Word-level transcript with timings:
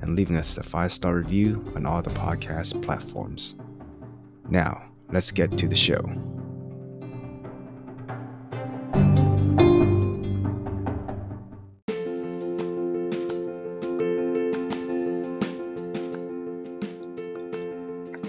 and 0.00 0.16
leaving 0.16 0.38
us 0.38 0.56
a 0.56 0.62
five 0.62 0.90
star 0.90 1.16
review 1.16 1.70
on 1.76 1.84
all 1.84 2.00
the 2.00 2.08
podcast 2.08 2.82
platforms. 2.82 3.56
Now, 4.48 4.82
let's 5.12 5.30
get 5.30 5.58
to 5.58 5.68
the 5.68 5.74
show. 5.74 6.00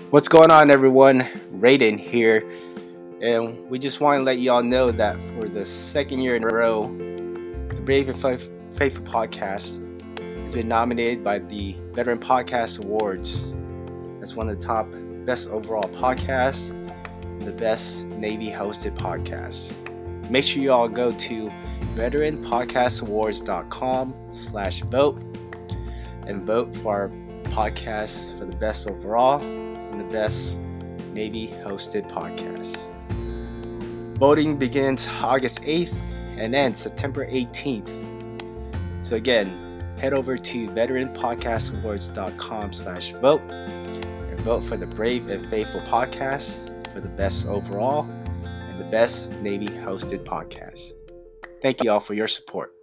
What's 0.10 0.28
going 0.28 0.52
on, 0.52 0.70
everyone? 0.70 1.22
Raiden 1.62 1.98
here, 1.98 2.40
and 3.22 3.70
we 3.70 3.80
just 3.80 4.02
want 4.02 4.20
to 4.20 4.24
let 4.26 4.40
you 4.40 4.52
all 4.52 4.64
know 4.64 4.92
that 4.92 5.18
for 5.40 5.48
the 5.48 5.64
second 5.64 6.20
year 6.20 6.36
in 6.36 6.44
a 6.44 6.48
row, 6.48 6.94
Brave 7.86 8.10
and 8.10 8.20
Faithful 8.78 9.06
podcast 9.06 9.80
has 10.44 10.54
been 10.54 10.68
nominated 10.68 11.24
by 11.24 11.40
the 11.40 11.76
Veteran 11.94 12.20
Podcast 12.20 12.84
Awards 12.84 13.44
as 14.22 14.36
one 14.36 14.48
of 14.48 14.60
the 14.60 14.66
top 14.66 14.88
best 15.26 15.50
overall 15.50 15.90
podcasts, 15.90 16.70
and 16.70 17.42
the 17.42 17.52
best 17.52 18.06
Navy 18.06 18.52
hosted 18.52 18.96
podcast. 18.98 19.74
Make 20.30 20.44
sure 20.44 20.62
you 20.62 20.72
all 20.72 20.88
go 20.88 21.12
to 21.12 21.52
veteranpodcastawards.com 21.96 24.16
slash 24.32 24.84
vote 24.84 25.20
and 26.28 26.46
vote 26.46 26.76
for 26.78 26.96
our 26.96 27.10
podcast 27.52 28.38
for 28.38 28.46
the 28.46 28.56
best 28.58 28.88
overall 28.88 29.42
and 29.42 30.00
the 30.00 30.06
best 30.12 30.60
Navy 31.14 31.48
hosted 31.66 32.08
podcast. 32.12 32.78
Voting 34.20 34.58
begins 34.58 35.08
August 35.08 35.64
8th 35.64 35.98
and 36.42 36.56
ends 36.56 36.82
September 36.82 37.28
18th. 37.28 37.88
So 39.06 39.16
again, 39.16 39.96
head 40.00 40.14
over 40.14 40.40
to 40.40 40.68
veteranpodcastawards.com 40.70 42.74
slash 42.74 43.12
vote 43.12 43.42
and 43.42 44.40
vote 44.40 44.64
for 44.64 44.76
the 44.76 44.88
Brave 44.88 45.30
and 45.30 45.48
Faithful 45.52 45.82
podcast 45.82 46.92
for 46.92 47.00
the 47.00 47.10
best 47.10 47.46
overall 47.46 48.10
and 48.44 48.80
the 48.80 48.86
best 48.86 49.30
Navy 49.34 49.68
hosted 49.68 50.24
podcast. 50.24 50.94
Thank 51.62 51.84
you 51.84 51.92
all 51.92 52.00
for 52.00 52.16
your 52.16 52.28
support. 52.28 52.74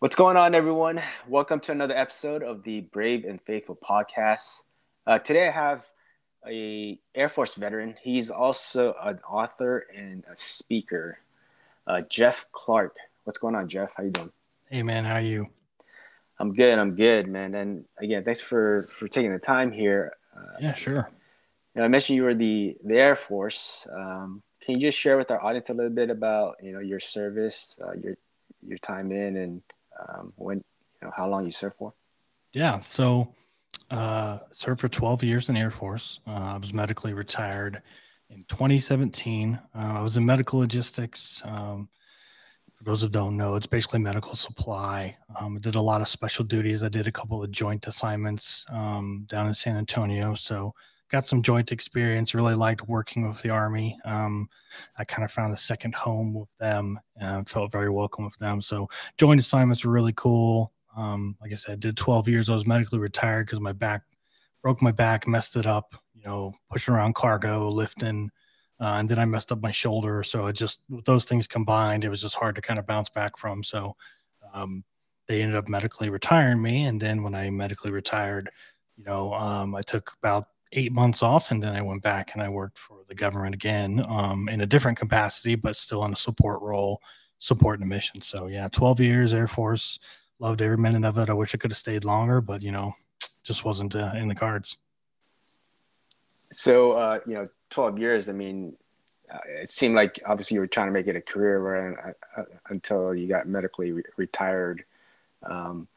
What's 0.00 0.16
going 0.16 0.36
on, 0.36 0.54
everyone? 0.54 1.02
Welcome 1.26 1.60
to 1.60 1.72
another 1.72 1.96
episode 1.96 2.42
of 2.42 2.62
the 2.62 2.82
Brave 2.82 3.24
and 3.24 3.40
Faithful 3.40 3.78
podcast. 3.82 4.64
Uh, 5.06 5.18
today, 5.18 5.48
I 5.48 5.50
have 5.50 5.86
a 6.48 6.98
Air 7.14 7.28
Force 7.28 7.54
veteran. 7.54 7.96
He's 8.02 8.30
also 8.30 8.94
an 9.02 9.20
author 9.28 9.86
and 9.94 10.24
a 10.30 10.36
speaker 10.36 11.18
uh, 11.86 12.02
Jeff 12.08 12.46
Clark. 12.52 12.96
What's 13.24 13.38
going 13.38 13.54
on, 13.54 13.68
Jeff? 13.68 13.90
How 13.96 14.04
you 14.04 14.10
doing? 14.10 14.32
Hey, 14.70 14.82
man. 14.82 15.04
How 15.04 15.14
are 15.14 15.20
you? 15.20 15.48
I'm 16.38 16.54
good. 16.54 16.78
I'm 16.78 16.94
good, 16.94 17.28
man. 17.28 17.54
And 17.54 17.84
again, 17.98 18.24
thanks 18.24 18.40
for 18.40 18.82
for 18.82 19.08
taking 19.08 19.32
the 19.32 19.38
time 19.38 19.72
here. 19.72 20.12
Uh, 20.36 20.56
yeah, 20.60 20.74
sure. 20.74 21.08
You 21.74 21.80
know, 21.80 21.84
I 21.84 21.88
mentioned 21.88 22.16
you 22.16 22.24
were 22.24 22.34
the 22.34 22.76
the 22.84 22.96
Air 22.96 23.16
Force. 23.16 23.86
Um, 23.90 24.42
can 24.62 24.74
you 24.74 24.88
just 24.88 24.98
share 24.98 25.16
with 25.16 25.30
our 25.30 25.42
audience 25.42 25.68
a 25.70 25.74
little 25.74 25.90
bit 25.92 26.10
about 26.10 26.56
you 26.62 26.72
know 26.72 26.80
your 26.80 27.00
service, 27.00 27.76
uh, 27.82 27.92
your 27.92 28.16
your 28.66 28.78
time 28.78 29.12
in, 29.12 29.36
and 29.36 29.62
um, 30.08 30.32
when 30.36 30.58
you 30.58 31.08
know 31.08 31.12
how 31.16 31.28
long 31.28 31.46
you 31.46 31.52
served 31.52 31.76
for? 31.76 31.94
Yeah. 32.52 32.80
So, 32.80 33.32
uh, 33.90 34.38
served 34.50 34.80
for 34.80 34.88
12 34.88 35.22
years 35.22 35.48
in 35.48 35.54
the 35.54 35.60
Air 35.60 35.70
Force. 35.70 36.20
Uh, 36.26 36.54
I 36.54 36.58
was 36.58 36.72
medically 36.72 37.14
retired 37.14 37.82
in 38.30 38.44
2017. 38.48 39.58
Uh, 39.74 39.78
I 39.78 40.02
was 40.02 40.16
in 40.16 40.24
medical 40.24 40.58
logistics. 40.58 41.42
Um, 41.44 41.88
for 42.74 42.84
those 42.84 43.02
who 43.02 43.08
don't 43.08 43.36
know, 43.36 43.56
it's 43.56 43.66
basically 43.66 44.00
medical 44.00 44.34
supply. 44.34 45.16
Um, 45.40 45.56
I 45.56 45.60
did 45.60 45.76
a 45.76 45.82
lot 45.82 46.00
of 46.00 46.08
special 46.08 46.44
duties. 46.44 46.82
I 46.82 46.88
did 46.88 47.06
a 47.06 47.12
couple 47.12 47.42
of 47.42 47.50
joint 47.50 47.86
assignments 47.86 48.66
um, 48.70 49.24
down 49.28 49.46
in 49.46 49.54
San 49.54 49.76
Antonio. 49.76 50.34
So 50.34 50.74
got 51.10 51.26
some 51.26 51.40
joint 51.40 51.72
experience. 51.72 52.34
Really 52.34 52.54
liked 52.54 52.88
working 52.88 53.26
with 53.26 53.40
the 53.40 53.50
Army. 53.50 53.98
Um, 54.04 54.48
I 54.98 55.04
kind 55.04 55.24
of 55.24 55.30
found 55.30 55.54
a 55.54 55.56
second 55.56 55.94
home 55.94 56.34
with 56.34 56.48
them 56.58 57.00
and 57.16 57.48
felt 57.48 57.72
very 57.72 57.90
welcome 57.90 58.24
with 58.24 58.36
them. 58.38 58.60
So 58.60 58.88
joint 59.16 59.40
assignments 59.40 59.84
were 59.84 59.92
really 59.92 60.14
cool. 60.14 60.72
Um, 60.96 61.36
like 61.40 61.52
I 61.52 61.56
said, 61.56 61.72
I 61.72 61.76
did 61.76 61.96
12 61.96 62.28
years. 62.28 62.48
I 62.48 62.54
was 62.54 62.66
medically 62.66 62.98
retired 62.98 63.46
because 63.46 63.60
my 63.60 63.72
back 63.72 64.02
broke 64.62 64.82
my 64.82 64.92
back, 64.92 65.28
messed 65.28 65.56
it 65.56 65.66
up 65.66 65.94
you 66.16 66.22
know, 66.24 66.54
pushing 66.70 66.94
around 66.94 67.14
cargo, 67.14 67.68
lifting, 67.68 68.30
uh, 68.80 68.96
and 68.98 69.08
then 69.08 69.18
I 69.18 69.24
messed 69.24 69.52
up 69.52 69.62
my 69.62 69.70
shoulder. 69.70 70.22
So 70.22 70.46
it 70.46 70.54
just 70.54 70.80
with 70.88 71.04
those 71.04 71.24
things 71.24 71.46
combined, 71.46 72.04
it 72.04 72.08
was 72.08 72.22
just 72.22 72.34
hard 72.34 72.54
to 72.56 72.62
kind 72.62 72.78
of 72.78 72.86
bounce 72.86 73.08
back 73.08 73.36
from. 73.36 73.62
So 73.62 73.96
um, 74.52 74.84
they 75.28 75.42
ended 75.42 75.56
up 75.56 75.68
medically 75.68 76.10
retiring 76.10 76.60
me, 76.60 76.84
and 76.84 77.00
then 77.00 77.22
when 77.22 77.34
I 77.34 77.50
medically 77.50 77.90
retired, 77.90 78.50
you 78.96 79.04
know, 79.04 79.32
um, 79.34 79.74
I 79.74 79.82
took 79.82 80.12
about 80.22 80.48
eight 80.72 80.92
months 80.92 81.22
off, 81.22 81.50
and 81.50 81.62
then 81.62 81.74
I 81.74 81.82
went 81.82 82.02
back 82.02 82.32
and 82.34 82.42
I 82.42 82.48
worked 82.48 82.78
for 82.78 83.04
the 83.08 83.14
government 83.14 83.54
again 83.54 84.04
um, 84.08 84.48
in 84.48 84.62
a 84.62 84.66
different 84.66 84.98
capacity, 84.98 85.54
but 85.54 85.76
still 85.76 86.04
in 86.04 86.12
a 86.12 86.16
support 86.16 86.62
role, 86.62 87.00
supporting 87.38 87.82
a 87.84 87.86
mission. 87.86 88.20
So 88.20 88.46
yeah, 88.46 88.68
twelve 88.68 89.00
years 89.00 89.34
Air 89.34 89.46
Force, 89.46 89.98
loved 90.38 90.62
every 90.62 90.78
minute 90.78 91.04
of 91.04 91.18
it. 91.18 91.30
I 91.30 91.34
wish 91.34 91.54
I 91.54 91.58
could 91.58 91.70
have 91.70 91.78
stayed 91.78 92.04
longer, 92.04 92.40
but 92.40 92.62
you 92.62 92.72
know, 92.72 92.94
just 93.42 93.64
wasn't 93.64 93.94
uh, 93.94 94.12
in 94.14 94.28
the 94.28 94.34
cards. 94.34 94.76
So, 96.52 96.92
uh, 96.92 97.20
you 97.26 97.34
know, 97.34 97.44
12 97.70 97.98
years, 97.98 98.28
I 98.28 98.32
mean, 98.32 98.76
uh, 99.32 99.38
it 99.62 99.70
seemed 99.70 99.94
like 99.94 100.20
obviously 100.26 100.54
you 100.54 100.60
were 100.60 100.66
trying 100.66 100.86
to 100.86 100.92
make 100.92 101.06
it 101.06 101.16
a 101.16 101.20
career 101.20 101.58
right, 101.58 102.14
uh, 102.36 102.40
uh, 102.40 102.44
until 102.68 103.14
you 103.14 103.26
got 103.26 103.48
medically 103.48 103.92
re- 103.92 104.02
retired. 104.16 104.84
Um, 105.42 105.88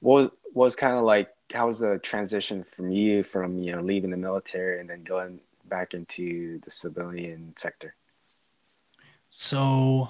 what 0.00 0.14
was, 0.14 0.30
was 0.54 0.76
kind 0.76 0.96
of 0.96 1.04
like, 1.04 1.28
how 1.52 1.66
was 1.66 1.80
the 1.80 1.98
transition 1.98 2.64
from 2.64 2.90
you 2.90 3.22
from, 3.22 3.58
you 3.58 3.72
know, 3.72 3.82
leaving 3.82 4.10
the 4.10 4.16
military 4.16 4.80
and 4.80 4.88
then 4.88 5.02
going 5.02 5.40
back 5.66 5.94
into 5.94 6.58
the 6.64 6.70
civilian 6.70 7.52
sector? 7.56 7.94
So 9.30 10.08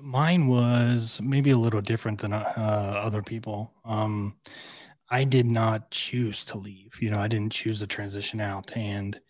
mine 0.00 0.46
was 0.46 1.20
maybe 1.22 1.50
a 1.50 1.58
little 1.58 1.80
different 1.80 2.20
than 2.20 2.32
uh, 2.32 3.00
other 3.02 3.22
people. 3.22 3.72
Um, 3.84 4.36
I 5.10 5.24
did 5.24 5.46
not 5.46 5.90
choose 5.90 6.44
to 6.46 6.58
leave. 6.58 7.00
You 7.00 7.10
know, 7.10 7.18
I 7.18 7.28
didn't 7.28 7.52
choose 7.52 7.78
to 7.80 7.86
transition 7.86 8.40
out. 8.40 8.76
And 8.76 9.20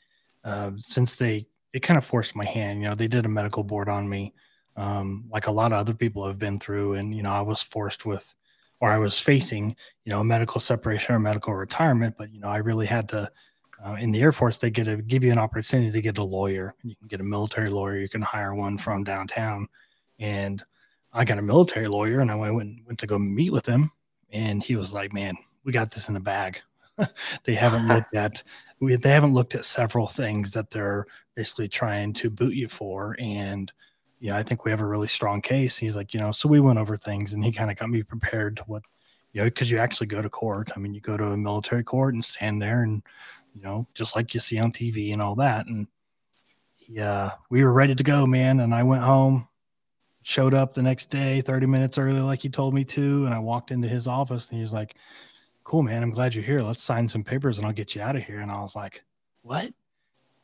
uh, 0.45 0.71
since 0.79 1.17
they, 1.17 1.47
it 1.73 1.81
kind 1.81 1.99
of 1.99 2.05
forced 2.05 2.35
my 2.35 2.45
hand. 2.45 2.81
You 2.81 2.89
know, 2.89 2.95
they 2.95 3.09
did 3.09 3.27
a 3.27 3.29
medical 3.29 3.63
board 3.63 3.89
on 3.89 4.09
me, 4.09 4.33
um, 4.77 5.25
like 5.31 5.47
a 5.47 5.53
lot 5.53 5.73
of 5.73 5.79
other 5.79 5.93
people 5.93 6.27
have 6.27 6.39
been 6.39 6.59
through. 6.59 6.95
And, 6.95 7.15
you 7.15 7.23
know, 7.23 7.31
I 7.31 7.43
was 7.43 7.63
forced 7.63 8.07
with, 8.07 8.35
or 8.81 8.89
I 8.89 8.97
was 8.97 9.19
facing, 9.19 9.77
you 10.05 10.11
know, 10.11 10.21
a 10.21 10.25
medical 10.25 10.61
separation 10.61 11.15
or 11.15 11.19
medical 11.19 11.55
retirement. 11.55 12.15
But, 12.17 12.33
you 12.33 12.41
know, 12.41 12.49
I 12.49 12.59
really 12.59 12.87
had 12.87 13.09
to, 13.11 13.31
uh, 13.85 13.97
in 14.01 14.11
the 14.11 14.23
Air 14.23 14.33
Force, 14.33 14.57
they 14.57 14.71
get 14.71 14.85
to 14.85 14.97
give 14.97 15.23
you 15.23 15.33
an 15.33 15.39
opportunity 15.39 15.91
to 15.91 16.01
get 16.01 16.17
a 16.17 16.25
lawyer. 16.25 16.75
You 16.83 16.97
can 16.97 17.09
get 17.09 17.21
a 17.21 17.25
military 17.25 17.69
lawyer, 17.69 17.99
you 17.99 18.09
can 18.09 18.23
hire 18.23 18.55
one 18.55 18.79
from 18.79 19.05
downtown. 19.05 19.69
And 20.19 20.63
I 21.13 21.25
got 21.25 21.39
a 21.39 21.43
military 21.43 21.89
lawyer 21.89 22.21
and 22.21 22.31
I 22.31 22.35
went, 22.35 22.87
went 22.87 22.99
to 22.99 23.07
go 23.07 23.19
meet 23.19 23.51
with 23.51 23.67
him. 23.67 23.91
And 24.31 24.63
he 24.63 24.77
was 24.77 24.93
like, 24.93 25.13
man, 25.13 25.37
we 25.65 25.73
got 25.73 25.91
this 25.91 26.09
in 26.09 26.15
the 26.15 26.21
bag. 26.21 26.61
they 27.45 27.55
haven't 27.55 27.89
looked 27.95 28.15
at 28.15 28.43
we, 28.81 28.97
they 28.97 29.11
haven't 29.11 29.35
looked 29.35 29.55
at 29.55 29.65
several 29.65 30.07
things 30.07 30.53
that 30.53 30.71
they're 30.71 31.07
basically 31.35 31.69
trying 31.69 32.13
to 32.13 32.31
boot 32.31 32.55
you 32.55 32.69
for 32.69 33.17
and 33.19 33.73
you 34.21 34.31
know 34.31 34.37
i 34.37 34.43
think 34.43 34.65
we 34.65 34.71
have 34.71 34.81
a 34.81 34.87
really 34.87 35.07
strong 35.07 35.41
case 35.41 35.77
he's 35.77 35.97
like 35.97 36.15
you 36.15 36.21
know 36.21 36.31
so 36.31 36.49
we 36.49 36.61
went 36.61 36.79
over 36.79 36.97
things 36.97 37.33
and 37.33 37.45
he 37.45 37.53
kind 37.53 37.71
of 37.71 37.77
got 37.77 37.91
me 37.91 38.03
prepared 38.03 38.57
to 38.57 38.63
what 38.65 38.83
you 39.33 39.41
know 39.41 39.47
because 39.47 39.71
you 39.71 39.79
actually 39.79 40.07
go 40.07 40.23
to 40.23 40.31
court 40.31 40.71
i 40.77 40.79
mean 40.79 40.95
you 40.95 41.01
go 41.01 41.17
to 41.17 41.33
a 41.33 41.37
military 41.37 41.85
court 41.85 42.15
and 42.15 42.25
stand 42.25 42.61
there 42.61 42.83
and 42.83 43.03
you 43.55 43.63
know 43.63 43.87
just 43.95 44.17
like 44.17 44.33
you 44.35 44.41
see 44.41 44.59
on 44.59 44.73
tv 44.73 45.13
and 45.13 45.23
all 45.23 45.35
that 45.35 45.67
and 45.67 45.87
yeah 46.89 47.11
uh, 47.13 47.31
we 47.51 47.65
were 47.65 47.73
ready 47.73 47.95
to 47.95 48.03
go 48.03 48.27
man 48.27 48.61
and 48.61 48.75
i 48.75 48.83
went 48.83 49.03
home 49.03 49.47
showed 50.27 50.55
up 50.55 50.75
the 50.75 50.83
next 50.83 51.07
day 51.07 51.41
30 51.41 51.67
minutes 51.67 51.99
early 51.99 52.21
like 52.21 52.43
he 52.43 52.49
told 52.49 52.75
me 52.75 52.83
to 52.83 53.27
and 53.27 53.35
i 53.35 53.39
walked 53.39 53.71
into 53.71 53.87
his 53.87 54.09
office 54.09 54.51
and 54.51 54.59
he's 54.59 54.73
like 54.73 54.97
cool, 55.67 55.83
man. 55.83 56.01
I'm 56.01 56.13
glad 56.13 56.33
you're 56.33 56.45
here. 56.45 56.61
Let's 56.61 56.83
sign 56.83 57.09
some 57.09 57.25
papers 57.25 57.59
and 57.59 57.67
I'll 57.67 57.73
get 57.73 57.95
you 57.95 58.01
out 58.01 58.15
of 58.15 58.23
here. 58.23 58.39
And 58.39 58.53
I 58.53 58.61
was 58.61 58.77
like, 58.77 59.03
what? 59.43 59.65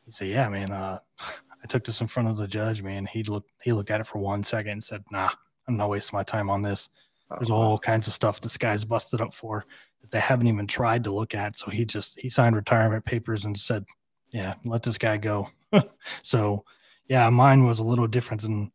He 0.05 0.11
said, 0.11 0.29
yeah, 0.29 0.49
man. 0.49 0.73
Uh, 0.73 0.99
I 1.19 1.67
took 1.69 1.85
this 1.85 2.01
in 2.01 2.09
front 2.09 2.29
of 2.29 2.37
the 2.37 2.49
judge, 2.49 2.83
man. 2.83 3.07
He 3.07 3.23
looked 3.23 3.53
he 3.63 3.73
looked 3.73 3.93
at 3.93 4.01
it 4.01 4.07
for 4.09 4.19
one 4.19 4.43
second 4.43 4.73
and 4.73 4.83
said, 4.83 5.05
"Nah, 5.13 5.31
I'm 5.69 5.77
not 5.77 5.91
wasting 5.91 6.17
my 6.17 6.25
time 6.25 6.51
on 6.51 6.61
this. 6.61 6.91
There's 7.31 7.53
oh, 7.53 7.55
all 7.55 7.79
kinds 7.79 8.09
of 8.09 8.13
stuff 8.13 8.41
this 8.41 8.59
guy's 8.59 8.85
busted 8.85 9.21
up 9.21 9.33
for 9.33 9.65
that 10.01 10.11
they 10.11 10.19
haven't 10.19 10.49
even 10.49 10.67
tried 10.67 11.05
to 11.05 11.13
look 11.13 11.37
at." 11.37 11.57
So 11.57 11.71
he 11.71 11.85
just 11.85 12.19
he 12.19 12.29
signed 12.29 12.57
retirement 12.57 13.05
papers 13.05 13.45
and 13.45 13.57
said, 13.57 13.85
"Yeah, 14.33 14.55
let 14.65 14.83
this 14.83 14.99
guy 14.99 15.19
go." 15.19 15.51
so, 16.23 16.65
yeah, 17.07 17.31
mine 17.31 17.65
was 17.65 17.79
a 17.79 17.85
little 17.85 18.09
different 18.09 18.43
than 18.43 18.73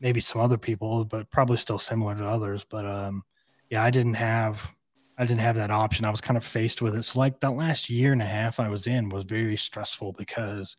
maybe 0.00 0.20
some 0.20 0.40
other 0.40 0.58
people, 0.58 1.04
but 1.04 1.30
probably 1.30 1.56
still 1.56 1.78
similar 1.78 2.14
to 2.14 2.24
others. 2.24 2.64
But 2.68 2.86
um, 2.86 3.22
yeah, 3.70 3.82
I 3.82 3.90
didn't 3.90 4.14
have 4.14 4.74
I 5.18 5.24
didn't 5.24 5.40
have 5.40 5.56
that 5.56 5.70
option. 5.70 6.04
I 6.04 6.10
was 6.10 6.20
kind 6.20 6.36
of 6.36 6.44
faced 6.44 6.82
with 6.82 6.94
it. 6.94 7.02
So 7.04 7.18
like 7.18 7.40
that 7.40 7.52
last 7.52 7.88
year 7.88 8.12
and 8.12 8.20
a 8.20 8.26
half 8.26 8.60
I 8.60 8.68
was 8.68 8.86
in 8.86 9.08
was 9.08 9.24
very 9.24 9.56
stressful 9.56 10.12
because, 10.12 10.76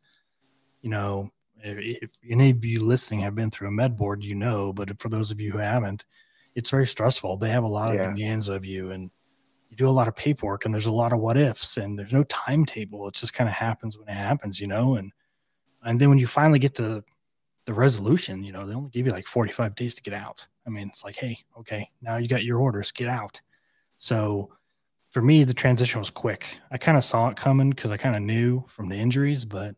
you 0.81 0.89
know, 0.89 1.31
if, 1.63 2.03
if 2.03 2.11
any 2.29 2.51
of 2.51 2.63
you 2.63 2.83
listening 2.83 3.21
have 3.21 3.33
been 3.33 3.49
through 3.49 3.69
a 3.69 3.71
med 3.71 3.97
board, 3.97 4.23
you 4.23 4.35
know, 4.35 4.71
but 4.73 4.99
for 4.99 5.09
those 5.09 5.31
of 5.31 5.41
you 5.41 5.51
who 5.51 5.57
haven't, 5.57 6.05
it's 6.53 6.69
very 6.69 6.85
stressful. 6.85 7.37
They 7.37 7.49
have 7.49 7.63
a 7.63 7.67
lot 7.67 7.89
of 7.89 7.95
yeah. 7.95 8.11
demands 8.11 8.47
of 8.47 8.63
you 8.63 8.91
and 8.91 9.09
you 9.69 9.75
do 9.75 9.89
a 9.89 9.91
lot 9.91 10.07
of 10.07 10.15
paperwork 10.15 10.65
and 10.65 10.73
there's 10.73 10.85
a 10.85 10.91
lot 10.91 11.13
of 11.13 11.19
what 11.19 11.35
ifs 11.35 11.77
and 11.77 11.97
there's 11.97 12.13
no 12.13 12.23
timetable. 12.25 13.07
It 13.07 13.15
just 13.15 13.33
kind 13.33 13.49
of 13.49 13.55
happens 13.55 13.97
when 13.97 14.07
it 14.07 14.13
happens, 14.13 14.61
you 14.61 14.67
know, 14.67 14.95
and 14.95 15.11
and 15.83 15.99
then 15.99 16.09
when 16.09 16.17
you 16.17 16.27
finally 16.27 16.59
get 16.59 16.75
to 16.75 17.03
the 17.67 17.73
resolution, 17.73 18.43
you 18.43 18.53
know, 18.53 18.65
they 18.65 18.73
only 18.73 18.89
give 18.89 19.05
you 19.05 19.11
like 19.11 19.27
45 19.27 19.75
days 19.75 19.93
to 19.95 20.01
get 20.01 20.13
out. 20.13 20.47
I 20.65 20.69
mean, 20.69 20.87
it's 20.87 21.03
like, 21.03 21.17
hey, 21.17 21.37
okay, 21.59 21.91
now 22.01 22.15
you 22.15 22.29
got 22.29 22.45
your 22.45 22.59
orders, 22.59 22.93
get 22.93 23.09
out. 23.09 23.41
So 23.97 24.53
for 25.11 25.21
me, 25.21 25.43
the 25.43 25.53
transition 25.53 25.99
was 25.99 26.09
quick. 26.09 26.59
I 26.71 26.77
kind 26.77 26.97
of 26.97 27.03
saw 27.03 27.27
it 27.27 27.35
coming 27.35 27.69
because 27.69 27.91
I 27.91 27.97
kind 27.97 28.15
of 28.15 28.21
knew 28.21 28.63
from 28.69 28.87
the 28.87 28.95
injuries, 28.95 29.43
but 29.43 29.75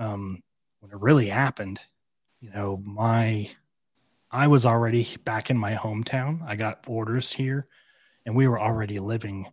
um, 0.00 0.42
when 0.80 0.90
it 0.90 1.00
really 1.00 1.28
happened, 1.28 1.80
you 2.40 2.50
know, 2.50 2.82
my 2.84 3.48
I 4.32 4.48
was 4.48 4.66
already 4.66 5.16
back 5.24 5.50
in 5.50 5.58
my 5.58 5.74
hometown. 5.74 6.40
I 6.46 6.56
got 6.56 6.84
orders 6.86 7.32
here, 7.32 7.66
and 8.26 8.34
we 8.34 8.48
were 8.48 8.60
already 8.60 8.98
living. 8.98 9.46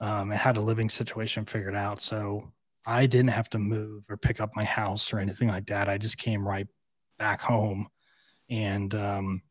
Um, 0.00 0.30
and 0.30 0.38
had 0.38 0.56
a 0.56 0.60
living 0.60 0.88
situation 0.88 1.44
figured 1.44 1.74
out, 1.74 2.00
so 2.00 2.52
I 2.86 3.06
didn't 3.06 3.30
have 3.30 3.50
to 3.50 3.58
move 3.58 4.04
or 4.08 4.16
pick 4.16 4.40
up 4.40 4.54
my 4.54 4.62
house 4.62 5.12
or 5.12 5.18
anything 5.18 5.48
like 5.48 5.66
that. 5.66 5.88
I 5.88 5.98
just 5.98 6.18
came 6.18 6.46
right 6.46 6.68
back 7.18 7.40
home, 7.40 7.88
and 8.48 8.94
um, 8.94 9.42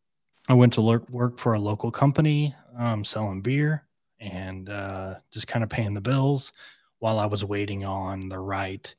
I 0.50 0.54
went 0.54 0.74
to 0.74 0.82
work, 0.82 1.10
work 1.10 1.38
for 1.38 1.54
a 1.54 1.60
local 1.60 1.92
company 1.92 2.56
um, 2.78 3.04
selling 3.04 3.42
beer 3.42 3.84
and 4.20 4.70
uh, 4.70 5.16
just 5.32 5.48
kind 5.48 5.64
of 5.64 5.70
paying 5.70 5.94
the 5.94 6.02
bills 6.02 6.54
while 7.00 7.20
I 7.20 7.26
was 7.26 7.46
waiting 7.46 7.86
on 7.86 8.30
the 8.30 8.40
right 8.40 8.94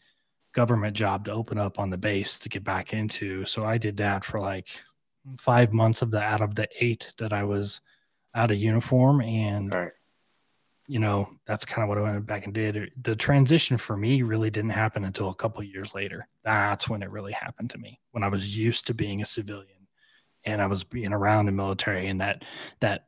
government 0.53 0.97
job 0.97 1.25
to 1.25 1.33
open 1.33 1.59
up 1.59 1.79
on 1.79 1.91
the 1.91 1.97
base 1.97 2.39
to 2.41 2.49
get 2.49 2.65
back 2.65 2.93
into. 2.93 3.45
So 3.45 3.65
I 3.65 3.79
did 3.79 3.97
that 3.99 4.25
for 4.25 4.41
like 4.41 4.69
five 5.39 5.73
months 5.73 6.03
of 6.03 6.11
the 6.11 6.21
out 6.21 6.41
of 6.41 6.55
the 6.55 6.69
eight 6.81 7.13
that 7.19 7.33
I 7.33 7.45
was 7.45 7.81
out 8.35 8.51
of 8.51 8.59
uniform. 8.59 9.21
And, 9.21 9.73
right. 9.73 9.93
You 10.89 10.99
know, 10.99 11.29
that's 11.47 11.65
kind 11.65 11.83
of 11.83 11.89
what 11.89 11.99
I 11.99 12.01
went 12.01 12.27
back 12.27 12.47
and 12.47 12.55
did. 12.55 12.91
The 13.03 13.15
transition 13.15 13.77
for 13.77 13.97
me 13.97 14.23
really 14.23 14.51
didn't 14.51 14.71
happen 14.71 15.05
until 15.05 15.29
a 15.29 15.35
couple 15.35 15.63
years 15.63 15.95
later. 15.95 16.27
That's 16.43 16.89
when 16.89 17.03
it 17.03 17.11
really 17.11 17.33
happened 17.33 17.71
to 17.71 17.79
me, 17.79 18.01
when 18.13 18.25
I 18.25 18.29
was 18.29 18.57
used 18.57 18.87
to 18.87 18.95
being 18.95 19.23
a 19.23 19.27
civilian 19.27 19.87
and 20.45 20.61
I 20.61 20.67
was 20.67 20.85
being 20.85 21.13
around 21.13 21.47
the 21.47 21.53
military 21.53 22.09
and 22.09 22.21
that, 22.21 22.43
that 22.81 23.05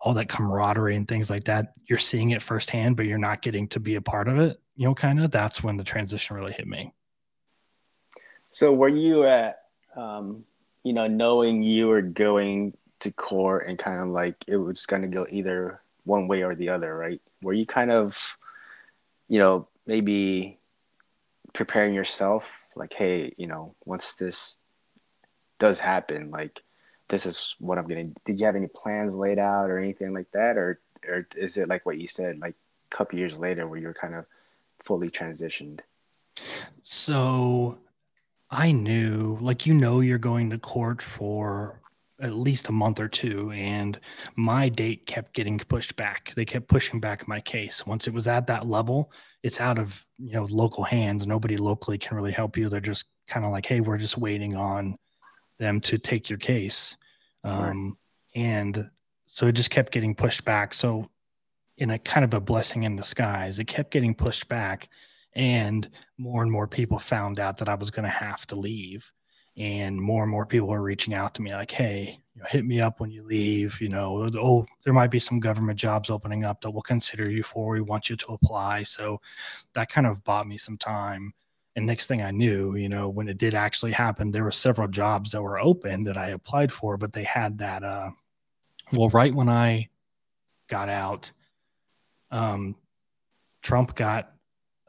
all 0.00 0.14
that 0.14 0.28
camaraderie 0.28 0.96
and 0.96 1.06
things 1.06 1.30
like 1.30 1.44
that 1.44 1.74
you're 1.84 1.98
seeing 1.98 2.30
it 2.30 2.42
firsthand 2.42 2.96
but 2.96 3.06
you're 3.06 3.18
not 3.18 3.42
getting 3.42 3.68
to 3.68 3.78
be 3.78 3.96
a 3.96 4.00
part 4.00 4.28
of 4.28 4.38
it 4.38 4.58
you 4.74 4.86
know 4.86 4.94
kind 4.94 5.22
of 5.22 5.30
that's 5.30 5.62
when 5.62 5.76
the 5.76 5.84
transition 5.84 6.36
really 6.36 6.52
hit 6.54 6.66
me 6.66 6.92
so 8.50 8.72
were 8.72 8.88
you 8.88 9.24
at 9.24 9.58
um, 9.96 10.44
you 10.84 10.92
know 10.92 11.06
knowing 11.06 11.62
you 11.62 11.88
were 11.88 12.02
going 12.02 12.74
to 13.00 13.12
court 13.12 13.66
and 13.68 13.78
kind 13.78 14.00
of 14.00 14.08
like 14.08 14.36
it 14.46 14.56
was 14.56 14.86
going 14.86 15.02
to 15.02 15.08
go 15.08 15.26
either 15.30 15.82
one 16.10 16.28
way 16.28 16.42
or 16.42 16.54
the 16.54 16.68
other 16.68 16.92
right 17.04 17.20
were 17.42 17.52
you 17.60 17.66
kind 17.66 17.90
of 17.90 18.36
you 19.28 19.38
know 19.38 19.68
maybe 19.86 20.58
preparing 21.52 21.94
yourself 21.94 22.44
like 22.76 22.92
hey 22.92 23.32
you 23.36 23.46
know 23.46 23.74
once 23.84 24.14
this 24.14 24.58
does 25.58 25.78
happen 25.78 26.30
like 26.30 26.62
this 27.10 27.26
is 27.26 27.56
what 27.58 27.76
I'm 27.76 27.86
gonna. 27.86 28.08
Did 28.24 28.40
you 28.40 28.46
have 28.46 28.56
any 28.56 28.68
plans 28.68 29.14
laid 29.14 29.38
out 29.38 29.68
or 29.68 29.78
anything 29.78 30.14
like 30.14 30.30
that, 30.32 30.56
or 30.56 30.80
or 31.06 31.26
is 31.36 31.58
it 31.58 31.68
like 31.68 31.84
what 31.84 31.98
you 31.98 32.06
said, 32.06 32.38
like 32.38 32.54
a 32.90 32.96
couple 32.96 33.18
years 33.18 33.36
later, 33.36 33.66
where 33.66 33.78
you're 33.78 33.92
kind 33.92 34.14
of 34.14 34.24
fully 34.82 35.10
transitioned? 35.10 35.80
So 36.84 37.78
I 38.50 38.72
knew, 38.72 39.36
like 39.40 39.66
you 39.66 39.74
know, 39.74 40.00
you're 40.00 40.18
going 40.18 40.50
to 40.50 40.58
court 40.58 41.02
for 41.02 41.79
at 42.20 42.34
least 42.34 42.68
a 42.68 42.72
month 42.72 43.00
or 43.00 43.08
two, 43.08 43.50
and 43.52 43.98
my 44.36 44.68
date 44.68 45.06
kept 45.06 45.34
getting 45.34 45.58
pushed 45.58 45.96
back. 45.96 46.32
They 46.36 46.44
kept 46.44 46.68
pushing 46.68 47.00
back 47.00 47.26
my 47.26 47.40
case. 47.40 47.86
Once 47.86 48.06
it 48.06 48.14
was 48.14 48.28
at 48.28 48.46
that 48.48 48.66
level, 48.66 49.12
it's 49.42 49.60
out 49.60 49.78
of 49.78 50.04
you 50.18 50.32
know 50.32 50.46
local 50.50 50.84
hands. 50.84 51.26
Nobody 51.26 51.56
locally 51.56 51.98
can 51.98 52.16
really 52.16 52.32
help 52.32 52.56
you. 52.56 52.68
They're 52.68 52.80
just 52.80 53.06
kind 53.26 53.46
of 53.46 53.52
like, 53.52 53.66
hey, 53.66 53.80
we're 53.80 53.98
just 53.98 54.18
waiting 54.18 54.56
on 54.56 54.96
them 55.58 55.80
to 55.82 55.98
take 55.98 56.28
your 56.28 56.38
case. 56.38 56.96
Um, 57.44 57.96
right. 58.34 58.42
And 58.42 58.90
so 59.26 59.46
it 59.46 59.52
just 59.52 59.70
kept 59.70 59.92
getting 59.92 60.14
pushed 60.14 60.44
back. 60.44 60.74
So, 60.74 61.08
in 61.78 61.90
a 61.90 61.98
kind 61.98 62.24
of 62.24 62.34
a 62.34 62.40
blessing 62.40 62.82
in 62.82 62.96
disguise, 62.96 63.58
it 63.58 63.66
kept 63.66 63.90
getting 63.90 64.14
pushed 64.14 64.48
back. 64.48 64.88
And 65.34 65.88
more 66.18 66.42
and 66.42 66.50
more 66.50 66.66
people 66.66 66.98
found 66.98 67.38
out 67.38 67.58
that 67.58 67.68
I 67.68 67.76
was 67.76 67.90
going 67.90 68.04
to 68.04 68.10
have 68.10 68.44
to 68.48 68.56
leave. 68.56 69.10
And 69.60 70.00
more 70.00 70.22
and 70.22 70.30
more 70.30 70.46
people 70.46 70.68
were 70.68 70.82
reaching 70.82 71.14
out 71.14 71.34
to 71.34 71.42
me 71.42 71.52
like, 71.52 71.70
hey, 71.70 72.18
you 72.34 72.40
know, 72.40 72.48
hit 72.48 72.64
me 72.64 72.80
up 72.80 72.98
when 72.98 73.10
you 73.10 73.22
leave. 73.22 73.80
You 73.80 73.90
know, 73.90 74.28
oh, 74.36 74.66
there 74.82 74.94
might 74.94 75.10
be 75.10 75.18
some 75.18 75.38
government 75.38 75.78
jobs 75.78 76.10
opening 76.10 76.44
up 76.44 76.60
that 76.60 76.70
we'll 76.70 76.82
consider 76.82 77.30
you 77.30 77.42
for. 77.42 77.74
We 77.74 77.82
want 77.82 78.08
you 78.08 78.16
to 78.16 78.32
apply. 78.32 78.84
So 78.84 79.20
that 79.74 79.90
kind 79.90 80.06
of 80.06 80.24
bought 80.24 80.48
me 80.48 80.56
some 80.56 80.78
time 80.78 81.34
and 81.76 81.86
next 81.86 82.08
thing 82.08 82.22
I 82.22 82.30
knew, 82.30 82.74
you 82.74 82.88
know, 82.88 83.08
when 83.08 83.28
it 83.28 83.38
did 83.38 83.54
actually 83.54 83.92
happen, 83.92 84.30
there 84.30 84.44
were 84.44 84.50
several 84.50 84.88
jobs 84.88 85.30
that 85.30 85.42
were 85.42 85.60
open 85.60 86.04
that 86.04 86.16
I 86.16 86.30
applied 86.30 86.72
for, 86.72 86.96
but 86.96 87.12
they 87.12 87.22
had 87.22 87.58
that. 87.58 87.84
Uh, 87.84 88.10
well, 88.92 89.08
right 89.10 89.32
when 89.32 89.48
I 89.48 89.88
got 90.68 90.88
out, 90.88 91.30
um, 92.30 92.74
Trump 93.62 93.94
got 93.94 94.32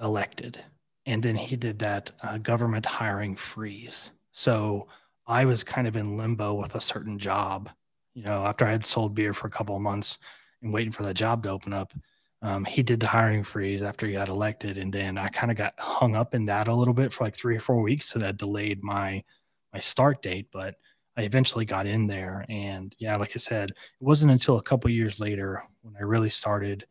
elected, 0.02 0.60
and 1.06 1.22
then 1.22 1.36
he 1.36 1.56
did 1.56 1.80
that 1.80 2.12
uh, 2.24 2.40
government 2.40 2.86
hiring 2.86 3.36
freeze. 3.36 4.12
So 4.32 4.88
I 5.28 5.46
was 5.46 5.64
kind 5.64 5.88
of 5.88 5.96
in 5.96 6.18
limbo 6.18 6.54
with 6.54 6.76
a 6.76 6.82
certain 6.82 7.18
job. 7.20 7.70
You 8.14 8.24
know, 8.24 8.46
after 8.46 8.66
I 8.66 8.72
had 8.72 8.86
sold 8.86 9.16
beer 9.16 9.34
for 9.34 9.48
a 9.48 9.52
couple 9.52 9.76
of 9.76 9.82
months 9.82 10.18
and 10.62 10.74
waiting 10.74 10.92
for 10.92 11.04
that 11.04 11.14
job 11.16 11.44
to 11.44 11.50
open 11.50 11.74
up, 11.74 11.94
um, 12.42 12.66
he 12.66 12.82
did 12.84 13.00
the 13.00 13.08
hiring 13.08 13.44
freeze 13.44 13.82
after 13.84 14.08
he 14.08 14.14
got 14.14 14.28
elected, 14.30 14.78
and 14.78 14.92
then 14.92 15.18
I 15.18 15.28
kind 15.30 15.52
of 15.52 15.58
got 15.58 15.80
hung 15.80 16.16
up 16.16 16.34
in 16.34 16.46
that 16.46 16.68
a 16.68 16.74
little 16.76 16.94
bit 16.94 17.14
for 17.14 17.24
like 17.24 17.36
three 17.36 17.56
or 17.56 17.60
four 17.60 17.82
weeks, 17.82 18.08
so 18.08 18.20
that 18.20 18.38
delayed 18.38 18.84
my 18.84 19.24
my 19.74 19.80
start 19.80 20.22
date. 20.24 20.48
But 20.52 20.76
I 21.18 21.22
eventually 21.24 21.66
got 21.66 21.86
in 21.86 22.08
there, 22.08 22.46
and 22.50 22.96
yeah, 23.00 23.16
like 23.18 23.32
I 23.36 23.40
said, 23.40 23.70
it 23.72 23.76
wasn't 24.00 24.32
until 24.32 24.58
a 24.58 24.64
couple 24.64 24.90
years 24.90 25.20
later 25.20 25.64
when 25.84 25.96
I 25.98 26.02
really 26.02 26.30
started 26.30 26.86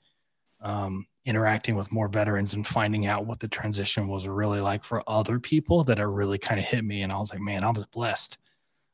um, 0.61 1.07
interacting 1.25 1.77
with 1.77 1.93
more 1.93 2.09
veterans 2.09 2.55
and 2.55 2.67
finding 2.67 3.07
out 3.07 3.27
what 3.27 3.41
the 3.41 3.49
transition 3.49 4.09
was 4.09 4.27
really 4.27 4.61
like 4.61 4.83
for 4.85 5.03
other 5.07 5.39
people 5.39 5.85
that 5.85 5.99
it 5.99 6.07
really 6.07 6.39
kind 6.39 6.59
of 6.59 6.67
hit 6.67 6.85
me, 6.85 7.03
and 7.03 7.13
I 7.13 7.19
was 7.19 7.31
like, 7.33 7.41
man, 7.41 7.65
I 7.65 7.71
was 7.71 7.85
blessed. 7.87 8.39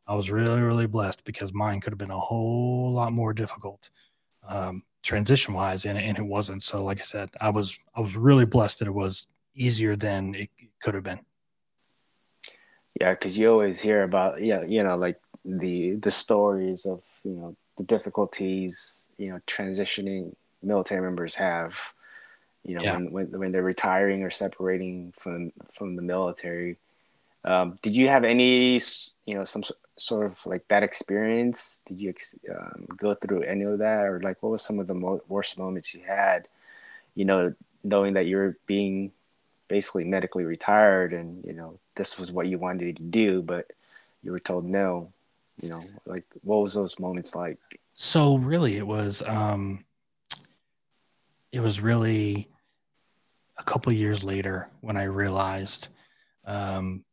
I 0.06 0.14
was 0.14 0.30
really, 0.30 0.61
really 0.61 0.87
blessed 0.87 1.25
because 1.25 1.52
mine 1.52 1.80
could 1.80 1.92
have 1.92 1.99
been 1.99 2.11
a 2.11 2.18
whole 2.18 2.92
lot 2.92 3.12
more 3.12 3.33
difficult. 3.33 3.90
Um, 4.47 4.85
transition 5.06 5.54
wise 5.54 5.87
and, 5.87 5.97
and 5.97 6.18
it 6.18 6.25
wasn't 6.25 6.61
so 6.61 6.83
like 6.83 6.99
i 6.99 7.02
said 7.02 7.30
i 7.40 7.49
was 7.49 7.78
i 7.95 8.00
was 8.00 8.16
really 8.16 8.45
blessed 8.45 8.80
that 8.80 8.88
it 8.88 8.95
was 8.95 9.28
easier 9.54 9.95
than 9.95 10.35
it 10.35 10.50
could 10.83 10.95
have 10.95 11.04
been 11.04 11.21
yeah 13.00 13.12
because 13.12 13.38
you 13.38 13.49
always 13.49 13.80
hear 13.80 14.02
about 14.02 14.42
yeah 14.42 14.64
you 14.64 14.83
know 14.83 14.97
like 14.97 15.21
the 15.45 15.95
the 16.02 16.11
stories 16.11 16.87
of 16.87 17.02
you 17.23 17.30
know 17.30 17.56
the 17.78 17.85
difficulties 17.85 19.06
you 19.16 19.30
know 19.30 19.38
transitioning 19.47 20.35
military 20.61 21.00
members 21.00 21.37
have 21.37 21.73
you 22.66 22.75
know 22.75 22.82
yeah. 22.82 22.94
when, 22.94 23.11
when 23.11 23.26
when 23.38 23.52
they're 23.52 23.62
retiring 23.62 24.23
or 24.23 24.30
separating 24.30 25.12
from 25.16 25.52
from 25.73 25.96
the 25.96 26.02
military 26.02 26.76
um, 27.46 27.78
did 27.80 27.94
you 27.94 28.08
have 28.08 28.25
any 28.25 28.80
you 29.25 29.35
know 29.35 29.44
some 29.44 29.62
sort 29.96 30.26
of 30.26 30.44
like 30.44 30.66
that 30.68 30.82
experience? 30.82 31.80
Did 31.87 31.99
you 32.00 32.14
um, 32.50 32.87
go 32.96 33.14
through 33.14 33.42
any 33.42 33.62
of 33.62 33.78
that, 33.78 34.04
or 34.04 34.20
like 34.20 34.42
what 34.42 34.50
was 34.50 34.62
some 34.62 34.80
of 34.80 34.88
the 34.88 34.94
mo- 34.94 35.23
worst 35.28 35.56
moments 35.56 35.94
you 35.94 36.02
had? 36.06 36.49
You 37.14 37.25
know, 37.25 37.54
knowing 37.85 38.14
that 38.14 38.26
you're 38.26 38.56
being 38.66 39.12
basically 39.68 40.04
medically 40.04 40.44
retired, 40.44 41.12
and 41.12 41.44
you 41.44 41.52
know 41.52 41.78
this 41.94 42.18
was 42.18 42.32
what 42.32 42.49
you 42.49 42.58
wanted 42.58 42.96
to 42.96 43.02
do, 43.02 43.42
but 43.42 43.70
you 44.23 44.32
were 44.32 44.40
told 44.40 44.64
no. 44.64 45.12
You 45.62 45.70
know, 45.70 45.85
like 46.04 46.25
what 46.42 46.62
was 46.62 46.75
those 46.75 46.99
moments 46.99 47.35
like? 47.35 47.58
So 47.94 48.37
really, 48.37 48.76
it 48.76 48.87
was 48.87 49.23
um, 49.25 49.85
it 51.52 51.61
was 51.61 51.80
really 51.80 52.50
a 53.58 53.64
couple 53.64 53.92
years 53.92 54.25
later 54.25 54.68
when 54.80 54.96
I 54.96 55.04
realized 55.04 55.88
um, 56.44 57.04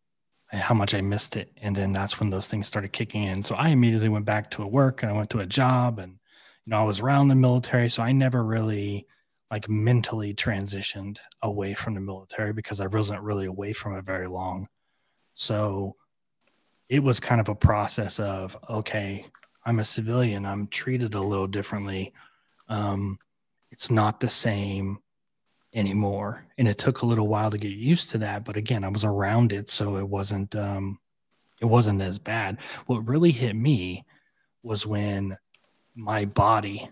how 0.51 0.75
much 0.75 0.93
I 0.93 1.01
missed 1.01 1.35
it. 1.35 1.51
And 1.61 1.75
then 1.75 1.93
that's 1.93 2.19
when 2.19 2.29
those 2.29 2.47
things 2.47 2.67
started 2.67 2.93
kicking 2.93 3.23
in. 3.23 3.41
So 3.41 3.55
I 3.55 3.69
immediately 3.69 4.09
went 4.09 4.25
back 4.25 4.51
to 4.51 4.63
a 4.63 4.67
work 4.67 5.01
and 5.01 5.11
I 5.11 5.15
went 5.15 5.29
to 5.31 5.39
a 5.39 5.45
job 5.45 5.99
and, 5.99 6.11
you 6.11 6.71
know, 6.71 6.79
I 6.79 6.83
was 6.83 6.99
around 6.99 7.29
the 7.29 7.35
military. 7.35 7.89
So 7.89 8.03
I 8.03 8.11
never 8.11 8.43
really 8.43 9.07
like 9.49 9.69
mentally 9.69 10.33
transitioned 10.33 11.17
away 11.41 11.73
from 11.73 11.93
the 11.93 12.01
military 12.01 12.53
because 12.53 12.79
I 12.79 12.87
wasn't 12.87 13.21
really 13.21 13.45
away 13.45 13.73
from 13.73 13.95
it 13.95 14.05
very 14.05 14.27
long. 14.27 14.67
So 15.33 15.95
it 16.89 16.99
was 17.03 17.19
kind 17.19 17.41
of 17.41 17.49
a 17.49 17.55
process 17.55 18.19
of, 18.19 18.57
okay, 18.69 19.25
I'm 19.65 19.79
a 19.79 19.85
civilian. 19.85 20.45
I'm 20.45 20.67
treated 20.67 21.15
a 21.15 21.21
little 21.21 21.47
differently. 21.47 22.13
Um, 22.67 23.17
it's 23.71 23.89
not 23.89 24.19
the 24.19 24.27
same 24.27 24.99
anymore. 25.73 26.45
And 26.57 26.67
it 26.67 26.77
took 26.77 27.01
a 27.01 27.05
little 27.05 27.27
while 27.27 27.51
to 27.51 27.57
get 27.57 27.71
used 27.71 28.11
to 28.11 28.17
that. 28.19 28.45
But 28.45 28.57
again, 28.57 28.83
I 28.83 28.89
was 28.89 29.05
around 29.05 29.51
it, 29.51 29.69
so 29.69 29.97
it 29.97 30.07
wasn't 30.07 30.55
um 30.55 30.99
it 31.61 31.65
wasn't 31.65 32.01
as 32.01 32.19
bad. 32.19 32.59
What 32.87 33.07
really 33.07 33.31
hit 33.31 33.55
me 33.55 34.05
was 34.63 34.87
when 34.87 35.37
my 35.95 36.25
body 36.25 36.89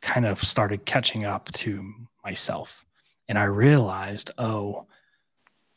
kind 0.00 0.26
of 0.26 0.40
started 0.40 0.86
catching 0.86 1.24
up 1.24 1.50
to 1.52 1.92
myself. 2.24 2.84
And 3.28 3.38
I 3.38 3.44
realized, 3.44 4.30
oh, 4.38 4.84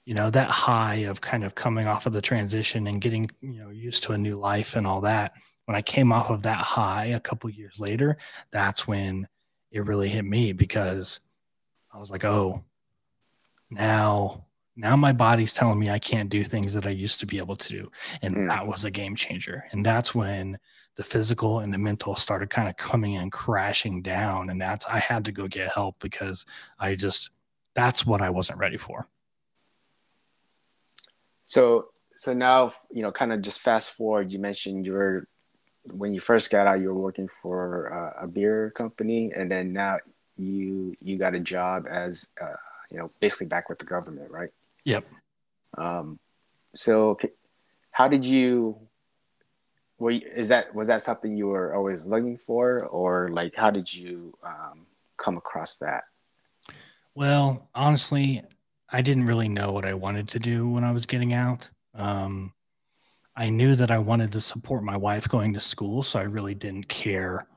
you 0.06 0.14
know, 0.14 0.30
that 0.30 0.50
high 0.50 1.06
of 1.06 1.22
kind 1.22 1.44
of 1.44 1.56
coming 1.56 1.88
off 1.88 2.06
of 2.06 2.14
the 2.14 2.22
transition 2.22 2.88
and 2.88 3.02
getting, 3.02 3.30
you 3.42 3.60
know, 3.60 3.70
used 3.70 4.04
to 4.04 4.14
a 4.14 4.18
new 4.18 4.36
life 4.36 4.76
and 4.76 4.86
all 4.86 5.02
that. 5.02 5.34
When 5.66 5.76
I 5.76 5.82
came 5.82 6.12
off 6.12 6.30
of 6.30 6.44
that 6.44 6.58
high 6.58 7.06
a 7.06 7.20
couple 7.20 7.50
years 7.50 7.80
later, 7.80 8.18
that's 8.52 8.88
when 8.88 9.28
it 9.72 9.86
really 9.86 10.10
hit 10.10 10.26
me 10.26 10.54
because 10.54 11.20
I 11.94 11.98
was 12.00 12.12
like, 12.12 12.26
oh, 12.26 12.64
now 13.70 14.46
now 14.76 14.96
my 14.96 15.12
body's 15.12 15.54
telling 15.54 15.80
me 15.80 15.90
I 15.90 16.00
can't 16.00 16.30
do 16.30 16.44
things 16.44 16.74
that 16.74 16.88
I 16.88 16.92
used 16.92 17.20
to 17.20 17.26
be 17.26 17.38
able 17.38 17.56
to 17.58 17.70
do. 17.70 17.92
And 18.22 18.36
mm. 18.36 18.50
that 18.50 18.66
was 18.66 18.86
a 18.86 18.92
game 18.92 19.16
changer. 19.16 19.66
And 19.72 19.86
that's 19.86 20.16
when 20.16 20.58
the 20.96 21.04
physical 21.04 21.60
and 21.60 21.74
the 21.74 21.78
mental 21.78 22.16
started 22.16 22.50
kind 22.50 22.70
of 22.70 22.78
coming 22.78 23.14
in 23.14 23.30
crashing 23.30 24.02
down. 24.02 24.50
And 24.50 24.62
that's 24.62 24.86
I 24.86 25.00
had 25.00 25.26
to 25.26 25.32
go 25.32 25.48
get 25.48 25.72
help 25.74 25.98
because 26.00 26.46
I 26.80 26.96
just 26.96 27.32
that's 27.74 28.06
what 28.06 28.22
I 28.22 28.30
wasn't 28.30 28.60
ready 28.60 28.78
for. 28.78 29.08
So 31.46 31.90
so 32.16 32.34
now, 32.34 32.74
you 32.92 33.02
know, 33.02 33.12
kind 33.12 33.34
of 33.34 33.42
just 33.42 33.60
fast 33.60 33.92
forward, 33.92 34.32
you 34.32 34.40
mentioned 34.40 34.86
you 34.86 34.94
were 34.94 35.28
when 35.92 36.14
you 36.14 36.20
first 36.20 36.52
got 36.52 36.68
out, 36.68 36.80
you 36.80 36.88
were 36.88 37.02
working 37.02 37.28
for 37.42 37.92
uh, 37.92 38.24
a 38.24 38.28
beer 38.28 38.72
company, 38.72 39.32
and 39.36 39.50
then 39.50 39.74
now 39.74 39.98
you 40.42 40.96
you 41.02 41.18
got 41.18 41.36
a 41.36 41.40
job 41.40 41.88
as 41.90 42.28
uh, 42.42 42.56
you 42.90 42.98
know 42.98 43.08
basically 43.20 43.48
back 43.48 43.70
with 43.70 43.80
the 43.80 43.86
government, 43.86 44.32
right? 44.32 44.50
Yep. 44.86 45.06
Um, 45.78 46.20
so 46.74 47.18
how 47.92 48.08
did 48.08 48.26
you? 48.26 48.78
Were 50.00 50.12
you, 50.12 50.22
is 50.36 50.48
that 50.48 50.74
was 50.74 50.88
that 50.88 51.02
something 51.02 51.38
you 51.38 51.48
were 51.48 51.76
always 51.76 52.06
looking 52.06 52.40
for, 52.48 52.86
or 52.88 53.30
like 53.30 53.54
how 53.56 53.70
did 53.70 53.94
you 53.94 54.34
um, 54.44 54.88
come 55.18 55.38
across 55.38 55.76
that? 55.78 56.06
Well, 57.14 57.70
honestly, 57.76 58.42
I 58.90 59.02
didn't 59.02 59.26
really 59.26 59.50
know 59.50 59.72
what 59.72 59.86
I 59.86 59.94
wanted 59.94 60.28
to 60.30 60.40
do 60.40 60.70
when 60.70 60.84
I 60.84 60.92
was 60.92 61.06
getting 61.06 61.34
out. 61.34 61.70
Um, 61.94 62.54
I 63.36 63.50
knew 63.50 63.76
that 63.76 63.92
I 63.92 64.00
wanted 64.00 64.32
to 64.34 64.42
support 64.42 64.84
my 64.84 64.98
wife 64.98 65.30
going 65.30 65.54
to 65.54 65.60
school, 65.60 66.04
so 66.04 66.20
I 66.20 66.24
really 66.24 66.56
didn't 66.56 66.88
care 66.88 67.48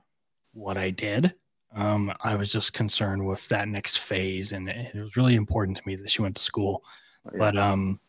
what 0.52 0.76
I 0.76 0.90
did. 0.90 1.34
Um, 1.74 2.12
I 2.22 2.36
was 2.36 2.52
just 2.52 2.72
concerned 2.72 3.26
with 3.26 3.46
that 3.48 3.68
next 3.68 3.98
phase, 3.98 4.52
and 4.52 4.68
it 4.68 4.94
was 4.94 5.16
really 5.16 5.34
important 5.34 5.76
to 5.76 5.82
me 5.86 5.96
that 5.96 6.10
she 6.10 6.22
went 6.22 6.36
to 6.36 6.42
school. 6.42 6.84
Oh, 7.26 7.30
yeah. 7.32 7.38
But 7.38 7.56
um, 7.56 8.00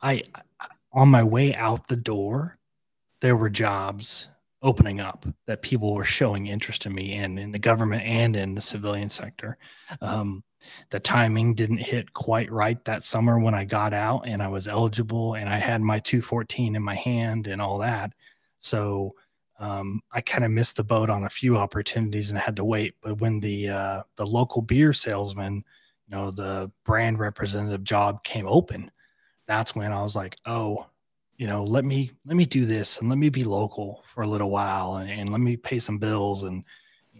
I, 0.00 0.22
on 0.92 1.08
my 1.08 1.24
way 1.24 1.54
out 1.54 1.88
the 1.88 1.96
door, 1.96 2.58
there 3.20 3.36
were 3.36 3.50
jobs 3.50 4.28
opening 4.62 4.98
up 4.98 5.26
that 5.46 5.60
people 5.60 5.94
were 5.94 6.04
showing 6.04 6.46
interest 6.46 6.86
in 6.86 6.94
me 6.94 7.12
in 7.14 7.36
in 7.36 7.52
the 7.52 7.58
government 7.58 8.02
and 8.02 8.34
in 8.34 8.54
the 8.54 8.60
civilian 8.60 9.10
sector. 9.10 9.58
Um, 10.00 10.42
the 10.90 11.00
timing 11.00 11.54
didn't 11.54 11.78
hit 11.78 12.12
quite 12.12 12.50
right 12.50 12.82
that 12.86 13.02
summer 13.02 13.38
when 13.38 13.54
I 13.54 13.64
got 13.64 13.92
out 13.92 14.26
and 14.26 14.42
I 14.42 14.48
was 14.48 14.66
eligible 14.66 15.34
and 15.34 15.48
I 15.48 15.58
had 15.58 15.82
my 15.82 15.98
214 15.98 16.74
in 16.74 16.82
my 16.82 16.94
hand 16.94 17.46
and 17.46 17.60
all 17.60 17.78
that. 17.78 18.12
So 18.58 19.14
um, 19.58 20.00
I 20.12 20.20
kind 20.20 20.44
of 20.44 20.50
missed 20.50 20.76
the 20.76 20.84
boat 20.84 21.10
on 21.10 21.24
a 21.24 21.28
few 21.30 21.56
opportunities 21.56 22.30
and 22.30 22.38
had 22.38 22.56
to 22.56 22.64
wait. 22.64 22.94
But 23.00 23.20
when 23.20 23.40
the 23.40 23.68
uh, 23.68 24.02
the 24.16 24.26
local 24.26 24.62
beer 24.62 24.92
salesman, 24.92 25.64
you 26.08 26.16
know, 26.16 26.30
the 26.30 26.70
brand 26.84 27.18
representative 27.18 27.84
job 27.84 28.24
came 28.24 28.46
open, 28.48 28.90
that's 29.46 29.74
when 29.74 29.92
I 29.92 30.02
was 30.02 30.16
like, 30.16 30.36
oh, 30.46 30.86
you 31.36 31.46
know, 31.46 31.64
let 31.64 31.84
me 31.84 32.10
let 32.26 32.36
me 32.36 32.46
do 32.46 32.64
this 32.64 32.98
and 32.98 33.08
let 33.08 33.18
me 33.18 33.28
be 33.28 33.44
local 33.44 34.02
for 34.06 34.22
a 34.22 34.26
little 34.26 34.50
while 34.50 34.96
and, 34.96 35.10
and 35.10 35.28
let 35.28 35.40
me 35.40 35.56
pay 35.56 35.78
some 35.78 35.98
bills 35.98 36.42
and 36.42 36.64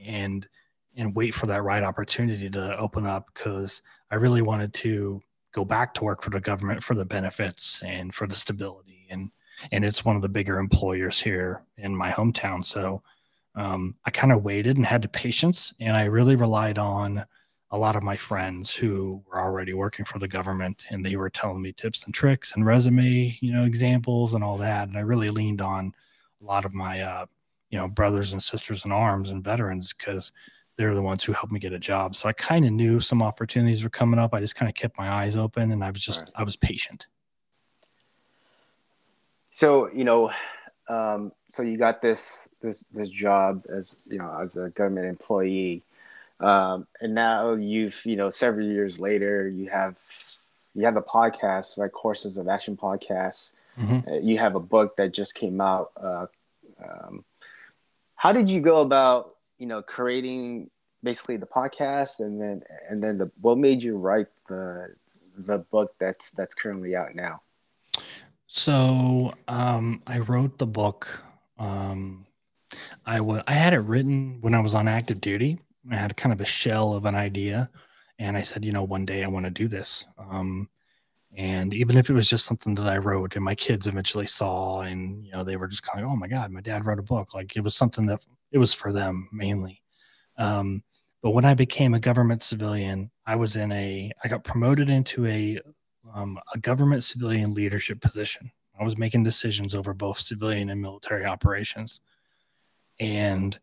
and 0.05 0.49
and 0.97 1.15
wait 1.15 1.35
for 1.35 1.47
that 1.47 1.63
right 1.63 1.83
opportunity 1.83 2.49
to 2.51 2.79
open 2.79 3.07
up 3.07 3.27
because 3.33 3.83
I 4.11 4.17
really 4.17 4.43
wanted 4.43 4.73
to 4.75 5.21
go 5.53 5.65
back 5.65 5.95
to 5.95 6.05
work 6.05 6.23
for 6.23 6.31
the 6.31 6.41
government 6.41 6.83
for 6.83 6.95
the 6.95 7.05
benefits 7.05 7.83
and 7.83 8.15
for 8.15 8.27
the 8.27 8.35
stability 8.35 9.07
and 9.11 9.31
and 9.73 9.85
it's 9.85 10.05
one 10.05 10.17
of 10.17 10.23
the 10.23 10.29
bigger 10.29 10.59
employers 10.59 11.21
here 11.21 11.63
in 11.79 11.95
my 11.95 12.11
hometown. 12.11 12.65
So 12.65 13.03
um, 13.55 13.95
I 14.05 14.11
kind 14.11 14.33
of 14.33 14.45
waited 14.45 14.77
and 14.77 14.87
had 14.87 15.03
the 15.03 15.09
patience, 15.09 15.73
and 15.81 15.97
I 15.97 16.05
really 16.05 16.37
relied 16.37 16.79
on 16.79 17.25
a 17.71 17.79
lot 17.79 17.97
of 17.97 18.03
my 18.03 18.17
friends 18.17 18.75
who 18.75 19.23
were 19.27 19.41
already 19.41 19.75
working 19.75 20.05
for 20.05 20.19
the 20.19 20.29
government, 20.29 20.87
and 20.91 21.05
they 21.05 21.17
were 21.17 21.31
telling 21.31 21.61
me 21.61 21.73
tips 21.73 22.05
and 22.05 22.15
tricks 22.15 22.55
and 22.55 22.65
resume, 22.65 23.37
you 23.41 23.53
know, 23.53 23.65
examples 23.65 24.35
and 24.35 24.45
all 24.45 24.59
that. 24.59 24.89
And 24.89 24.97
I 24.97 25.01
really 25.01 25.31
leaned 25.31 25.61
on 25.61 25.93
a 26.41 26.45
lot 26.45 26.65
of 26.65 26.73
my, 26.73 27.01
uh, 27.01 27.27
you 27.71 27.79
know, 27.79 27.89
brothers 27.89 28.33
and 28.33 28.43
sisters 28.43 28.85
in 28.85 28.93
arms 28.93 29.31
and 29.31 29.43
veterans 29.43 29.93
because 29.93 30.31
they're 30.77 30.95
the 30.95 31.03
ones 31.03 31.25
who 31.25 31.33
helped 31.33 31.53
me 31.53 31.59
get 31.59 31.73
a 31.73 31.79
job. 31.79 32.15
So 32.15 32.29
I 32.29 32.33
kind 32.33 32.65
of 32.65 32.73
knew 32.73 33.01
some 33.01 33.23
opportunities 33.23 33.83
were 33.83 33.91
coming 33.91 34.21
up. 34.21 34.35
I 34.35 34.41
just 34.41 34.57
kind 34.57 34.69
of 34.69 34.75
kept 34.75 34.99
my 34.99 35.09
eyes 35.09 35.37
open 35.37 35.73
and 35.73 35.83
I 35.83 35.91
was 35.91 36.01
just, 36.01 36.21
right. 36.21 36.31
I 36.37 36.43
was 36.45 36.57
patient. 36.57 37.07
So, 39.55 39.89
you 39.93 40.03
know, 40.03 40.33
um, 40.89 41.31
so 41.51 41.63
you 41.63 41.79
got 41.79 42.03
this, 42.03 42.49
this, 42.61 42.85
this 42.93 43.09
job 43.09 43.63
as, 43.69 44.09
you 44.11 44.19
know, 44.19 44.37
as 44.43 44.57
a 44.57 44.71
government 44.71 45.07
employee. 45.07 45.83
Um, 46.41 46.89
and 47.01 47.15
now 47.15 47.53
you've, 47.55 48.05
you 48.05 48.17
know, 48.17 48.31
several 48.31 48.67
years 48.67 48.99
later, 48.99 49.49
you 49.49 49.71
have, 49.71 49.97
you 50.75 50.85
have 50.85 50.97
a 50.97 51.03
podcast, 51.03 51.79
like 51.79 51.93
Courses 51.93 52.37
of 52.37 52.49
Action 52.49 52.77
podcasts. 52.77 53.55
Mm-hmm. 53.79 54.09
Uh, 54.09 54.17
you 54.17 54.39
have 54.39 54.57
a 54.57 54.61
book 54.61 54.97
that 54.97 55.15
just 55.15 55.37
came 55.37 55.61
out. 55.61 55.93
Uh, 55.97 56.27
um, 56.85 57.25
how 58.17 58.33
did 58.33 58.51
you 58.51 58.61
go 58.61 58.81
about 58.81 59.35
you 59.59 59.67
know 59.67 59.83
creating 59.83 60.69
basically 61.03 61.37
the 61.37 61.47
podcast 61.47 62.21
and 62.21 62.41
then 62.41 62.63
and 62.89 62.99
then 63.01 63.19
the 63.19 63.31
what 63.41 63.59
made 63.59 63.83
you 63.83 63.97
write 63.97 64.27
the 64.49 64.89
the 65.37 65.59
book 65.59 65.95
that's 65.99 66.31
that's 66.31 66.55
currently 66.55 66.97
out 66.97 67.15
now 67.15 67.41
so 68.57 69.35
um 69.49 70.01
i 70.07 70.21
wrote 70.21 70.59
the 70.59 70.67
book 70.67 71.09
um 71.59 72.25
i 73.05 73.21
would 73.21 73.43
i 73.49 73.53
had 73.53 73.75
it 73.75 73.81
written 73.81 74.39
when 74.43 74.55
i 74.55 74.61
was 74.61 74.77
on 74.77 74.87
active 74.87 75.21
duty. 75.21 75.59
I 75.91 75.97
had 75.97 76.17
kind 76.17 76.33
of 76.33 76.41
a 76.41 76.45
shell 76.45 76.95
of 76.95 77.05
an 77.05 77.17
idea 77.17 77.69
and 78.21 78.37
i 78.37 78.43
said 78.43 78.65
you 78.65 78.71
know 78.71 78.85
one 78.85 79.05
day 79.05 79.25
i 79.25 79.29
want 79.29 79.45
to 79.45 79.51
do 79.51 79.67
this. 79.67 80.07
Um 80.19 80.69
and 81.37 81.75
even 81.75 81.97
if 81.97 82.09
it 82.09 82.15
was 82.15 82.31
just 82.31 82.47
something 82.47 82.77
that 82.77 82.87
i 82.87 82.97
wrote 82.97 83.35
and 83.35 83.45
my 83.45 83.57
kids 83.57 83.89
eventually 83.89 84.27
saw 84.27 84.83
and 84.83 85.27
you 85.27 85.33
know 85.33 85.43
they 85.43 85.57
were 85.57 85.67
just 85.67 85.83
kind 85.83 86.05
of 86.05 86.13
oh 86.13 86.17
my 86.17 86.29
god 86.29 86.53
my 86.53 86.61
dad 86.61 86.87
wrote 86.87 87.01
a 87.01 87.03
book. 87.03 87.35
Like 87.35 87.57
it 87.57 87.61
was 87.61 87.75
something 87.75 88.07
that 88.07 88.25
it 88.53 88.59
was 88.59 88.73
for 88.73 88.93
them 88.93 89.29
mainly. 89.33 89.83
Um, 90.39 90.85
but 91.23 91.31
when 91.31 91.45
I 91.45 91.55
became 91.55 91.95
a 91.95 92.01
government 92.01 92.43
civilian, 92.43 93.11
I 93.27 93.37
was 93.37 93.57
in 93.57 93.73
a, 93.73 94.13
I 94.23 94.29
got 94.29 94.45
promoted 94.45 94.91
into 94.91 95.27
a, 95.27 95.59
um, 96.15 96.39
a 96.55 96.59
government 96.59 97.05
civilian 97.05 97.53
leadership 97.53 98.01
position. 98.01 98.51
I 98.79 98.85
was 98.85 98.97
making 98.97 99.23
decisions 99.23 99.75
over 99.75 99.93
both 99.93 100.19
civilian 100.19 100.71
and 100.71 100.81
military 100.81 101.25
operations. 101.25 102.01
And 102.99 103.59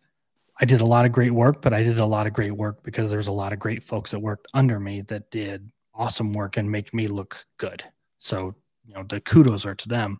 I 0.59 0.65
did 0.65 0.81
a 0.81 0.85
lot 0.85 1.05
of 1.05 1.11
great 1.11 1.31
work, 1.31 1.61
but 1.61 1.73
I 1.73 1.83
did 1.83 1.97
a 1.97 2.05
lot 2.05 2.27
of 2.27 2.33
great 2.33 2.53
work 2.53 2.83
because 2.83 3.09
there's 3.09 3.27
a 3.27 3.31
lot 3.31 3.51
of 3.51 3.59
great 3.59 3.81
folks 3.81 4.11
that 4.11 4.19
worked 4.19 4.47
under 4.53 4.79
me 4.79 5.01
that 5.01 5.31
did 5.31 5.69
awesome 5.93 6.31
work 6.33 6.57
and 6.57 6.69
make 6.69 6.93
me 6.93 7.07
look 7.07 7.45
good. 7.57 7.83
So, 8.19 8.55
you 8.85 8.93
know, 8.93 9.03
the 9.03 9.19
kudos 9.21 9.65
are 9.65 9.75
to 9.75 9.89
them 9.89 10.19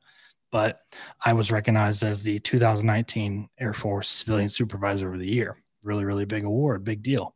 but 0.52 0.82
I 1.26 1.34
was 1.34 1.52
recognized 1.52 2.04
as 2.04 2.24
the 2.24 2.40
2019 2.40 3.48
Air 3.60 3.74
Force 3.74 4.10
Civilian 4.10 4.50
Supervisor 4.50 5.14
of 5.14 5.20
the 5.20 5.28
Year. 5.28 5.58
Really, 5.82 6.06
really 6.06 6.26
big 6.26 6.44
award, 6.44 6.84
big 6.84 7.02
deal. 7.02 7.36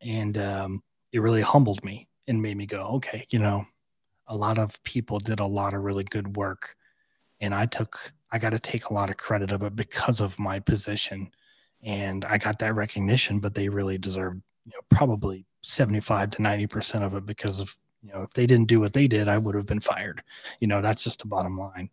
And 0.00 0.36
um, 0.38 0.82
it 1.12 1.20
really 1.20 1.42
humbled 1.42 1.84
me 1.84 2.08
and 2.26 2.42
made 2.42 2.56
me 2.56 2.66
go, 2.66 2.82
okay, 2.94 3.26
you 3.30 3.38
know, 3.38 3.66
a 4.28 4.36
lot 4.36 4.58
of 4.58 4.82
people 4.82 5.18
did 5.18 5.40
a 5.40 5.46
lot 5.46 5.74
of 5.74 5.82
really 5.82 6.04
good 6.04 6.36
work. 6.36 6.76
And 7.40 7.54
I 7.54 7.66
took, 7.66 8.12
I 8.30 8.38
got 8.38 8.50
to 8.50 8.58
take 8.58 8.86
a 8.86 8.94
lot 8.94 9.10
of 9.10 9.16
credit 9.16 9.52
of 9.52 9.62
it 9.62 9.76
because 9.76 10.20
of 10.20 10.38
my 10.38 10.58
position. 10.60 11.30
And 11.82 12.24
I 12.24 12.38
got 12.38 12.58
that 12.60 12.74
recognition, 12.74 13.38
but 13.38 13.54
they 13.54 13.68
really 13.68 13.98
deserved, 13.98 14.40
you 14.64 14.72
know, 14.72 14.96
probably 14.96 15.46
75 15.62 16.30
to 16.30 16.38
90% 16.38 17.02
of 17.02 17.14
it 17.14 17.26
because 17.26 17.60
of 17.60 17.76
You 18.02 18.12
know, 18.12 18.22
if 18.22 18.30
they 18.30 18.46
didn't 18.46 18.68
do 18.68 18.80
what 18.80 18.92
they 18.92 19.08
did, 19.08 19.28
I 19.28 19.38
would 19.38 19.54
have 19.54 19.66
been 19.66 19.80
fired. 19.80 20.22
You 20.60 20.68
know, 20.68 20.80
that's 20.80 21.04
just 21.04 21.20
the 21.20 21.28
bottom 21.28 21.58
line. 21.58 21.90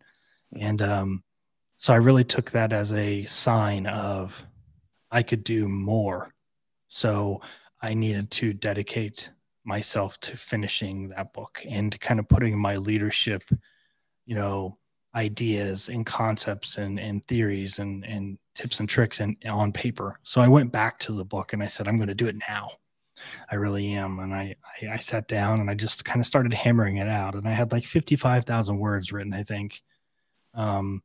And 0.56 0.80
um, 0.82 1.24
so 1.78 1.92
I 1.92 1.96
really 1.96 2.24
took 2.24 2.50
that 2.52 2.72
as 2.72 2.92
a 2.92 3.24
sign 3.24 3.86
of 3.86 4.46
I 5.10 5.22
could 5.22 5.44
do 5.44 5.68
more. 5.68 6.34
So 6.88 7.40
I 7.82 7.94
needed 7.94 8.30
to 8.32 8.52
dedicate 8.52 9.30
myself 9.64 10.18
to 10.20 10.36
finishing 10.36 11.08
that 11.08 11.32
book 11.32 11.62
and 11.68 11.98
kind 12.00 12.20
of 12.20 12.28
putting 12.28 12.58
my 12.58 12.76
leadership, 12.76 13.44
you 14.26 14.34
know, 14.34 14.78
ideas 15.14 15.88
and 15.88 16.04
concepts 16.04 16.78
and, 16.78 16.98
and 16.98 17.26
theories 17.26 17.78
and, 17.78 18.04
and 18.04 18.38
tips 18.54 18.80
and 18.80 18.88
tricks 18.88 19.20
and 19.20 19.36
on 19.48 19.72
paper. 19.72 20.18
So 20.22 20.40
I 20.40 20.48
went 20.48 20.72
back 20.72 20.98
to 21.00 21.12
the 21.12 21.24
book 21.24 21.52
and 21.52 21.62
I 21.62 21.66
said, 21.66 21.88
I'm 21.88 21.96
going 21.96 22.08
to 22.08 22.14
do 22.14 22.26
it 22.26 22.36
now. 22.48 22.70
I 23.50 23.54
really 23.54 23.92
am. 23.92 24.18
And 24.18 24.34
I, 24.34 24.56
I, 24.82 24.94
I 24.94 24.96
sat 24.96 25.28
down 25.28 25.60
and 25.60 25.70
I 25.70 25.74
just 25.74 26.04
kind 26.04 26.20
of 26.20 26.26
started 26.26 26.52
hammering 26.52 26.96
it 26.96 27.08
out. 27.08 27.34
And 27.34 27.46
I 27.46 27.52
had 27.52 27.72
like 27.72 27.86
55,000 27.86 28.78
words 28.78 29.12
written, 29.12 29.32
I 29.32 29.44
think. 29.44 29.82
Um, 30.52 31.02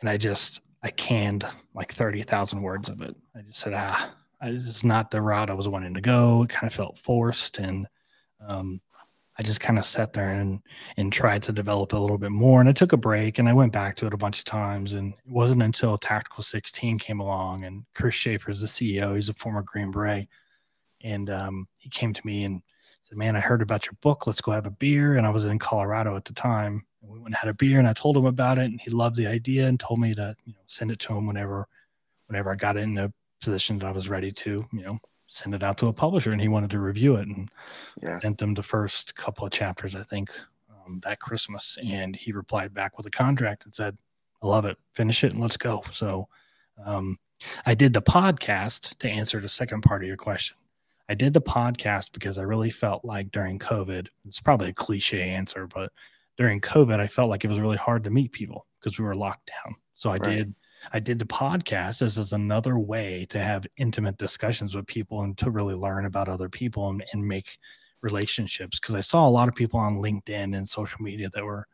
and 0.00 0.10
I 0.10 0.16
just, 0.16 0.60
I 0.82 0.90
canned 0.90 1.46
like 1.74 1.92
30,000 1.92 2.60
words 2.60 2.88
of 2.88 3.02
it. 3.02 3.14
I 3.36 3.42
just 3.42 3.60
said, 3.60 3.72
ah, 3.72 4.12
is 4.48 4.84
not 4.84 5.10
the 5.10 5.22
route 5.22 5.50
I 5.50 5.54
was 5.54 5.68
wanting 5.68 5.94
to 5.94 6.00
go. 6.00 6.42
It 6.42 6.50
kind 6.50 6.66
of 6.66 6.74
felt 6.74 6.98
forced. 6.98 7.58
And, 7.58 7.86
um, 8.46 8.80
I 9.38 9.42
just 9.42 9.60
kind 9.60 9.78
of 9.78 9.84
sat 9.84 10.12
there 10.12 10.28
and 10.28 10.60
and 10.96 11.12
tried 11.12 11.42
to 11.44 11.52
develop 11.52 11.92
a 11.92 11.98
little 11.98 12.18
bit 12.18 12.32
more. 12.32 12.60
And 12.60 12.68
I 12.68 12.72
took 12.72 12.92
a 12.92 12.98
break 12.98 13.38
and 13.38 13.48
I 13.48 13.54
went 13.54 13.72
back 13.72 13.96
to 13.96 14.06
it 14.06 14.14
a 14.14 14.18
bunch 14.18 14.38
of 14.38 14.44
times. 14.44 14.92
And 14.92 15.14
it 15.14 15.32
wasn't 15.32 15.62
until 15.62 15.96
Tactical 15.96 16.42
16 16.42 16.98
came 16.98 17.20
along 17.20 17.64
and 17.64 17.84
Chris 17.94 18.14
Schaefer 18.14 18.50
is 18.50 18.60
the 18.60 18.66
CEO. 18.66 19.14
He's 19.14 19.30
a 19.30 19.34
former 19.34 19.62
Green 19.62 19.90
Beret. 19.90 20.28
And 21.00 21.30
um, 21.30 21.66
he 21.78 21.88
came 21.88 22.12
to 22.12 22.26
me 22.26 22.44
and 22.44 22.62
said, 23.00 23.16
Man, 23.16 23.34
I 23.34 23.40
heard 23.40 23.62
about 23.62 23.86
your 23.86 23.94
book. 24.02 24.26
Let's 24.26 24.40
go 24.40 24.52
have 24.52 24.66
a 24.66 24.70
beer. 24.70 25.16
And 25.16 25.26
I 25.26 25.30
was 25.30 25.46
in 25.46 25.58
Colorado 25.58 26.14
at 26.14 26.26
the 26.26 26.34
time. 26.34 26.84
And 27.00 27.10
we 27.10 27.18
went 27.18 27.28
and 27.28 27.36
had 27.36 27.48
a 27.48 27.54
beer 27.54 27.78
and 27.78 27.88
I 27.88 27.94
told 27.94 28.16
him 28.16 28.26
about 28.26 28.58
it. 28.58 28.66
And 28.66 28.80
he 28.80 28.90
loved 28.90 29.16
the 29.16 29.26
idea 29.26 29.66
and 29.66 29.80
told 29.80 29.98
me 29.98 30.12
to 30.14 30.36
you 30.44 30.52
know, 30.52 30.60
send 30.66 30.90
it 30.90 30.98
to 31.00 31.16
him 31.16 31.26
whenever 31.26 31.66
whenever 32.26 32.50
I 32.50 32.54
got 32.54 32.76
in 32.76 32.98
a 32.98 33.12
position 33.42 33.78
that 33.78 33.86
I 33.86 33.92
was 33.92 34.08
ready 34.08 34.30
to, 34.32 34.66
you 34.72 34.82
know, 34.82 34.98
send 35.32 35.54
it 35.54 35.62
out 35.62 35.78
to 35.78 35.86
a 35.86 35.92
publisher 35.92 36.32
and 36.32 36.40
he 36.40 36.48
wanted 36.48 36.70
to 36.70 36.78
review 36.78 37.16
it 37.16 37.26
and 37.26 37.50
yeah. 38.02 38.18
sent 38.18 38.36
them 38.36 38.52
the 38.52 38.62
first 38.62 39.14
couple 39.14 39.46
of 39.46 39.50
chapters 39.50 39.96
i 39.96 40.02
think 40.02 40.30
um, 40.86 41.00
that 41.02 41.20
christmas. 41.20 41.78
And 41.82 42.14
he 42.14 42.32
replied 42.32 42.74
back 42.74 42.96
with 42.96 43.06
a 43.06 43.10
contract 43.10 43.64
and 43.64 43.74
said 43.74 43.96
i 44.42 44.46
love 44.46 44.64
it. 44.64 44.76
Finish 44.92 45.24
it 45.24 45.32
and 45.32 45.40
let's 45.40 45.56
go. 45.56 45.82
So 45.92 46.28
um, 46.84 47.18
i 47.66 47.74
did 47.74 47.92
the 47.92 48.02
podcast 48.02 48.98
to 48.98 49.08
answer 49.08 49.40
the 49.40 49.48
second 49.48 49.82
part 49.82 50.02
of 50.02 50.08
your 50.08 50.16
question. 50.16 50.56
I 51.08 51.14
did 51.14 51.32
the 51.32 51.40
podcast 51.40 52.12
because 52.12 52.38
i 52.38 52.42
really 52.42 52.70
felt 52.70 53.04
like 53.04 53.30
during 53.30 53.58
covid 53.58 54.08
it's 54.26 54.40
probably 54.40 54.68
a 54.68 54.74
cliche 54.74 55.22
answer 55.22 55.66
but 55.66 55.92
during 56.36 56.60
covid 56.60 57.00
i 57.00 57.06
felt 57.06 57.28
like 57.28 57.44
it 57.44 57.48
was 57.48 57.60
really 57.60 57.76
hard 57.76 58.04
to 58.04 58.10
meet 58.10 58.32
people 58.32 58.66
because 58.78 58.98
we 58.98 59.04
were 59.04 59.16
locked 59.16 59.50
down. 59.64 59.74
So 59.94 60.10
i 60.10 60.14
right. 60.14 60.24
did 60.24 60.54
I 60.92 61.00
did 61.00 61.18
the 61.18 61.24
podcast 61.24 62.02
as, 62.02 62.18
is 62.18 62.32
another 62.32 62.78
way 62.78 63.26
to 63.30 63.38
have 63.38 63.66
intimate 63.76 64.18
discussions 64.18 64.74
with 64.74 64.86
people 64.86 65.22
and 65.22 65.36
to 65.38 65.50
really 65.50 65.74
learn 65.74 66.06
about 66.06 66.28
other 66.28 66.48
people 66.48 66.88
and, 66.88 67.04
and 67.12 67.26
make 67.26 67.58
relationships. 68.00 68.78
Because 68.80 68.94
I 68.94 69.00
saw 69.00 69.28
a 69.28 69.30
lot 69.30 69.48
of 69.48 69.54
people 69.54 69.78
on 69.78 69.98
LinkedIn 69.98 70.56
and 70.56 70.68
social 70.68 71.02
media 71.02 71.28
that 71.32 71.44
were 71.44 71.66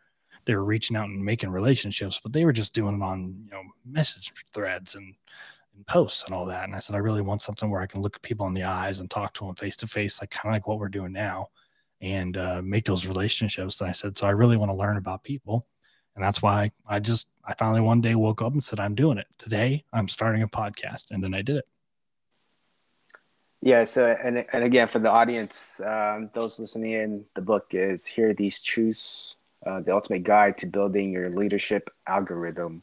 they 0.45 0.55
were 0.55 0.65
reaching 0.65 0.97
out 0.97 1.09
and 1.09 1.23
making 1.23 1.51
relationships, 1.51 2.21
but 2.23 2.33
they 2.33 2.45
were 2.45 2.53
just 2.53 2.73
doing 2.73 2.97
it 2.97 3.03
on 3.03 3.35
you 3.45 3.51
know 3.51 3.63
message 3.85 4.33
threads 4.53 4.95
and, 4.95 5.15
and 5.75 5.87
posts 5.87 6.25
and 6.25 6.35
all 6.35 6.47
that. 6.47 6.65
And 6.65 6.75
I 6.75 6.79
said, 6.79 6.97
I 6.97 7.01
really 7.01 7.23
want 7.23 7.43
something 7.43 7.71
where 7.71 7.83
I 7.83 7.87
can 7.87 8.01
look 8.03 8.17
at 8.17 8.23
people 8.23 8.47
in 8.47 8.55
the 8.55 8.65
eyes 8.65 9.01
and 9.01 9.11
talk 9.11 9.35
to 9.35 9.47
them 9.47 9.55
face 9.55 9.77
to 9.77 9.87
face, 9.87 10.21
like 10.21 10.31
kind 10.31 10.55
of 10.55 10.57
like 10.57 10.67
what 10.67 10.79
we're 10.79 10.89
doing 10.89 11.13
now, 11.13 11.49
and 12.01 12.37
uh, 12.37 12.63
make 12.63 12.85
those 12.85 13.07
relationships. 13.07 13.81
And 13.81 13.89
I 13.89 13.93
said, 13.93 14.17
so 14.17 14.27
I 14.27 14.31
really 14.31 14.57
want 14.57 14.71
to 14.71 14.77
learn 14.77 14.97
about 14.97 15.23
people 15.23 15.67
and 16.19 16.25
that's 16.25 16.43
why 16.43 16.73
I 16.85 16.99
just, 16.99 17.29
I 17.49 17.55
finally 17.55 17.81
one 17.81 18.03
day 18.03 18.15
woke 18.15 18.43
up 18.43 18.53
and 18.53 18.63
said, 18.63 18.79
I'm 18.79 18.95
doing 18.95 19.17
it. 19.17 19.27
Today, 19.39 19.83
I'm 19.91 20.07
starting 20.07 20.43
a 20.43 20.49
podcast. 20.49 21.11
And 21.11 21.25
then 21.25 21.33
I 21.33 21.41
did 21.41 21.57
it. 21.57 21.69
Yeah. 23.63 23.85
So, 23.85 24.15
and, 24.23 24.45
and 24.53 24.65
again, 24.65 24.87
for 24.87 24.99
the 24.99 25.09
audience, 25.09 25.81
um, 25.81 26.29
those 26.35 26.59
listening 26.59 26.93
in, 26.93 27.25
the 27.35 27.41
book 27.41 27.69
is 27.71 28.05
Here 28.05 28.29
Are 28.29 28.35
These 28.35 28.61
Truths, 28.61 29.35
uh, 29.67 29.81
the 29.81 29.95
ultimate 29.95 30.25
guide 30.25 30.59
to 30.59 30.67
building 30.67 31.11
your 31.11 31.31
leadership 31.31 31.91
algorithm. 32.07 32.83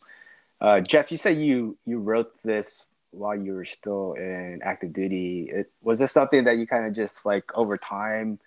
Uh, 0.60 0.80
Jeff, 0.80 1.12
you 1.12 1.18
said 1.18 1.38
you, 1.38 1.78
you 1.86 2.00
wrote 2.00 2.34
this 2.44 2.88
while 3.12 3.36
you 3.36 3.54
were 3.54 3.66
still 3.66 4.14
in 4.14 4.62
active 4.64 4.94
duty. 4.94 5.48
It, 5.52 5.72
was 5.84 6.00
this 6.00 6.12
something 6.12 6.44
that 6.46 6.58
you 6.58 6.66
kind 6.66 6.88
of 6.88 6.94
just 6.94 7.24
like 7.24 7.56
over 7.56 7.78
time, 7.78 8.40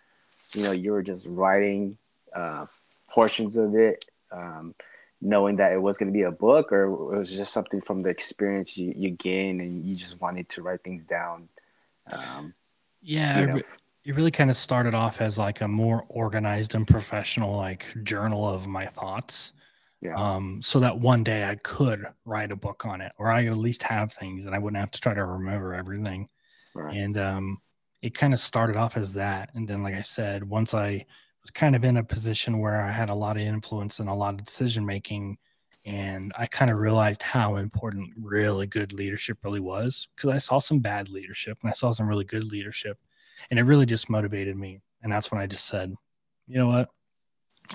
you 0.52 0.64
know, 0.64 0.72
you 0.72 0.90
were 0.90 1.02
just 1.02 1.28
writing 1.30 1.96
uh, 2.34 2.66
portions 3.08 3.56
of 3.56 3.76
it 3.76 4.04
um, 4.32 4.74
knowing 5.20 5.56
that 5.56 5.72
it 5.72 5.82
was 5.82 5.98
going 5.98 6.06
to 6.06 6.16
be 6.16 6.22
a 6.22 6.30
book, 6.30 6.72
or 6.72 6.84
it 6.84 7.18
was 7.18 7.30
just 7.30 7.52
something 7.52 7.80
from 7.80 8.02
the 8.02 8.08
experience 8.08 8.76
you, 8.76 8.92
you 8.96 9.10
gained 9.10 9.60
and 9.60 9.84
you 9.84 9.96
just 9.96 10.20
wanted 10.20 10.48
to 10.50 10.62
write 10.62 10.82
things 10.82 11.04
down? 11.04 11.48
Um, 12.10 12.54
yeah, 13.02 13.40
you 13.40 13.46
know. 13.46 13.62
it 14.04 14.14
really 14.14 14.30
kind 14.30 14.50
of 14.50 14.56
started 14.56 14.94
off 14.94 15.20
as 15.20 15.38
like 15.38 15.60
a 15.60 15.68
more 15.68 16.04
organized 16.08 16.74
and 16.74 16.86
professional 16.86 17.56
like 17.56 17.86
journal 18.04 18.48
of 18.48 18.66
my 18.66 18.86
thoughts. 18.86 19.52
Yeah. 20.00 20.14
Um, 20.14 20.62
so 20.62 20.78
that 20.78 20.98
one 20.98 21.24
day 21.24 21.44
I 21.44 21.56
could 21.56 22.06
write 22.24 22.52
a 22.52 22.56
book 22.56 22.86
on 22.86 23.00
it, 23.00 23.12
or 23.18 23.32
I 23.32 23.46
at 23.46 23.56
least 23.56 23.82
have 23.82 24.12
things, 24.12 24.46
and 24.46 24.54
I 24.54 24.58
wouldn't 24.58 24.78
have 24.78 24.92
to 24.92 25.00
try 25.00 25.12
to 25.12 25.24
remember 25.24 25.74
everything. 25.74 26.28
Right. 26.72 26.96
And 26.96 27.18
um, 27.18 27.58
it 28.00 28.14
kind 28.14 28.32
of 28.32 28.38
started 28.38 28.76
off 28.76 28.96
as 28.96 29.14
that, 29.14 29.50
and 29.54 29.66
then, 29.66 29.82
like 29.82 29.96
I 29.96 30.02
said, 30.02 30.44
once 30.44 30.72
I 30.72 31.04
was 31.48 31.52
kind 31.52 31.74
of 31.74 31.84
in 31.84 31.96
a 31.96 32.04
position 32.04 32.58
where 32.58 32.82
I 32.82 32.90
had 32.90 33.08
a 33.08 33.14
lot 33.14 33.36
of 33.36 33.42
influence 33.42 34.00
and 34.00 34.08
a 34.08 34.14
lot 34.14 34.34
of 34.34 34.44
decision 34.44 34.84
making. 34.84 35.38
And 35.86 36.30
I 36.36 36.46
kind 36.46 36.70
of 36.70 36.76
realized 36.76 37.22
how 37.22 37.56
important 37.56 38.10
really 38.20 38.66
good 38.66 38.92
leadership 38.92 39.38
really 39.42 39.60
was 39.60 40.08
because 40.14 40.30
I 40.30 40.38
saw 40.38 40.58
some 40.58 40.80
bad 40.80 41.08
leadership 41.08 41.56
and 41.62 41.70
I 41.70 41.72
saw 41.72 41.92
some 41.92 42.06
really 42.06 42.24
good 42.24 42.44
leadership. 42.44 42.98
And 43.50 43.58
it 43.58 43.62
really 43.62 43.86
just 43.86 44.10
motivated 44.10 44.56
me. 44.56 44.80
And 45.02 45.10
that's 45.10 45.32
when 45.32 45.40
I 45.40 45.46
just 45.46 45.66
said, 45.66 45.94
you 46.46 46.58
know 46.58 46.68
what? 46.68 46.90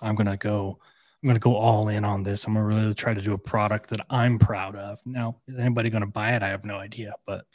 I'm 0.03 0.15
going 0.15 0.27
to 0.27 0.37
go. 0.37 0.77
I'm 1.23 1.27
going 1.27 1.35
to 1.35 1.39
go 1.39 1.55
all 1.55 1.87
in 1.87 2.03
on 2.03 2.21
this. 2.21 2.45
I'm 2.45 2.53
going 2.53 2.67
to 2.67 2.75
really 2.75 2.93
try 2.93 3.13
to 3.13 3.21
do 3.21 3.33
a 3.33 3.37
product 3.37 3.89
that 3.91 4.01
I'm 4.09 4.37
proud 4.37 4.75
of. 4.75 4.99
Now, 5.05 5.37
is 5.47 5.57
anybody 5.57 5.89
going 5.89 6.01
to 6.01 6.07
buy 6.07 6.33
it? 6.35 6.43
I 6.43 6.49
have 6.49 6.65
no 6.65 6.75
idea, 6.75 7.13
but 7.25 7.45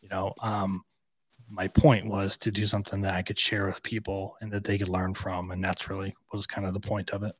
you 0.00 0.08
know, 0.10 0.32
um, 0.42 0.80
my 1.50 1.68
point 1.68 2.06
was 2.06 2.36
to 2.38 2.50
do 2.50 2.66
something 2.66 3.00
that 3.02 3.14
I 3.14 3.22
could 3.22 3.38
share 3.38 3.66
with 3.66 3.82
people 3.82 4.36
and 4.40 4.50
that 4.52 4.64
they 4.64 4.78
could 4.78 4.88
learn 4.88 5.14
from. 5.14 5.50
And 5.50 5.62
that's 5.62 5.90
really 5.90 6.14
was 6.32 6.46
kind 6.46 6.66
of 6.66 6.74
the 6.74 6.80
point 6.80 7.10
of 7.10 7.22
it. 7.22 7.34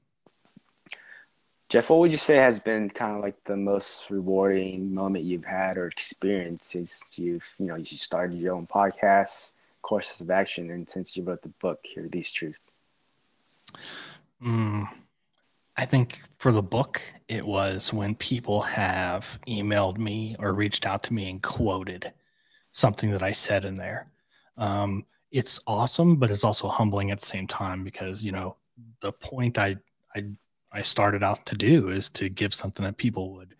Jeff, 1.68 1.88
what 1.88 2.00
would 2.00 2.10
you 2.10 2.16
say 2.16 2.34
has 2.34 2.58
been 2.58 2.90
kind 2.90 3.14
of 3.14 3.22
like 3.22 3.36
the 3.44 3.56
most 3.56 4.10
rewarding 4.10 4.92
moment 4.92 5.24
you've 5.24 5.44
had 5.44 5.78
or 5.78 5.86
experienced 5.86 6.72
since 6.72 7.16
you've, 7.16 7.48
you 7.60 7.66
know, 7.66 7.76
you 7.76 7.84
started 7.84 8.40
your 8.40 8.56
own 8.56 8.66
podcast, 8.66 9.52
courses 9.80 10.20
of 10.20 10.30
action, 10.30 10.70
and 10.70 10.90
since 10.90 11.16
you 11.16 11.22
wrote 11.22 11.42
the 11.42 11.48
book, 11.60 11.78
Hear 11.84 12.08
These 12.10 12.32
Truths? 12.32 12.58
Mm, 14.44 14.88
I 15.76 15.84
think 15.84 16.20
for 16.38 16.50
the 16.50 16.62
book, 16.62 17.00
it 17.28 17.46
was 17.46 17.92
when 17.92 18.16
people 18.16 18.62
have 18.62 19.38
emailed 19.46 19.96
me 19.96 20.34
or 20.40 20.52
reached 20.52 20.86
out 20.86 21.04
to 21.04 21.14
me 21.14 21.30
and 21.30 21.40
quoted 21.40 22.12
something 22.72 23.10
that 23.12 23.22
I 23.22 23.32
said 23.32 23.64
in 23.64 23.74
there. 23.74 24.10
Um, 24.56 25.04
it's 25.30 25.60
awesome, 25.66 26.16
but 26.16 26.30
it's 26.30 26.44
also 26.44 26.68
humbling 26.68 27.10
at 27.10 27.20
the 27.20 27.26
same 27.26 27.46
time 27.46 27.84
because 27.84 28.22
you 28.22 28.32
know 28.32 28.56
the 29.00 29.12
point 29.12 29.58
I 29.58 29.76
I 30.14 30.24
I 30.72 30.82
started 30.82 31.22
out 31.22 31.46
to 31.46 31.54
do 31.54 31.90
is 31.90 32.10
to 32.10 32.28
give 32.28 32.54
something 32.54 32.84
that 32.84 32.96
people 32.96 33.34
would 33.34 33.54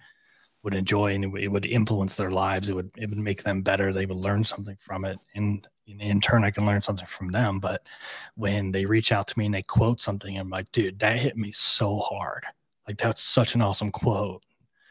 would 0.62 0.74
enjoy 0.74 1.14
and 1.14 1.24
it 1.38 1.48
would 1.48 1.64
influence 1.64 2.16
their 2.16 2.30
lives. 2.30 2.68
It 2.68 2.74
would 2.74 2.90
it 2.96 3.08
would 3.10 3.18
make 3.18 3.42
them 3.42 3.62
better. 3.62 3.92
They 3.92 4.06
would 4.06 4.24
learn 4.24 4.44
something 4.44 4.76
from 4.80 5.04
it, 5.04 5.18
and 5.34 5.66
in, 5.86 6.00
in 6.00 6.20
turn, 6.20 6.44
I 6.44 6.50
can 6.50 6.66
learn 6.66 6.80
something 6.80 7.06
from 7.06 7.30
them. 7.30 7.60
But 7.60 7.86
when 8.34 8.72
they 8.72 8.86
reach 8.86 9.12
out 9.12 9.26
to 9.28 9.38
me 9.38 9.46
and 9.46 9.54
they 9.54 9.62
quote 9.62 10.00
something, 10.00 10.36
I'm 10.36 10.50
like, 10.50 10.70
dude, 10.72 10.98
that 11.00 11.18
hit 11.18 11.36
me 11.36 11.52
so 11.52 11.98
hard. 11.98 12.44
Like 12.86 12.98
that's 12.98 13.22
such 13.22 13.54
an 13.54 13.62
awesome 13.62 13.90
quote 13.92 14.42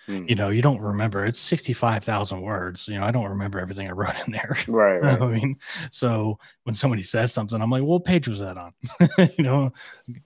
mm. 0.09 0.27
you 0.27 0.35
know, 0.35 0.49
you 0.49 0.61
don't 0.61 0.81
remember. 0.81 1.25
It's 1.25 1.39
65,000 1.39 2.41
words. 2.41 2.87
You 2.87 2.99
know, 2.99 3.05
I 3.05 3.11
don't 3.11 3.29
remember 3.29 3.59
everything 3.59 3.87
I 3.87 3.91
wrote 3.91 4.15
in 4.25 4.33
there. 4.33 4.57
Right. 4.67 5.01
right. 5.01 5.21
I 5.21 5.27
mean, 5.27 5.57
so 5.91 6.37
when 6.63 6.73
somebody 6.73 7.03
says 7.03 7.33
something, 7.33 7.61
I'm 7.61 7.69
like, 7.69 7.81
well, 7.81 7.93
what 7.93 8.05
page 8.05 8.27
was 8.27 8.39
that 8.39 8.57
on? 8.57 8.73
you 9.37 9.43
know, 9.43 9.71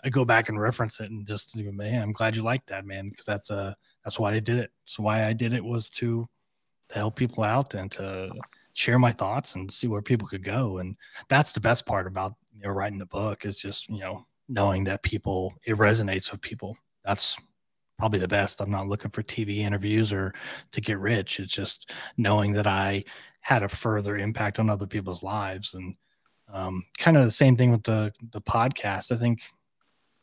I 0.04 0.10
go 0.10 0.26
back 0.26 0.50
and 0.50 0.60
reference 0.60 1.00
it 1.00 1.10
and 1.10 1.26
just, 1.26 1.56
man, 1.56 2.02
I'm 2.02 2.14
glad 2.14 2.36
you 2.36 2.44
like 2.44 2.66
that, 2.68 2.86
man, 2.86 3.10
because 3.10 3.26
that's 3.26 3.52
uh 3.52 3.74
that's 4.04 4.20
why 4.20 4.34
I 4.34 4.40
did 4.40 4.58
it. 4.58 4.72
So 4.86 5.04
why 5.04 5.26
I 5.26 5.34
did 5.34 5.54
it 5.54 5.64
was 5.64 5.90
to 5.92 6.28
to 6.90 6.96
help 6.96 7.16
people 7.16 7.44
out 7.44 7.74
and 7.74 7.92
to 7.92 8.32
share 8.74 9.00
my 9.00 9.12
thoughts 9.12 9.56
and 9.56 9.72
see 9.72 9.88
where 9.88 10.02
people 10.02 10.28
could 10.28 10.44
go. 10.44 10.80
And 10.80 10.96
that's 11.30 11.52
the 11.52 11.62
best 11.62 11.86
part 11.86 12.08
about 12.08 12.36
you 12.56 12.64
know 12.64 12.70
writing 12.70 13.00
the 13.00 13.06
book 13.06 13.46
is 13.46 13.58
just, 13.60 13.90
you 13.90 14.00
know, 14.00 14.26
knowing 14.50 14.84
that 14.86 15.04
people 15.04 15.54
it 15.66 15.78
resonates 15.78 16.32
with 16.32 16.42
people. 16.42 16.78
That's 17.06 17.38
probably 17.98 18.20
the 18.20 18.28
best. 18.28 18.62
I'm 18.62 18.72
not 18.72 18.88
looking 18.88 19.12
for 19.12 19.24
TV 19.24 19.58
interviews 19.58 20.12
or 20.12 20.34
to 20.72 20.82
get 20.82 21.00
rich. 21.00 21.40
It's 21.40 21.54
just 21.54 21.92
knowing 22.18 22.54
that 22.54 22.68
I 22.68 23.04
had 23.42 23.64
a 23.64 23.70
further 23.70 24.18
impact 24.18 24.60
on 24.60 24.70
other 24.70 24.88
people's 24.88 25.24
lives. 25.24 25.74
And 25.74 25.96
um, 26.52 26.84
kind 26.98 27.18
of 27.18 27.26
the 27.26 27.32
same 27.32 27.56
thing 27.56 27.72
with 27.72 27.84
the 27.84 28.14
the 28.32 28.42
podcast. 28.42 29.12
I 29.12 29.16
think 29.16 29.42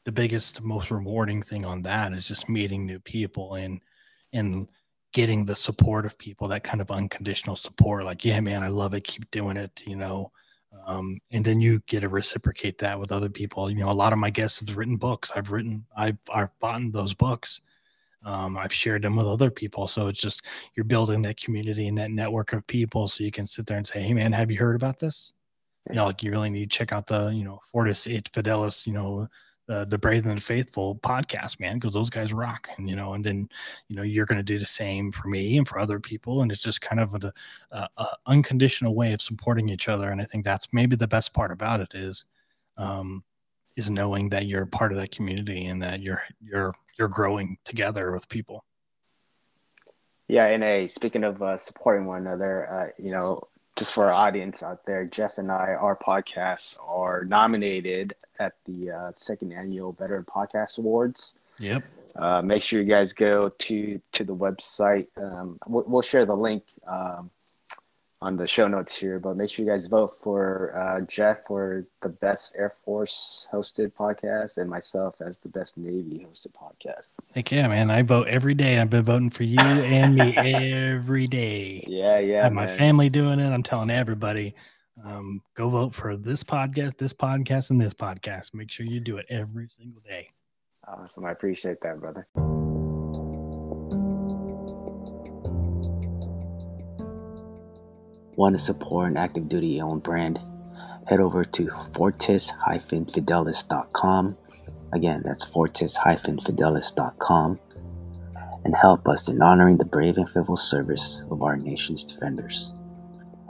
the 0.04 0.12
biggest, 0.12 0.62
most 0.62 0.90
rewarding 0.90 1.42
thing 1.42 1.66
on 1.66 1.82
that 1.82 2.12
is 2.12 2.26
just 2.26 2.48
meeting 2.48 2.86
new 2.86 3.00
people 3.00 3.54
and 3.54 3.80
and 4.32 4.68
getting 5.12 5.44
the 5.44 5.56
support 5.56 6.06
of 6.06 6.16
people, 6.16 6.48
that 6.48 6.62
kind 6.62 6.80
of 6.80 6.90
unconditional 6.90 7.56
support. 7.56 8.04
Like, 8.04 8.24
yeah, 8.24 8.38
man, 8.40 8.62
I 8.62 8.68
love 8.68 8.94
it. 8.94 9.04
Keep 9.04 9.30
doing 9.30 9.56
it. 9.56 9.82
You 9.86 9.96
know. 9.96 10.32
Um, 10.90 11.20
and 11.30 11.44
then 11.44 11.60
you 11.60 11.80
get 11.86 12.00
to 12.00 12.08
reciprocate 12.08 12.78
that 12.78 12.98
with 12.98 13.12
other 13.12 13.28
people. 13.28 13.70
You 13.70 13.76
know, 13.76 13.90
a 13.90 13.92
lot 13.92 14.12
of 14.12 14.18
my 14.18 14.30
guests 14.30 14.58
have 14.60 14.76
written 14.76 14.96
books. 14.96 15.30
I've 15.34 15.52
written, 15.52 15.84
I've, 15.96 16.18
I've 16.34 16.58
bought 16.58 16.82
those 16.90 17.14
books. 17.14 17.60
Um, 18.24 18.58
I've 18.58 18.72
shared 18.72 19.02
them 19.02 19.16
with 19.16 19.26
other 19.26 19.50
people. 19.50 19.86
So 19.86 20.08
it's 20.08 20.20
just 20.20 20.44
you're 20.74 20.84
building 20.84 21.22
that 21.22 21.40
community 21.40 21.86
and 21.86 21.96
that 21.98 22.10
network 22.10 22.52
of 22.52 22.66
people. 22.66 23.08
So 23.08 23.24
you 23.24 23.30
can 23.30 23.46
sit 23.46 23.66
there 23.66 23.78
and 23.78 23.86
say, 23.86 24.02
"Hey, 24.02 24.12
man, 24.12 24.32
have 24.32 24.50
you 24.50 24.58
heard 24.58 24.76
about 24.76 24.98
this?" 24.98 25.32
You 25.88 25.94
know, 25.94 26.06
like 26.06 26.22
you 26.22 26.30
really 26.30 26.50
need 26.50 26.70
to 26.70 26.76
check 26.78 26.92
out 26.92 27.06
the 27.06 27.28
you 27.28 27.44
know 27.44 27.60
Fortis 27.72 28.06
et 28.06 28.30
Fidelis, 28.30 28.86
you 28.86 28.92
know, 28.92 29.26
the 29.70 29.84
the 29.84 29.98
Brave 29.98 30.26
and 30.26 30.36
the 30.36 30.42
Faithful 30.42 30.96
podcast, 30.96 31.60
man, 31.60 31.78
because 31.78 31.94
those 31.94 32.10
guys 32.10 32.32
rock. 32.32 32.68
And 32.76 32.90
you 32.90 32.96
know, 32.96 33.14
and 33.14 33.24
then 33.24 33.48
you 33.88 33.94
know 33.94 34.02
you're 34.02 34.26
going 34.26 34.38
to 34.38 34.42
do 34.42 34.58
the 34.58 34.66
same 34.66 35.12
for 35.12 35.28
me 35.28 35.56
and 35.56 35.66
for 35.66 35.78
other 35.78 36.00
people, 36.00 36.42
and 36.42 36.50
it's 36.50 36.60
just 36.60 36.80
kind 36.80 37.00
of 37.00 37.14
a, 37.14 37.32
a, 37.70 37.88
a, 37.96 38.06
unconditional 38.26 38.96
way 38.96 39.12
of 39.12 39.22
supporting 39.22 39.68
each 39.68 39.88
other. 39.88 40.10
And 40.10 40.20
I 40.20 40.24
think 40.24 40.44
that's 40.44 40.66
maybe 40.72 40.96
the 40.96 41.06
best 41.06 41.32
part 41.32 41.52
about 41.52 41.80
it 41.80 41.92
is. 41.94 42.24
Um, 42.76 43.22
is 43.76 43.88
knowing 43.88 44.30
that 44.30 44.46
you're 44.46 44.66
part 44.66 44.90
of 44.90 44.98
that 44.98 45.12
community 45.12 45.66
and 45.66 45.80
that 45.82 46.00
you're 46.00 46.22
you're 46.42 46.74
you're 46.98 47.08
growing 47.08 47.56
together 47.64 48.10
with 48.10 48.28
people. 48.28 48.64
Yeah, 50.26 50.46
and 50.46 50.64
a 50.64 50.88
speaking 50.88 51.22
of 51.22 51.40
uh, 51.40 51.56
supporting 51.56 52.06
one 52.06 52.26
another, 52.26 52.72
uh, 52.72 52.88
you 52.98 53.12
know, 53.12 53.42
just 53.80 53.94
for 53.94 54.04
our 54.04 54.12
audience 54.12 54.62
out 54.62 54.84
there, 54.84 55.06
Jeff 55.06 55.38
and 55.38 55.50
I, 55.50 55.72
our 55.72 55.96
podcasts 55.96 56.76
are 56.86 57.24
nominated 57.24 58.14
at 58.38 58.52
the 58.66 58.90
uh, 58.90 59.12
second 59.16 59.54
annual 59.54 59.92
Veteran 59.92 60.24
Podcast 60.24 60.78
Awards. 60.78 61.36
Yep. 61.58 61.82
Uh, 62.14 62.42
make 62.42 62.62
sure 62.62 62.82
you 62.82 62.86
guys 62.86 63.14
go 63.14 63.48
to 63.48 63.98
to 64.12 64.22
the 64.22 64.36
website. 64.36 65.06
Um, 65.16 65.58
we'll, 65.66 65.84
we'll, 65.86 66.02
share 66.02 66.26
the 66.26 66.36
link 66.36 66.62
um, 66.86 67.30
on 68.22 68.36
the 68.36 68.46
show 68.46 68.68
notes 68.68 68.96
here, 68.96 69.18
but 69.18 69.36
make 69.36 69.48
sure 69.48 69.64
you 69.64 69.70
guys 69.70 69.86
vote 69.86 70.18
for 70.22 70.76
uh, 70.76 71.00
Jeff 71.02 71.46
for 71.46 71.86
the 72.02 72.08
best 72.10 72.56
Air 72.58 72.74
Force 72.84 73.48
hosted 73.52 73.92
podcast 73.94 74.58
and 74.58 74.68
myself 74.68 75.16
as 75.20 75.38
the 75.38 75.48
best 75.48 75.78
Navy 75.78 76.26
hosted 76.28 76.52
podcast. 76.52 77.34
Heck 77.34 77.50
yeah, 77.50 77.66
man. 77.68 77.90
I 77.90 78.02
vote 78.02 78.28
every 78.28 78.54
day. 78.54 78.78
I've 78.78 78.90
been 78.90 79.04
voting 79.04 79.30
for 79.30 79.44
you 79.44 79.58
and 79.58 80.14
me 80.14 80.36
every 80.36 81.26
day. 81.26 81.84
Yeah, 81.86 82.18
yeah. 82.18 82.40
I 82.40 82.44
have 82.44 82.52
my 82.52 82.66
family 82.66 83.08
doing 83.08 83.40
it. 83.40 83.50
I'm 83.50 83.62
telling 83.62 83.90
everybody, 83.90 84.54
um, 85.02 85.40
go 85.54 85.70
vote 85.70 85.94
for 85.94 86.16
this 86.16 86.44
podcast, 86.44 86.98
this 86.98 87.14
podcast, 87.14 87.70
and 87.70 87.80
this 87.80 87.94
podcast. 87.94 88.52
Make 88.52 88.70
sure 88.70 88.84
you 88.84 89.00
do 89.00 89.16
it 89.16 89.26
every 89.30 89.68
single 89.68 90.02
day. 90.02 90.28
Awesome. 90.86 91.24
I 91.24 91.30
appreciate 91.30 91.80
that, 91.82 92.00
brother. 92.00 92.26
Want 98.40 98.56
to 98.56 98.62
support 98.62 99.10
an 99.10 99.18
active 99.18 99.50
duty 99.50 99.82
owned 99.82 100.02
brand? 100.02 100.40
Head 101.06 101.20
over 101.20 101.44
to 101.44 101.70
fortis-fidelis.com. 101.92 104.38
Again, 104.94 105.20
that's 105.22 105.44
fortis-fidelis.com 105.44 107.60
and 108.64 108.74
help 108.74 109.06
us 109.06 109.28
in 109.28 109.42
honoring 109.42 109.76
the 109.76 109.84
brave 109.84 110.16
and 110.16 110.26
faithful 110.26 110.56
service 110.56 111.22
of 111.30 111.42
our 111.42 111.58
nation's 111.58 112.02
defenders. 112.02 112.72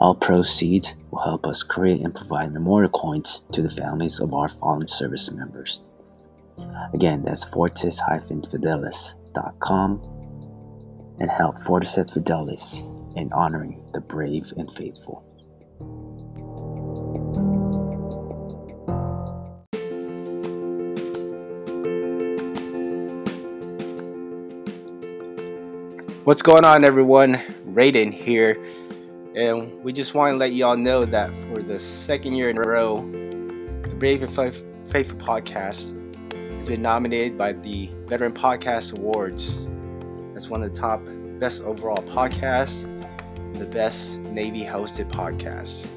All 0.01 0.13
proceeds 0.13 0.95
will 1.09 1.23
help 1.23 1.47
us 1.47 1.63
create 1.63 2.01
and 2.01 2.13
provide 2.13 2.51
memorial 2.51 2.91
coins 2.91 3.45
to 3.53 3.61
the 3.61 3.69
families 3.69 4.19
of 4.19 4.33
our 4.33 4.49
fallen 4.49 4.89
service 4.89 5.31
members. 5.31 5.83
Again, 6.93 7.23
that's 7.23 7.45
fortis-fidelis.com 7.45 10.01
and 11.21 11.31
help 11.31 11.63
Fortis 11.63 11.97
et 11.97 12.07
Fidelis 12.07 12.91
and 13.15 13.31
honoring 13.33 13.83
the 13.93 14.01
brave 14.01 14.53
and 14.57 14.71
faithful. 14.73 15.23
What's 26.23 26.43
going 26.43 26.65
on, 26.65 26.85
everyone? 26.85 27.41
Raiden 27.73 28.13
here, 28.13 28.51
and 29.35 29.83
we 29.83 29.91
just 29.91 30.13
want 30.13 30.33
to 30.33 30.37
let 30.37 30.51
you 30.51 30.65
all 30.65 30.77
know 30.77 31.03
that 31.03 31.31
for 31.47 31.63
the 31.63 31.79
second 31.79 32.35
year 32.35 32.49
in 32.49 32.57
a 32.57 32.61
row, 32.61 32.97
the 33.81 33.95
Brave 33.97 34.21
and 34.21 34.31
Faithful 34.91 35.17
podcast 35.17 35.97
has 36.57 36.67
been 36.67 36.81
nominated 36.81 37.37
by 37.37 37.53
the 37.53 37.89
Veteran 38.05 38.33
Podcast 38.33 38.95
Awards 38.97 39.57
as 40.35 40.47
one 40.47 40.61
of 40.61 40.73
the 40.73 40.79
top 40.79 41.01
best 41.39 41.63
overall 41.63 42.03
podcasts 42.03 42.85
the 43.61 43.67
best 43.67 44.17
Navy 44.17 44.65
hosted 44.65 45.07
podcasts. 45.11 45.87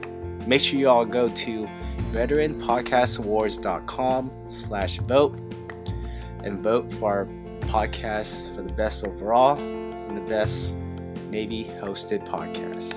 Make 0.46 0.61
sure 0.61 0.79
you 0.79 0.90
all 0.90 1.07
go 1.07 1.31
to 1.31 1.66
veteranpodcastawards.com 2.12 4.31
slash 4.50 4.98
vote 4.98 5.38
and 6.44 6.62
vote 6.62 6.92
for 6.92 7.11
our 7.11 7.24
podcast 7.70 8.55
for 8.55 8.61
the 8.61 8.74
best 8.74 9.07
overall 9.07 9.57
and 9.57 10.14
the 10.14 10.20
best 10.29 10.77
Navy 11.31 11.64
hosted 11.81 12.29
podcast. 12.29 12.92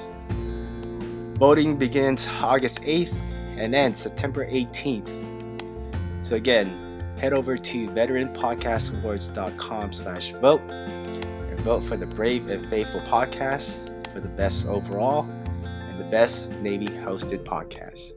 Voting 1.38 1.78
begins 1.78 2.28
August 2.28 2.82
8th 2.82 3.16
and 3.58 3.74
ends 3.74 4.02
September 4.02 4.46
18th. 4.52 6.26
So 6.26 6.36
again, 6.36 7.06
head 7.18 7.32
over 7.32 7.58
to 7.58 7.88
veteranpodcastawards.com 7.88 9.94
slash 9.94 10.34
vote 10.42 10.62
and 10.70 11.60
vote 11.62 11.86
for 11.86 11.96
the 11.96 12.06
Brave 12.06 12.50
and 12.50 12.70
Faithful 12.70 13.00
podcast 13.02 13.94
for 14.18 14.22
the 14.22 14.36
best 14.36 14.66
overall 14.66 15.30
and 15.64 16.00
the 16.00 16.04
best 16.06 16.50
Navy 16.54 16.88
hosted 16.88 17.44
podcast. 17.44 18.14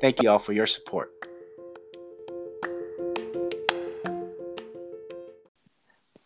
Thank 0.00 0.22
you 0.22 0.30
all 0.30 0.38
for 0.38 0.54
your 0.54 0.64
support. 0.64 1.12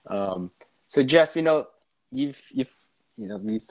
Um, 0.06 0.52
so 0.86 1.02
Jeff, 1.02 1.34
you 1.34 1.42
know, 1.42 1.66
you've 2.12 2.40
you've 2.52 2.72
you 3.16 3.26
know 3.26 3.40
you've 3.42 3.68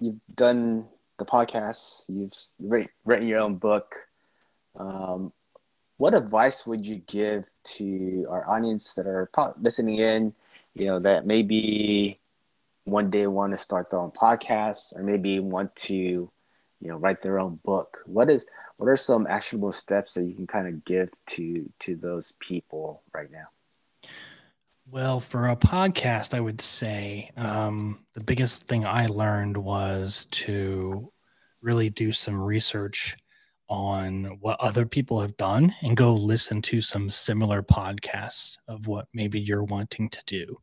you've 0.00 0.20
done 0.34 0.86
the 1.20 1.24
podcast, 1.24 2.06
you've 2.08 2.34
written 3.04 3.28
your 3.28 3.38
own 3.38 3.58
book. 3.58 3.94
Um, 4.76 5.32
what 5.98 6.14
advice 6.14 6.66
would 6.66 6.84
you 6.84 6.96
give 7.06 7.48
to 7.76 8.26
our 8.28 8.44
audience 8.50 8.94
that 8.94 9.06
are 9.06 9.30
listening 9.60 9.98
in? 9.98 10.34
You 10.74 10.86
know 10.86 10.98
that 10.98 11.26
maybe 11.26 12.18
one 12.84 13.10
day 13.10 13.26
want 13.26 13.52
to 13.52 13.58
start 13.58 13.90
their 13.90 14.00
own 14.00 14.10
podcast 14.10 14.96
or 14.96 15.02
maybe 15.02 15.40
want 15.40 15.74
to 15.76 15.94
you 15.94 16.30
know 16.90 16.96
write 16.96 17.22
their 17.22 17.38
own 17.38 17.58
book. 17.64 17.98
What 18.06 18.30
is 18.30 18.46
what 18.76 18.88
are 18.88 18.96
some 18.96 19.26
actionable 19.26 19.72
steps 19.72 20.14
that 20.14 20.24
you 20.24 20.34
can 20.34 20.46
kind 20.46 20.68
of 20.68 20.84
give 20.84 21.10
to 21.28 21.70
to 21.80 21.96
those 21.96 22.32
people 22.40 23.02
right 23.12 23.30
now? 23.30 23.46
Well 24.90 25.18
for 25.18 25.48
a 25.48 25.56
podcast 25.56 26.34
i 26.34 26.40
would 26.40 26.60
say 26.60 27.30
um, 27.38 28.00
the 28.12 28.22
biggest 28.22 28.64
thing 28.64 28.84
i 28.84 29.06
learned 29.06 29.56
was 29.56 30.26
to 30.30 31.10
really 31.62 31.88
do 31.88 32.12
some 32.12 32.38
research 32.38 33.16
on 33.68 34.24
what 34.40 34.60
other 34.60 34.84
people 34.84 35.22
have 35.22 35.36
done 35.38 35.74
and 35.80 35.96
go 35.96 36.12
listen 36.12 36.60
to 36.60 36.82
some 36.82 37.08
similar 37.08 37.62
podcasts 37.62 38.58
of 38.68 38.86
what 38.86 39.08
maybe 39.14 39.40
you're 39.40 39.64
wanting 39.64 40.10
to 40.10 40.22
do 40.26 40.58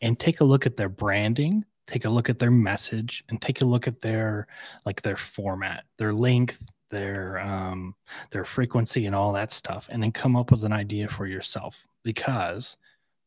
and 0.00 0.18
take 0.18 0.40
a 0.40 0.44
look 0.44 0.66
at 0.66 0.76
their 0.76 0.88
branding 0.88 1.64
take 1.86 2.04
a 2.04 2.10
look 2.10 2.28
at 2.28 2.38
their 2.38 2.50
message 2.50 3.24
and 3.28 3.40
take 3.40 3.60
a 3.60 3.64
look 3.64 3.86
at 3.86 4.00
their 4.00 4.46
like 4.84 5.02
their 5.02 5.16
format 5.16 5.84
their 5.98 6.12
length 6.12 6.64
their 6.90 7.38
um 7.40 7.94
their 8.30 8.44
frequency 8.44 9.06
and 9.06 9.14
all 9.14 9.32
that 9.32 9.52
stuff 9.52 9.88
and 9.90 10.02
then 10.02 10.12
come 10.12 10.36
up 10.36 10.50
with 10.50 10.64
an 10.64 10.72
idea 10.72 11.08
for 11.08 11.26
yourself 11.26 11.86
because 12.02 12.76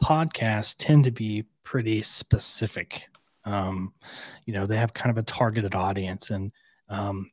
podcasts 0.03 0.75
tend 0.77 1.03
to 1.03 1.12
be 1.12 1.43
pretty 1.63 2.01
specific 2.01 3.03
um 3.45 3.93
you 4.45 4.53
know 4.53 4.65
they 4.65 4.77
have 4.77 4.93
kind 4.93 5.12
of 5.12 5.17
a 5.17 5.23
targeted 5.23 5.75
audience 5.75 6.29
and 6.29 6.51
um 6.89 7.29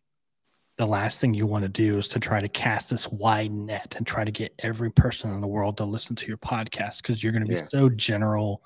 the 0.76 0.86
last 0.86 1.20
thing 1.20 1.32
you 1.32 1.46
want 1.46 1.62
to 1.62 1.70
do 1.70 1.96
is 1.96 2.06
to 2.06 2.20
try 2.20 2.38
to 2.38 2.48
cast 2.48 2.90
this 2.90 3.08
wide 3.08 3.52
net 3.52 3.94
and 3.96 4.06
try 4.06 4.24
to 4.24 4.30
get 4.30 4.54
every 4.58 4.90
person 4.90 5.32
in 5.32 5.40
the 5.40 5.48
world 5.48 5.78
to 5.78 5.84
listen 5.84 6.14
to 6.14 6.26
your 6.26 6.36
podcast 6.36 7.00
because 7.00 7.22
you're 7.22 7.32
going 7.32 7.44
to 7.44 7.48
be 7.48 7.54
yeah. 7.54 7.68
so 7.70 7.88
general 7.88 8.62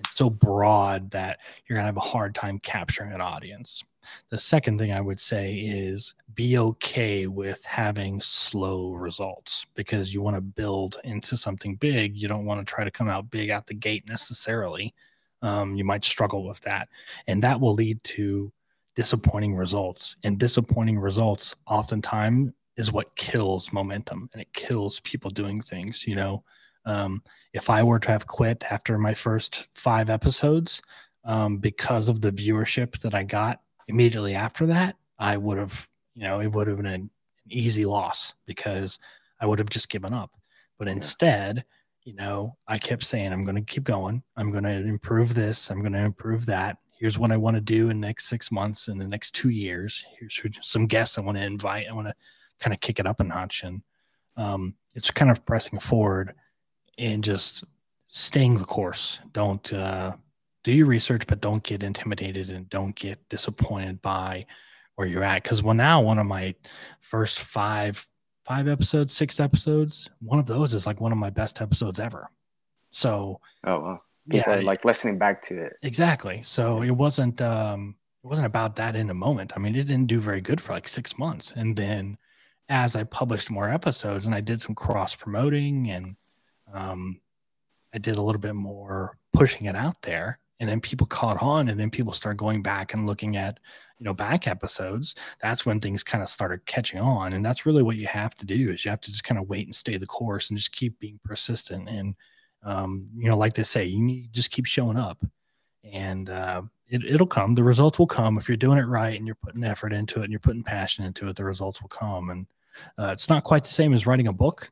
it's 0.00 0.16
so 0.16 0.30
broad 0.30 1.10
that 1.12 1.38
you're 1.66 1.76
going 1.76 1.84
to 1.84 1.88
have 1.88 1.96
a 1.96 2.00
hard 2.00 2.34
time 2.34 2.58
capturing 2.58 3.12
an 3.12 3.20
audience. 3.20 3.84
The 4.30 4.38
second 4.38 4.78
thing 4.78 4.92
I 4.92 5.00
would 5.00 5.20
say 5.20 5.54
is 5.56 6.14
be 6.34 6.58
okay 6.58 7.26
with 7.26 7.62
having 7.64 8.20
slow 8.20 8.92
results 8.92 9.66
because 9.74 10.14
you 10.14 10.22
want 10.22 10.36
to 10.36 10.40
build 10.40 10.96
into 11.04 11.36
something 11.36 11.76
big. 11.76 12.16
You 12.16 12.28
don't 12.28 12.46
want 12.46 12.66
to 12.66 12.70
try 12.70 12.84
to 12.84 12.90
come 12.90 13.08
out 13.08 13.30
big 13.30 13.50
out 13.50 13.66
the 13.66 13.74
gate 13.74 14.08
necessarily. 14.08 14.94
Um, 15.42 15.74
you 15.74 15.84
might 15.84 16.04
struggle 16.04 16.46
with 16.46 16.60
that, 16.60 16.88
and 17.26 17.42
that 17.42 17.60
will 17.60 17.74
lead 17.74 18.02
to 18.04 18.52
disappointing 18.94 19.54
results. 19.54 20.16
And 20.24 20.38
disappointing 20.38 20.98
results 20.98 21.56
oftentimes 21.66 22.52
is 22.76 22.92
what 22.92 23.14
kills 23.16 23.72
momentum 23.72 24.28
and 24.32 24.42
it 24.42 24.52
kills 24.52 25.00
people 25.00 25.30
doing 25.30 25.60
things. 25.60 26.06
You 26.06 26.16
know, 26.16 26.44
um, 26.84 27.22
if 27.52 27.70
I 27.70 27.82
were 27.82 27.98
to 27.98 28.08
have 28.08 28.26
quit 28.26 28.64
after 28.70 28.98
my 28.98 29.14
first 29.14 29.68
five 29.74 30.10
episodes 30.10 30.82
um, 31.24 31.58
because 31.58 32.08
of 32.08 32.20
the 32.20 32.32
viewership 32.32 32.98
that 33.00 33.14
I 33.14 33.22
got 33.22 33.60
immediately 33.88 34.34
after 34.34 34.66
that, 34.66 34.96
I 35.18 35.36
would 35.36 35.58
have, 35.58 35.88
you 36.14 36.22
know, 36.22 36.40
it 36.40 36.48
would 36.48 36.66
have 36.66 36.76
been 36.76 36.86
an, 36.86 37.10
easy 37.52 37.84
loss 37.84 38.34
because 38.46 39.00
I 39.40 39.46
would 39.46 39.58
have 39.58 39.70
just 39.70 39.88
given 39.88 40.14
up. 40.14 40.30
But 40.78 40.86
instead, 40.86 41.64
you 42.04 42.14
know, 42.14 42.56
I 42.68 42.78
kept 42.78 43.02
saying, 43.02 43.32
I'm 43.32 43.42
going 43.42 43.56
to 43.56 43.62
keep 43.62 43.82
going. 43.82 44.22
I'm 44.36 44.52
going 44.52 44.62
to 44.62 44.70
improve 44.70 45.34
this. 45.34 45.68
I'm 45.68 45.80
going 45.80 45.94
to 45.94 45.98
improve 45.98 46.46
that 46.46 46.78
here's 47.00 47.18
what 47.18 47.32
I 47.32 47.36
want 47.38 47.56
to 47.56 47.62
do 47.62 47.88
in 47.88 48.00
the 48.00 48.06
next 48.06 48.26
six 48.26 48.52
months 48.52 48.88
in 48.88 48.98
the 48.98 49.08
next 49.08 49.34
two 49.34 49.48
years. 49.48 50.04
Here's 50.18 50.40
some 50.60 50.86
guests 50.86 51.16
I 51.16 51.22
want 51.22 51.38
to 51.38 51.44
invite. 51.44 51.86
I 51.90 51.94
want 51.94 52.08
to 52.08 52.14
kind 52.60 52.74
of 52.74 52.80
kick 52.80 53.00
it 53.00 53.06
up 53.06 53.20
a 53.20 53.24
notch. 53.24 53.64
And 53.64 53.82
um, 54.36 54.74
it's 54.94 55.10
kind 55.10 55.30
of 55.30 55.44
pressing 55.46 55.78
forward 55.78 56.34
and 57.00 57.24
just 57.24 57.64
staying 58.08 58.56
the 58.56 58.64
course. 58.64 59.18
Don't 59.32 59.72
uh, 59.72 60.14
do 60.62 60.72
your 60.72 60.86
research, 60.86 61.26
but 61.26 61.40
don't 61.40 61.62
get 61.62 61.82
intimidated 61.82 62.50
and 62.50 62.68
don't 62.70 62.94
get 62.94 63.28
disappointed 63.28 64.00
by 64.02 64.46
where 64.94 65.08
you're 65.08 65.24
at. 65.24 65.42
Because 65.42 65.62
well, 65.62 65.74
now 65.74 66.00
one 66.00 66.18
of 66.18 66.26
my 66.26 66.54
first 67.00 67.40
five 67.40 68.06
five 68.44 68.68
episodes, 68.68 69.12
six 69.12 69.40
episodes, 69.40 70.10
one 70.20 70.38
of 70.38 70.46
those 70.46 70.74
is 70.74 70.86
like 70.86 71.00
one 71.00 71.12
of 71.12 71.18
my 71.18 71.30
best 71.30 71.60
episodes 71.60 71.98
ever. 71.98 72.30
So, 72.90 73.40
oh, 73.64 73.80
wow 73.80 74.00
people 74.30 74.56
yeah, 74.56 74.60
like 74.60 74.84
listening 74.84 75.18
back 75.18 75.46
to 75.48 75.60
it. 75.64 75.76
Exactly. 75.82 76.40
So 76.42 76.82
it 76.82 76.90
wasn't 76.90 77.40
um 77.40 77.96
it 78.22 78.26
wasn't 78.26 78.46
about 78.46 78.76
that 78.76 78.96
in 78.96 79.10
a 79.10 79.14
moment. 79.14 79.52
I 79.56 79.58
mean, 79.58 79.74
it 79.74 79.86
didn't 79.86 80.06
do 80.06 80.20
very 80.20 80.40
good 80.40 80.60
for 80.60 80.72
like 80.72 80.88
six 80.88 81.18
months. 81.18 81.52
And 81.56 81.74
then 81.76 82.18
as 82.68 82.94
I 82.94 83.04
published 83.04 83.50
more 83.50 83.68
episodes 83.68 84.26
and 84.26 84.34
I 84.34 84.40
did 84.40 84.60
some 84.60 84.74
cross 84.74 85.14
promoting 85.16 85.90
and 85.90 86.16
um 86.72 87.20
I 87.94 87.98
did 87.98 88.16
a 88.16 88.22
little 88.22 88.40
bit 88.40 88.54
more 88.54 89.18
pushing 89.32 89.66
it 89.66 89.76
out 89.76 90.00
there. 90.02 90.38
And 90.60 90.68
then 90.68 90.80
people 90.80 91.06
caught 91.06 91.40
on 91.42 91.68
and 91.68 91.80
then 91.80 91.90
people 91.90 92.12
start 92.12 92.36
going 92.36 92.62
back 92.62 92.92
and 92.92 93.06
looking 93.06 93.36
at, 93.36 93.58
you 93.98 94.04
know, 94.04 94.12
back 94.12 94.46
episodes. 94.46 95.14
That's 95.40 95.64
when 95.64 95.80
things 95.80 96.02
kind 96.02 96.22
of 96.22 96.28
started 96.28 96.66
catching 96.66 97.00
on. 97.00 97.32
And 97.32 97.44
that's 97.44 97.64
really 97.64 97.82
what 97.82 97.96
you 97.96 98.06
have 98.06 98.34
to 98.36 98.46
do 98.46 98.70
is 98.70 98.84
you 98.84 98.90
have 98.90 99.00
to 99.00 99.10
just 99.10 99.24
kind 99.24 99.40
of 99.40 99.48
wait 99.48 99.66
and 99.66 99.74
stay 99.74 99.96
the 99.96 100.06
course 100.06 100.50
and 100.50 100.58
just 100.58 100.72
keep 100.72 101.00
being 101.00 101.18
persistent 101.24 101.88
and 101.88 102.14
um, 102.62 103.08
you 103.16 103.28
know, 103.28 103.36
like 103.36 103.54
they 103.54 103.62
say, 103.62 103.84
you 103.84 104.00
need 104.00 104.32
just 104.32 104.50
keep 104.50 104.66
showing 104.66 104.96
up, 104.96 105.24
and 105.84 106.28
uh, 106.28 106.62
it, 106.88 107.04
it'll 107.04 107.26
come. 107.26 107.54
The 107.54 107.64
results 107.64 107.98
will 107.98 108.06
come 108.06 108.36
if 108.36 108.48
you're 108.48 108.56
doing 108.56 108.78
it 108.78 108.86
right 108.86 109.16
and 109.16 109.26
you're 109.26 109.36
putting 109.36 109.64
effort 109.64 109.92
into 109.92 110.20
it 110.20 110.24
and 110.24 110.32
you're 110.32 110.40
putting 110.40 110.62
passion 110.62 111.04
into 111.04 111.28
it. 111.28 111.36
The 111.36 111.44
results 111.44 111.80
will 111.80 111.88
come, 111.88 112.30
and 112.30 112.46
uh, 112.98 113.10
it's 113.12 113.28
not 113.28 113.44
quite 113.44 113.64
the 113.64 113.70
same 113.70 113.94
as 113.94 114.06
writing 114.06 114.28
a 114.28 114.32
book. 114.32 114.70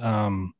Um, 0.00 0.54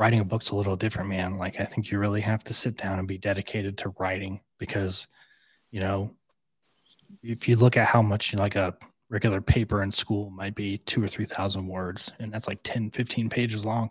writing 0.00 0.18
a 0.18 0.24
book's 0.24 0.50
a 0.50 0.56
little 0.56 0.74
different, 0.74 1.08
man. 1.08 1.38
Like 1.38 1.60
I 1.60 1.64
think 1.64 1.90
you 1.90 1.98
really 1.98 2.22
have 2.22 2.42
to 2.44 2.54
sit 2.54 2.76
down 2.76 2.98
and 2.98 3.06
be 3.06 3.18
dedicated 3.18 3.78
to 3.78 3.94
writing 3.98 4.40
because, 4.58 5.06
you 5.70 5.80
know, 5.80 6.10
if 7.22 7.48
you 7.48 7.56
look 7.56 7.76
at 7.76 7.86
how 7.86 8.02
much 8.02 8.34
like 8.34 8.56
a 8.56 8.76
regular 9.08 9.40
paper 9.40 9.82
in 9.82 9.90
school 9.90 10.30
might 10.30 10.54
be 10.54 10.78
two 10.78 11.02
or 11.02 11.08
three 11.08 11.26
thousand 11.26 11.66
words 11.66 12.12
and 12.18 12.32
that's 12.32 12.48
like 12.48 12.60
10 12.62 12.90
15 12.90 13.28
pages 13.28 13.64
long 13.64 13.90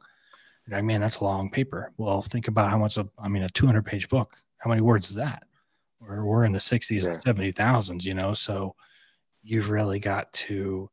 you're 0.70 0.78
like, 0.78 0.86
man, 0.86 1.02
that's 1.02 1.18
a 1.18 1.24
long 1.24 1.50
paper. 1.50 1.92
Well, 1.98 2.22
think 2.22 2.48
about 2.48 2.70
how 2.70 2.78
much, 2.78 2.98
a, 2.98 3.08
I 3.18 3.28
mean, 3.28 3.44
a 3.44 3.50
200 3.50 3.84
page 3.84 4.08
book, 4.08 4.38
how 4.58 4.70
many 4.70 4.82
words 4.82 5.10
is 5.10 5.16
that? 5.16 5.44
We're, 6.00 6.24
we're 6.24 6.44
in 6.44 6.52
the 6.52 6.60
60s 6.60 7.04
yeah. 7.04 7.10
and 7.10 7.18
70,000s, 7.56 8.04
you 8.04 8.14
know? 8.14 8.34
So 8.34 8.76
you've 9.42 9.72
really 9.72 10.00
got 10.00 10.32
to 10.34 10.90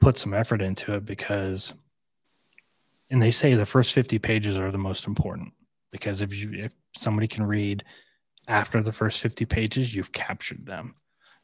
put 0.00 0.18
some 0.18 0.34
effort 0.34 0.60
into 0.60 0.94
it 0.94 1.04
because, 1.04 1.72
and 3.10 3.20
they 3.20 3.30
say 3.30 3.54
the 3.54 3.66
first 3.66 3.92
50 3.92 4.18
pages 4.18 4.58
are 4.58 4.70
the 4.70 4.78
most 4.78 5.06
important 5.06 5.52
because 5.90 6.20
if 6.20 6.34
you, 6.34 6.52
if 6.52 6.74
somebody 6.96 7.26
can 7.26 7.44
read 7.44 7.84
after 8.48 8.80
the 8.82 8.92
first 8.92 9.20
50 9.20 9.44
pages, 9.44 9.94
you've 9.94 10.12
captured 10.12 10.66
them. 10.66 10.94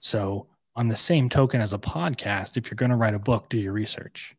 So, 0.00 0.48
on 0.74 0.88
the 0.88 0.96
same 0.96 1.30
token 1.30 1.62
as 1.62 1.72
a 1.72 1.78
podcast, 1.78 2.58
if 2.58 2.70
you're 2.70 2.76
going 2.76 2.90
to 2.90 2.96
write 2.96 3.14
a 3.14 3.18
book, 3.18 3.48
do 3.48 3.56
your 3.58 3.72
research. 3.72 4.36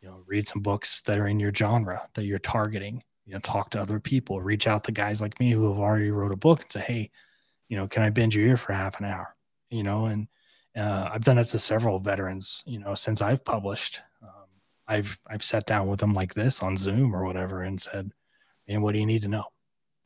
You 0.00 0.08
know 0.08 0.22
read 0.26 0.48
some 0.48 0.62
books 0.62 1.02
that 1.02 1.18
are 1.18 1.26
in 1.26 1.38
your 1.38 1.52
genre 1.52 2.08
that 2.14 2.24
you're 2.24 2.38
targeting 2.38 3.02
you 3.30 3.34
know 3.34 3.40
talk 3.40 3.70
to 3.70 3.80
other 3.80 4.00
people 4.00 4.40
reach 4.40 4.66
out 4.66 4.84
to 4.84 4.92
guys 4.92 5.20
like 5.20 5.38
me 5.38 5.50
who 5.50 5.68
have 5.68 5.78
already 5.78 6.10
wrote 6.10 6.32
a 6.32 6.36
book 6.36 6.62
and 6.62 6.72
say 6.72 6.80
hey 6.80 7.10
you 7.68 7.76
know 7.76 7.86
can 7.86 8.02
i 8.02 8.10
bend 8.10 8.34
your 8.34 8.46
ear 8.46 8.56
for 8.56 8.72
half 8.72 8.98
an 8.98 9.06
hour? 9.06 9.36
You 9.70 9.84
know 9.84 10.06
and 10.06 10.26
uh, 10.76 11.10
i've 11.12 11.24
done 11.24 11.38
it 11.38 11.44
to 11.44 11.58
several 11.58 11.98
veterans 11.98 12.64
you 12.66 12.78
know 12.78 12.94
since 12.94 13.20
i've 13.20 13.44
published 13.44 14.00
i've 14.90 15.18
i've 15.28 15.42
sat 15.42 15.66
down 15.66 15.86
with 15.88 16.00
them 16.00 16.12
like 16.12 16.34
this 16.34 16.62
on 16.62 16.76
zoom 16.76 17.14
or 17.14 17.24
whatever 17.24 17.62
and 17.62 17.80
said 17.80 18.10
man 18.68 18.82
what 18.82 18.92
do 18.92 18.98
you 18.98 19.06
need 19.06 19.22
to 19.22 19.28
know 19.28 19.44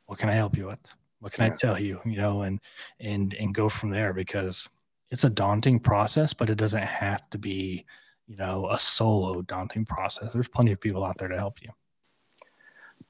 what 0.06 0.18
can 0.18 0.28
i 0.28 0.34
help 0.34 0.56
you 0.56 0.66
with 0.66 0.80
what 1.20 1.32
can 1.32 1.44
yeah. 1.44 1.52
i 1.52 1.56
tell 1.56 1.78
you 1.78 2.00
you 2.04 2.16
know 2.16 2.42
and 2.42 2.60
and 3.00 3.34
and 3.34 3.54
go 3.54 3.68
from 3.68 3.90
there 3.90 4.12
because 4.12 4.68
it's 5.10 5.24
a 5.24 5.30
daunting 5.30 5.80
process 5.80 6.32
but 6.32 6.50
it 6.50 6.56
doesn't 6.56 6.82
have 6.82 7.28
to 7.30 7.38
be 7.38 7.84
you 8.26 8.36
know, 8.36 8.68
a 8.70 8.78
solo 8.78 9.42
daunting 9.42 9.84
process. 9.84 10.32
There's 10.32 10.48
plenty 10.48 10.72
of 10.72 10.80
people 10.80 11.04
out 11.04 11.18
there 11.18 11.28
to 11.28 11.36
help 11.36 11.60
you. 11.62 11.70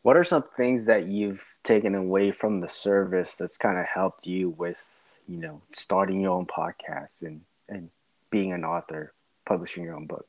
What 0.03 0.17
are 0.17 0.25
some 0.25 0.45
things 0.57 0.85
that 0.87 1.07
you've 1.07 1.59
taken 1.63 1.95
away 1.95 2.31
from 2.31 2.61
the 2.61 2.69
service 2.69 3.37
that's 3.37 3.57
kind 3.57 3.79
of 3.79 3.87
helped 3.87 4.27
you 4.27 4.51
with, 4.51 4.85
you 5.27 5.39
know, 5.39 5.63
starting 5.73 6.21
your 6.21 6.33
own 6.33 6.47
podcast 6.47 7.23
and 7.23 7.43
and 7.69 7.89
being 8.31 8.53
an 8.53 8.65
author, 8.65 9.15
publishing 9.47 9.85
your 9.85 9.97
own 9.97 10.07
book? 10.07 10.27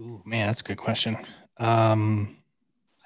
Ooh, 0.00 0.22
man, 0.24 0.46
that's 0.46 0.60
a 0.60 0.64
good 0.64 0.78
question. 0.78 1.16
Um, 1.58 2.36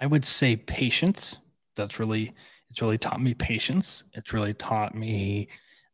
I 0.01 0.07
would 0.07 0.25
say 0.25 0.57
patience. 0.57 1.39
That's 1.77 1.99
really 1.99 2.35
it's 2.71 2.83
really 2.83 2.99
taught 2.99 3.21
me 3.21 3.35
patience. 3.35 4.05
It's 4.13 4.33
really 4.33 4.55
taught 4.55 4.95
me 4.95 5.49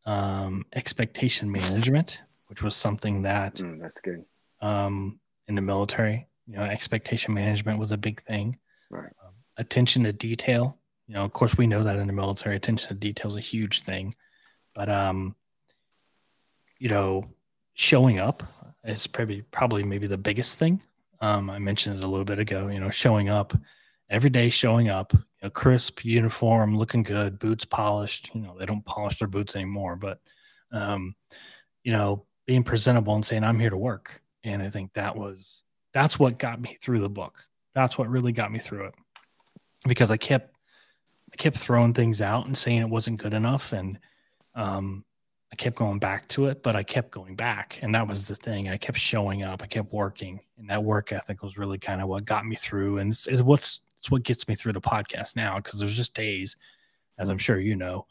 um, 0.07 0.64
expectation 0.74 1.50
management 1.50 2.20
which 2.54 2.62
was 2.62 2.76
something 2.76 3.22
that 3.22 3.57
mm, 3.57 3.80
that's 3.80 4.00
good. 4.00 4.24
Um, 4.61 5.18
in 5.48 5.57
the 5.57 5.61
military, 5.61 6.28
you 6.46 6.57
know, 6.57 6.62
expectation 6.62 7.35
management 7.35 7.78
was 7.78 7.90
a 7.90 7.98
big 7.98 8.22
thing. 8.22 8.57
Right. 8.90 9.11
Um, 9.24 9.33
attention 9.57 10.04
to 10.04 10.12
detail. 10.12 10.78
You 11.07 11.14
know, 11.14 11.24
of 11.24 11.33
course, 11.33 11.59
we 11.59 11.66
know 11.66 11.83
that 11.83 11.98
in 11.98 12.07
the 12.07 12.12
military, 12.12 12.57
attention 12.57 12.88
to 12.88 12.94
detail 12.94 13.33
is 13.33 13.37
a 13.37 13.40
huge 13.40 13.83
thing. 13.83 14.14
But 14.74 14.88
um, 14.88 15.35
you 16.78 16.88
know, 16.88 17.28
showing 17.74 18.20
up 18.20 18.42
is 18.85 19.07
probably 19.07 19.42
probably 19.51 19.83
maybe 19.83 20.07
the 20.07 20.18
biggest 20.18 20.59
thing. 20.59 20.81
Um, 21.20 21.49
I 21.49 21.59
mentioned 21.59 21.99
it 21.99 22.05
a 22.05 22.09
little 22.09 22.25
bit 22.25 22.38
ago. 22.38 22.68
You 22.68 22.81
know, 22.81 22.90
showing 22.90 23.29
up 23.29 23.55
every 24.11 24.31
day, 24.31 24.51
showing 24.51 24.88
up, 24.88 25.12
you 25.12 25.20
know, 25.42 25.51
crisp 25.51 26.05
uniform, 26.05 26.77
looking 26.77 27.03
good, 27.03 27.38
boots 27.38 27.64
polished. 27.64 28.31
You 28.35 28.42
know, 28.42 28.57
they 28.59 28.66
don't 28.66 28.85
polish 28.85 29.18
their 29.18 29.29
boots 29.29 29.57
anymore, 29.57 29.97
but 29.97 30.20
um, 30.73 31.14
you 31.83 31.92
know, 31.92 32.27
being 32.47 32.62
presentable 32.62 33.14
and 33.14 33.25
saying 33.25 33.44
I'm 33.44 33.61
here 33.61 33.70
to 33.70 33.77
work. 33.77 34.20
And 34.42 34.62
I 34.62 34.68
think 34.70 34.92
that 34.94 35.16
was 35.16 35.62
that's 35.92 36.18
what 36.18 36.38
got 36.38 36.61
me 36.61 36.77
through 36.81 37.01
the 37.01 37.09
book. 37.09 37.47
That's 37.75 37.97
what 37.97 38.11
really 38.11 38.33
got 38.33 38.53
me 38.53 38.59
through 38.59 38.87
it. 38.87 38.94
Because 39.87 40.11
I 40.11 40.16
kept 40.16 40.55
I 41.33 41.37
kept 41.37 41.57
throwing 41.57 41.94
things 41.94 42.20
out 42.20 42.47
and 42.47 42.57
saying 42.57 42.83
it 42.83 42.88
wasn't 42.88 43.20
good 43.23 43.35
enough 43.35 43.73
and 43.73 43.99
um 44.55 45.05
I 45.55 45.57
kept 45.57 45.77
going 45.77 46.01
back 46.01 46.27
to 46.31 46.47
it, 46.47 46.64
but 46.64 46.75
I 46.75 46.83
kept 46.83 47.12
going 47.12 47.37
back. 47.37 47.79
And 47.81 47.95
that 47.95 48.09
was 48.09 48.27
the 48.27 48.35
thing. 48.35 48.69
I 48.69 48.77
kept 48.77 48.99
showing 48.99 49.45
up. 49.45 49.62
I 49.62 49.67
kept 49.67 49.93
working. 49.93 50.40
And 50.59 50.69
that 50.69 50.83
work 50.83 51.12
ethic 51.12 51.45
was 51.45 51.57
really 51.57 51.79
kind 51.79 52.03
of 52.03 52.09
what 52.09 52.25
got 52.25 52.45
me 52.45 52.57
through. 52.57 52.99
And 52.99 53.12
it's, 53.12 53.29
it's 53.29 53.40
what's 53.40 53.83
it's 53.99 54.11
what 54.11 54.25
gets 54.25 54.49
me 54.49 54.57
through 54.57 54.73
the 54.73 54.81
podcast 54.81 55.37
now. 55.37 55.61
Cause 55.61 55.79
there's 55.79 55.97
just 55.97 56.12
days, 56.12 56.57
as 57.19 57.29
I'm 57.29 57.38
sure 57.38 57.61
you 57.61 57.77
know, 57.77 58.05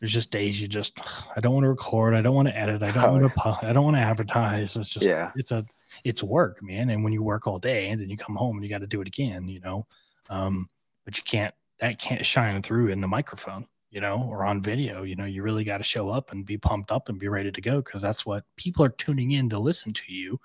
there's 0.00 0.10
just 0.10 0.30
days 0.30 0.58
you 0.62 0.68
just 0.68 0.98
I 1.36 1.40
don't 1.40 1.52
want 1.52 1.64
to 1.64 1.68
record, 1.68 2.14
I 2.14 2.22
don't 2.22 2.34
want 2.34 2.48
to 2.48 2.56
edit, 2.56 2.82
I 2.82 2.90
don't 2.90 3.04
oh. 3.04 3.12
want 3.12 3.34
to 3.34 3.68
I 3.68 3.74
don't 3.74 3.84
want 3.84 3.96
to 3.96 4.02
advertise. 4.02 4.74
It's 4.74 4.88
just 4.88 5.04
yeah. 5.04 5.32
it's 5.36 5.52
a 5.52 5.66
it's 6.02 6.22
work, 6.22 6.62
man. 6.62 6.88
And 6.88 7.04
when 7.04 7.12
you 7.12 7.22
work 7.22 7.46
all 7.46 7.58
day 7.58 7.90
and 7.90 8.00
then 8.00 8.08
you 8.08 8.16
come 8.16 8.36
home 8.36 8.56
and 8.56 8.64
you 8.64 8.70
got 8.70 8.80
to 8.80 8.86
do 8.86 9.02
it 9.02 9.06
again, 9.06 9.48
you 9.48 9.60
know. 9.60 9.86
Um, 10.30 10.70
but 11.04 11.18
you 11.18 11.24
can't 11.24 11.52
that 11.78 11.98
can't 11.98 12.24
shine 12.24 12.62
through 12.62 12.88
in 12.88 13.02
the 13.02 13.08
microphone, 13.08 13.66
you 13.96 14.02
know, 14.02 14.28
or 14.28 14.44
on 14.44 14.60
video. 14.60 15.04
You 15.04 15.16
know, 15.16 15.24
you 15.24 15.42
really 15.42 15.64
got 15.64 15.78
to 15.78 15.82
show 15.82 16.10
up 16.10 16.30
and 16.30 16.44
be 16.44 16.58
pumped 16.58 16.92
up 16.92 17.08
and 17.08 17.18
be 17.18 17.28
ready 17.28 17.50
to 17.50 17.60
go 17.62 17.76
because 17.80 18.02
that's 18.02 18.26
what 18.26 18.44
people 18.56 18.84
are 18.84 18.90
tuning 18.90 19.30
in 19.30 19.48
to 19.48 19.58
listen 19.58 19.94
to 19.94 20.12
you 20.12 20.38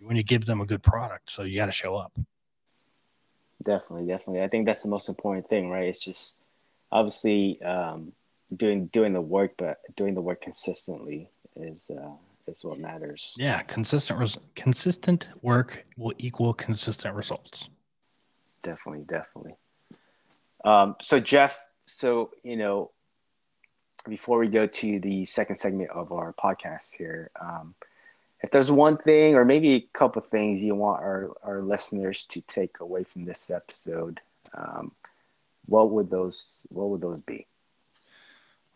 when 0.00 0.16
you 0.16 0.22
give 0.22 0.46
them 0.46 0.62
a 0.62 0.64
good 0.64 0.82
product. 0.82 1.30
So 1.30 1.42
you 1.42 1.54
got 1.54 1.66
to 1.66 1.72
show 1.72 1.96
up. 1.96 2.18
Definitely, 3.62 4.06
definitely. 4.06 4.42
I 4.42 4.48
think 4.48 4.64
that's 4.64 4.82
the 4.82 4.88
most 4.88 5.10
important 5.10 5.46
thing, 5.50 5.68
right? 5.68 5.86
It's 5.86 6.02
just 6.02 6.38
obviously 6.90 7.60
um, 7.60 8.12
doing 8.56 8.86
doing 8.86 9.12
the 9.12 9.20
work, 9.20 9.52
but 9.58 9.80
doing 9.96 10.14
the 10.14 10.22
work 10.22 10.40
consistently 10.40 11.28
is 11.56 11.90
uh, 11.90 12.12
is 12.46 12.64
what 12.64 12.78
matters. 12.78 13.34
Yeah, 13.36 13.60
consistent 13.64 14.18
res- 14.18 14.38
consistent 14.56 15.28
work 15.42 15.84
will 15.98 16.14
equal 16.16 16.54
consistent 16.54 17.14
results. 17.14 17.68
Definitely, 18.62 19.04
definitely. 19.06 19.56
Um, 20.64 20.96
so 21.02 21.20
Jeff, 21.20 21.58
so 21.86 22.30
you 22.42 22.56
know, 22.56 22.90
before 24.04 24.38
we 24.38 24.48
go 24.48 24.66
to 24.66 25.00
the 25.00 25.24
second 25.24 25.56
segment 25.56 25.90
of 25.90 26.12
our 26.12 26.32
podcast 26.32 26.96
here, 26.96 27.30
um, 27.40 27.74
if 28.42 28.50
there's 28.50 28.70
one 28.70 28.96
thing 28.96 29.34
or 29.34 29.44
maybe 29.44 29.74
a 29.74 29.88
couple 29.98 30.20
of 30.20 30.28
things 30.28 30.62
you 30.62 30.74
want 30.74 31.02
our, 31.02 31.30
our 31.42 31.62
listeners 31.62 32.24
to 32.26 32.40
take 32.42 32.80
away 32.80 33.04
from 33.04 33.24
this 33.24 33.50
episode, 33.50 34.20
um, 34.52 34.92
what 35.66 35.90
would 35.90 36.10
those 36.10 36.66
what 36.68 36.90
would 36.90 37.00
those 37.00 37.20
be? 37.20 37.46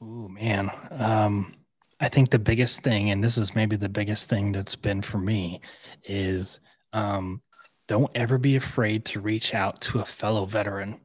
Oh 0.00 0.28
man, 0.28 0.70
um, 0.90 1.54
I 2.00 2.08
think 2.08 2.30
the 2.30 2.38
biggest 2.38 2.80
thing, 2.80 3.10
and 3.10 3.22
this 3.22 3.36
is 3.36 3.54
maybe 3.54 3.76
the 3.76 3.88
biggest 3.88 4.28
thing 4.28 4.52
that's 4.52 4.76
been 4.76 5.02
for 5.02 5.18
me, 5.18 5.60
is 6.04 6.60
um, 6.92 7.42
don't 7.88 8.10
ever 8.14 8.38
be 8.38 8.56
afraid 8.56 9.04
to 9.06 9.20
reach 9.20 9.54
out 9.54 9.80
to 9.82 9.98
a 9.98 10.04
fellow 10.04 10.44
veteran 10.44 11.00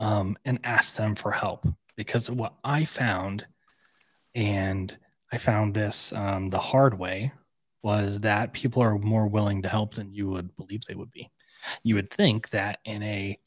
um, 0.00 0.36
and 0.44 0.58
ask 0.64 0.96
them 0.96 1.14
for 1.14 1.30
help. 1.30 1.66
Because 1.96 2.30
what 2.30 2.54
I 2.62 2.84
found, 2.84 3.46
and 4.34 4.96
I 5.32 5.38
found 5.38 5.74
this 5.74 6.12
um, 6.12 6.50
the 6.50 6.58
hard 6.58 6.98
way, 6.98 7.32
was 7.82 8.20
that 8.20 8.52
people 8.52 8.82
are 8.82 8.98
more 8.98 9.26
willing 9.26 9.62
to 9.62 9.68
help 9.68 9.94
than 9.94 10.12
you 10.12 10.28
would 10.28 10.54
believe 10.56 10.84
they 10.84 10.94
would 10.94 11.10
be. 11.10 11.30
You 11.82 11.94
would 11.94 12.10
think 12.10 12.50
that 12.50 12.78
in 12.84 13.02
a 13.02 13.38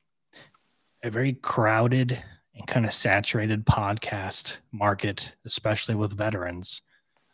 a 1.03 1.09
very 1.09 1.33
crowded 1.33 2.21
and 2.55 2.67
kind 2.67 2.85
of 2.85 2.93
saturated 2.93 3.65
podcast 3.65 4.57
market, 4.71 5.31
especially 5.45 5.95
with 5.95 6.17
veterans, 6.17 6.81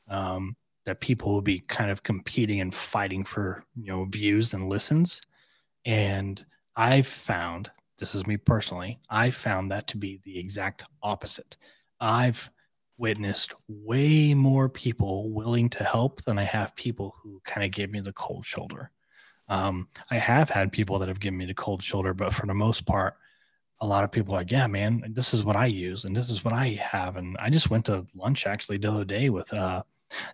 um, 0.08 0.56
that 0.86 1.00
people 1.00 1.34
will 1.34 1.42
be 1.42 1.60
kind 1.62 1.90
of 1.90 2.04
competing 2.04 2.62
and 2.62 2.74
fighting 2.74 3.24
for 3.24 3.64
you 3.76 3.88
know 3.88 4.06
views 4.06 4.54
and 4.54 4.70
listens. 4.70 5.22
And 5.86 6.44
I've 6.76 7.08
found 7.08 7.72
this 7.98 8.16
is 8.16 8.28
me 8.28 8.38
personally, 8.38 9.00
I 9.10 9.30
found 9.30 9.72
that 9.72 9.88
to 9.88 9.98
be 9.98 10.20
the 10.24 10.38
exact 10.38 10.84
opposite. 11.02 11.58
I've 12.00 12.50
witnessed 12.98 13.54
way 13.68 14.34
more 14.34 14.70
people 14.70 15.30
willing 15.32 15.70
to 15.70 15.84
help 15.84 16.24
than 16.24 16.38
I 16.38 16.44
have 16.44 16.76
people 16.76 17.16
who 17.22 17.42
kind 17.46 17.66
of 17.66 17.72
gave 17.72 17.92
me 17.92 18.00
the 18.00 18.14
cold 18.14 18.46
shoulder. 18.46 18.92
Um, 19.48 19.88
I 20.10 20.18
have 20.18 20.50
had 20.50 20.72
people 20.72 21.00
that 21.00 21.08
have 21.08 21.20
given 21.20 21.38
me 21.38 21.46
the 21.46 21.54
cold 21.54 21.84
shoulder, 21.84 22.14
but 22.14 22.34
for 22.34 22.48
the 22.48 22.54
most 22.54 22.86
part, 22.86 23.16
a 23.82 23.88
lot 23.88 24.04
of 24.04 24.12
people 24.12 24.34
are 24.34 24.40
like, 24.40 24.52
yeah, 24.52 24.68
man, 24.68 25.04
this 25.10 25.34
is 25.34 25.44
what 25.44 25.56
I 25.56 25.66
use 25.66 26.06
and 26.06 26.16
this 26.16 26.30
is 26.30 26.44
what 26.44 26.54
I 26.54 26.70
have. 26.70 27.18
And 27.18 27.36
I 27.40 27.50
just 27.50 27.70
went 27.70 27.86
to 27.86 28.06
lunch 28.16 28.48
actually 28.48 28.78
the 28.78 28.92
other 28.92 29.06
day 29.06 29.30
with 29.30 29.54
uh, 29.54 29.84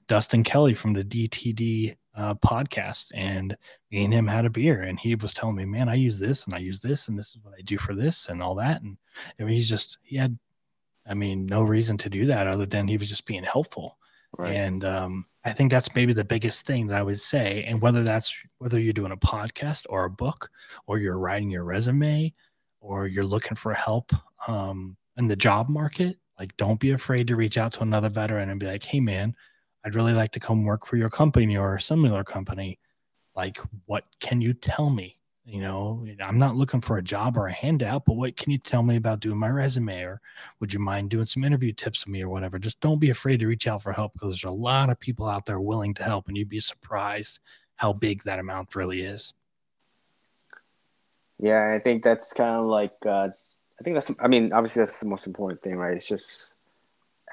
Dustin 0.07 0.43
Kelly 0.43 0.73
from 0.73 0.93
the 0.93 1.03
DTD 1.03 1.95
uh, 2.15 2.35
podcast, 2.35 3.11
and 3.13 3.55
me 3.91 4.03
and 4.03 4.13
him 4.13 4.27
had 4.27 4.45
a 4.45 4.49
beer, 4.49 4.81
and 4.81 4.99
he 4.99 5.15
was 5.15 5.33
telling 5.33 5.55
me, 5.55 5.65
man, 5.65 5.89
I 5.89 5.95
use 5.95 6.19
this 6.19 6.45
and 6.45 6.53
I 6.53 6.57
use 6.57 6.81
this, 6.81 7.07
and 7.07 7.17
this 7.17 7.29
is 7.29 7.37
what 7.41 7.53
I 7.57 7.61
do 7.61 7.77
for 7.77 7.95
this 7.95 8.29
and 8.29 8.41
all 8.41 8.55
that. 8.55 8.81
And 8.81 8.97
I 9.39 9.43
mean, 9.43 9.55
he's 9.55 9.69
just 9.69 9.97
he 10.03 10.17
had, 10.17 10.37
I 11.07 11.13
mean, 11.13 11.45
no 11.45 11.63
reason 11.63 11.97
to 11.99 12.09
do 12.09 12.25
that 12.27 12.47
other 12.47 12.65
than 12.65 12.87
he 12.87 12.97
was 12.97 13.09
just 13.09 13.25
being 13.25 13.43
helpful. 13.43 13.97
Right. 14.37 14.53
And 14.53 14.85
um, 14.85 15.25
I 15.43 15.51
think 15.51 15.71
that's 15.71 15.93
maybe 15.95 16.13
the 16.13 16.23
biggest 16.23 16.65
thing 16.65 16.87
that 16.87 16.97
I 16.97 17.03
would 17.03 17.19
say. 17.19 17.63
And 17.67 17.81
whether 17.81 18.03
that's 18.03 18.33
whether 18.59 18.79
you're 18.79 18.93
doing 18.93 19.11
a 19.11 19.17
podcast 19.17 19.85
or 19.89 20.05
a 20.05 20.09
book, 20.09 20.49
or 20.87 20.99
you're 20.99 21.17
writing 21.17 21.49
your 21.49 21.63
resume, 21.63 22.33
or 22.79 23.07
you're 23.07 23.23
looking 23.23 23.55
for 23.55 23.73
help 23.73 24.11
um, 24.47 24.97
in 25.17 25.27
the 25.27 25.35
job 25.35 25.69
market, 25.69 26.17
like 26.39 26.55
don't 26.57 26.79
be 26.79 26.91
afraid 26.91 27.27
to 27.27 27.35
reach 27.35 27.57
out 27.57 27.73
to 27.73 27.83
another 27.83 28.09
veteran 28.09 28.49
and 28.49 28.59
be 28.59 28.65
like, 28.65 28.83
hey, 28.83 28.99
man, 28.99 29.35
I'd 29.83 29.95
really 29.95 30.13
like 30.13 30.31
to 30.31 30.39
come 30.39 30.63
work 30.63 30.85
for 30.85 30.97
your 30.97 31.09
company 31.09 31.57
or 31.57 31.75
a 31.75 31.81
similar 31.81 32.23
company. 32.23 32.79
Like, 33.35 33.59
what 33.85 34.05
can 34.19 34.41
you 34.41 34.53
tell 34.53 34.89
me? 34.89 35.17
You 35.43 35.59
know, 35.59 36.05
I'm 36.21 36.37
not 36.37 36.55
looking 36.55 36.81
for 36.81 36.97
a 36.97 37.03
job 37.03 37.35
or 37.35 37.47
a 37.47 37.51
handout, 37.51 38.05
but 38.05 38.13
what 38.13 38.37
can 38.37 38.51
you 38.51 38.59
tell 38.59 38.83
me 38.83 38.95
about 38.95 39.21
doing 39.21 39.39
my 39.39 39.49
resume? 39.49 40.01
Or 40.03 40.21
would 40.59 40.71
you 40.71 40.79
mind 40.79 41.09
doing 41.09 41.25
some 41.25 41.43
interview 41.43 41.73
tips 41.73 42.05
with 42.05 42.11
me 42.11 42.21
or 42.21 42.29
whatever? 42.29 42.59
Just 42.59 42.79
don't 42.79 42.99
be 42.99 43.09
afraid 43.09 43.39
to 43.39 43.47
reach 43.47 43.67
out 43.67 43.81
for 43.81 43.91
help 43.91 44.13
because 44.13 44.29
there's 44.29 44.53
a 44.53 44.55
lot 44.55 44.91
of 44.91 44.99
people 44.99 45.27
out 45.27 45.47
there 45.47 45.59
willing 45.59 45.95
to 45.95 46.03
help, 46.03 46.27
and 46.27 46.37
you'd 46.37 46.47
be 46.47 46.59
surprised 46.59 47.39
how 47.75 47.91
big 47.91 48.23
that 48.23 48.37
amount 48.37 48.75
really 48.75 49.01
is. 49.01 49.33
Yeah, 51.39 51.73
I 51.75 51.79
think 51.79 52.03
that's 52.03 52.33
kind 52.33 52.55
of 52.55 52.67
like 52.67 52.93
uh, 53.03 53.29
I 53.79 53.83
think 53.83 53.95
that's 53.95 54.11
I 54.21 54.27
mean 54.27 54.53
obviously 54.53 54.81
that's 54.81 54.99
the 54.99 55.07
most 55.07 55.25
important 55.25 55.63
thing, 55.63 55.75
right? 55.75 55.97
It's 55.97 56.07
just 56.07 56.53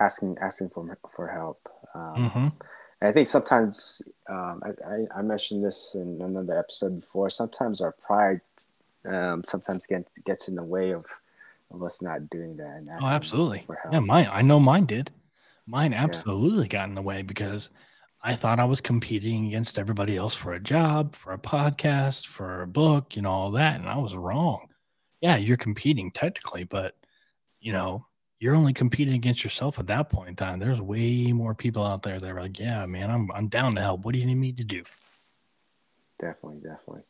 asking 0.00 0.38
asking 0.40 0.70
for 0.70 0.98
for 1.14 1.28
help. 1.28 1.68
Um, 1.98 2.30
mm-hmm. 2.30 2.48
I 3.00 3.12
think 3.12 3.28
sometimes 3.28 4.02
um, 4.28 4.62
I, 4.64 5.18
I, 5.18 5.22
mentioned 5.22 5.64
this 5.64 5.94
in 5.94 6.20
another 6.20 6.58
episode 6.58 7.00
before. 7.00 7.30
Sometimes 7.30 7.80
our 7.80 7.92
pride 7.92 8.40
um, 9.04 9.42
sometimes 9.44 9.86
gets 9.86 10.18
gets 10.18 10.48
in 10.48 10.56
the 10.56 10.64
way 10.64 10.92
of 10.92 11.06
of 11.70 11.82
us 11.82 12.02
not 12.02 12.30
doing 12.30 12.56
that. 12.56 12.84
oh, 13.02 13.06
absolutely. 13.08 13.66
Yeah, 13.92 14.00
mine. 14.00 14.28
I 14.30 14.42
know 14.42 14.58
mine 14.58 14.86
did. 14.86 15.10
Mine 15.66 15.92
absolutely 15.92 16.64
yeah. 16.64 16.68
got 16.68 16.88
in 16.88 16.94
the 16.94 17.02
way 17.02 17.22
because 17.22 17.70
I 18.22 18.34
thought 18.34 18.58
I 18.58 18.64
was 18.64 18.80
competing 18.80 19.46
against 19.46 19.78
everybody 19.78 20.16
else 20.16 20.34
for 20.34 20.54
a 20.54 20.60
job, 20.60 21.14
for 21.14 21.32
a 21.32 21.38
podcast, 21.38 22.26
for 22.26 22.62
a 22.62 22.66
book, 22.66 23.14
you 23.14 23.22
know, 23.22 23.30
all 23.30 23.50
that. 23.52 23.78
And 23.78 23.88
I 23.88 23.98
was 23.98 24.16
wrong. 24.16 24.68
Yeah, 25.20 25.36
you're 25.36 25.56
competing 25.56 26.10
technically, 26.10 26.64
but, 26.64 26.96
you 27.60 27.72
know, 27.72 28.06
you're 28.40 28.54
only 28.54 28.72
competing 28.72 29.14
against 29.14 29.42
yourself 29.42 29.78
at 29.78 29.86
that 29.88 30.10
point 30.10 30.28
in 30.28 30.36
time. 30.36 30.58
There's 30.58 30.80
way 30.80 31.32
more 31.32 31.54
people 31.54 31.84
out 31.84 32.02
there 32.02 32.18
that 32.20 32.30
are 32.30 32.40
like, 32.40 32.58
yeah, 32.58 32.86
man, 32.86 33.10
I'm, 33.10 33.28
I'm 33.34 33.48
down 33.48 33.74
to 33.74 33.80
help. 33.80 34.04
What 34.04 34.12
do 34.12 34.18
you 34.18 34.26
need 34.26 34.36
me 34.36 34.52
to 34.52 34.64
do? 34.64 34.84
Definitely, 36.20 36.58
definitely. 36.58 37.02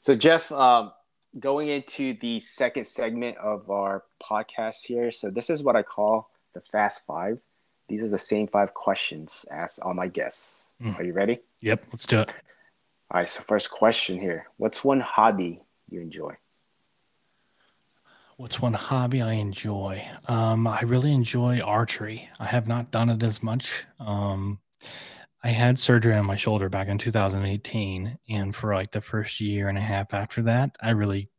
So, 0.00 0.14
Jeff, 0.14 0.50
um, 0.52 0.92
going 1.38 1.68
into 1.68 2.14
the 2.20 2.40
second 2.40 2.86
segment 2.86 3.36
of 3.38 3.70
our 3.70 4.04
podcast 4.22 4.86
here. 4.86 5.10
So, 5.10 5.30
this 5.30 5.50
is 5.50 5.62
what 5.62 5.76
I 5.76 5.82
call 5.82 6.30
the 6.54 6.60
Fast 6.60 7.04
Five. 7.06 7.40
These 7.88 8.02
are 8.02 8.08
the 8.08 8.18
same 8.18 8.46
five 8.46 8.74
questions 8.74 9.46
asked 9.50 9.80
all 9.80 9.94
my 9.94 10.08
guests. 10.08 10.66
Mm. 10.82 10.98
Are 10.98 11.04
you 11.04 11.12
ready? 11.12 11.40
Yep, 11.60 11.84
let's 11.92 12.06
do 12.06 12.20
it. 12.20 12.28
All 13.10 13.20
right, 13.20 13.28
so 13.28 13.42
first 13.42 13.70
question 13.70 14.20
here. 14.20 14.46
What's 14.58 14.84
one 14.84 15.00
hobby 15.00 15.62
you 15.88 16.00
enjoy? 16.02 16.34
What's 18.38 18.62
one 18.62 18.72
hobby 18.72 19.20
I 19.20 19.32
enjoy? 19.32 20.06
Um, 20.28 20.68
I 20.68 20.82
really 20.82 21.12
enjoy 21.12 21.58
archery. 21.58 22.28
I 22.38 22.46
have 22.46 22.68
not 22.68 22.92
done 22.92 23.10
it 23.10 23.20
as 23.24 23.42
much. 23.42 23.84
Um, 23.98 24.60
I 25.42 25.48
had 25.48 25.76
surgery 25.76 26.14
on 26.14 26.24
my 26.24 26.36
shoulder 26.36 26.68
back 26.68 26.86
in 26.86 26.98
2018. 26.98 28.16
And 28.28 28.54
for 28.54 28.76
like 28.76 28.92
the 28.92 29.00
first 29.00 29.40
year 29.40 29.68
and 29.68 29.76
a 29.76 29.80
half 29.80 30.14
after 30.14 30.42
that, 30.42 30.76
I 30.80 30.90
really 30.90 31.30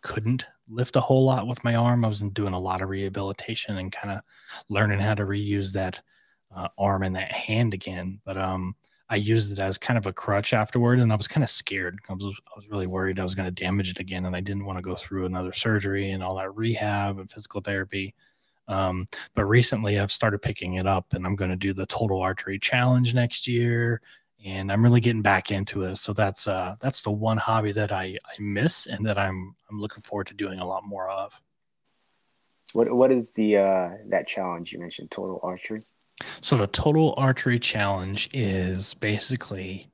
couldn't 0.00 0.46
lift 0.68 0.94
a 0.94 1.00
whole 1.00 1.24
lot 1.24 1.48
with 1.48 1.64
my 1.64 1.74
arm. 1.74 2.04
I 2.04 2.08
was 2.08 2.20
doing 2.20 2.54
a 2.54 2.60
lot 2.60 2.82
of 2.82 2.88
rehabilitation 2.88 3.76
and 3.78 3.90
kind 3.90 4.16
of 4.16 4.20
learning 4.68 5.00
how 5.00 5.14
to 5.14 5.24
reuse 5.24 5.72
that 5.72 6.02
uh, 6.54 6.68
arm 6.78 7.02
and 7.02 7.16
that 7.16 7.32
hand 7.32 7.74
again. 7.74 8.20
But 8.24 8.36
um, 8.36 8.76
I 9.10 9.16
used 9.16 9.52
it 9.52 9.58
as 9.58 9.76
kind 9.76 9.98
of 9.98 10.06
a 10.06 10.12
crutch 10.12 10.52
afterward, 10.52 10.98
and 10.98 11.12
I 11.12 11.16
was 11.16 11.28
kind 11.28 11.44
of 11.44 11.50
scared. 11.50 11.98
I 12.08 12.14
was, 12.14 12.24
I 12.24 12.56
was 12.56 12.68
really 12.68 12.86
worried 12.86 13.20
I 13.20 13.24
was 13.24 13.34
going 13.34 13.52
to 13.52 13.62
damage 13.62 13.90
it 13.90 14.00
again, 14.00 14.24
and 14.24 14.34
I 14.34 14.40
didn't 14.40 14.64
want 14.64 14.78
to 14.78 14.82
go 14.82 14.94
through 14.94 15.26
another 15.26 15.52
surgery 15.52 16.12
and 16.12 16.22
all 16.22 16.36
that 16.36 16.54
rehab 16.54 17.18
and 17.18 17.30
physical 17.30 17.60
therapy. 17.60 18.14
Um, 18.66 19.06
but 19.34 19.44
recently, 19.44 19.98
I've 19.98 20.12
started 20.12 20.40
picking 20.40 20.74
it 20.74 20.86
up, 20.86 21.12
and 21.12 21.26
I'm 21.26 21.36
going 21.36 21.50
to 21.50 21.56
do 21.56 21.74
the 21.74 21.86
Total 21.86 22.20
Archery 22.20 22.58
Challenge 22.58 23.14
next 23.14 23.46
year 23.46 24.00
and 24.44 24.70
I'm 24.70 24.84
really 24.84 25.00
getting 25.00 25.22
back 25.22 25.50
into 25.50 25.84
it. 25.84 25.96
So 25.96 26.12
that's 26.12 26.46
uh 26.46 26.76
that's 26.80 27.00
the 27.00 27.10
one 27.10 27.38
hobby 27.38 27.72
that 27.72 27.92
I, 27.92 28.16
I 28.24 28.40
miss 28.40 28.86
and 28.86 29.04
that 29.06 29.18
I'm 29.18 29.54
I'm 29.70 29.80
looking 29.80 30.02
forward 30.02 30.26
to 30.28 30.34
doing 30.34 30.60
a 30.60 30.66
lot 30.66 30.84
more 30.84 31.08
of. 31.08 31.40
What 32.72 32.92
what 32.94 33.10
is 33.10 33.32
the 33.32 33.56
uh 33.56 33.90
that 34.08 34.28
challenge 34.28 34.72
you 34.72 34.78
mentioned, 34.78 35.10
total 35.10 35.40
archery? 35.42 35.82
So 36.40 36.56
the 36.56 36.66
total 36.68 37.14
archery 37.16 37.58
challenge 37.58 38.30
is 38.32 38.94
basically 38.94 39.90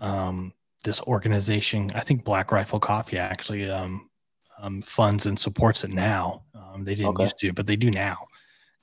um 0.00 0.52
this 0.84 1.00
organization, 1.02 1.90
I 1.94 2.00
think 2.00 2.24
Black 2.24 2.52
Rifle 2.52 2.78
Coffee 2.78 3.18
actually 3.18 3.68
um, 3.68 4.08
um 4.58 4.82
funds 4.82 5.26
and 5.26 5.38
supports 5.38 5.82
it 5.84 5.90
now. 5.90 6.42
Um, 6.54 6.84
they 6.84 6.94
didn't 6.94 7.10
okay. 7.10 7.24
used 7.24 7.38
to, 7.40 7.52
but 7.52 7.66
they 7.66 7.76
do 7.76 7.90
now. 7.90 8.26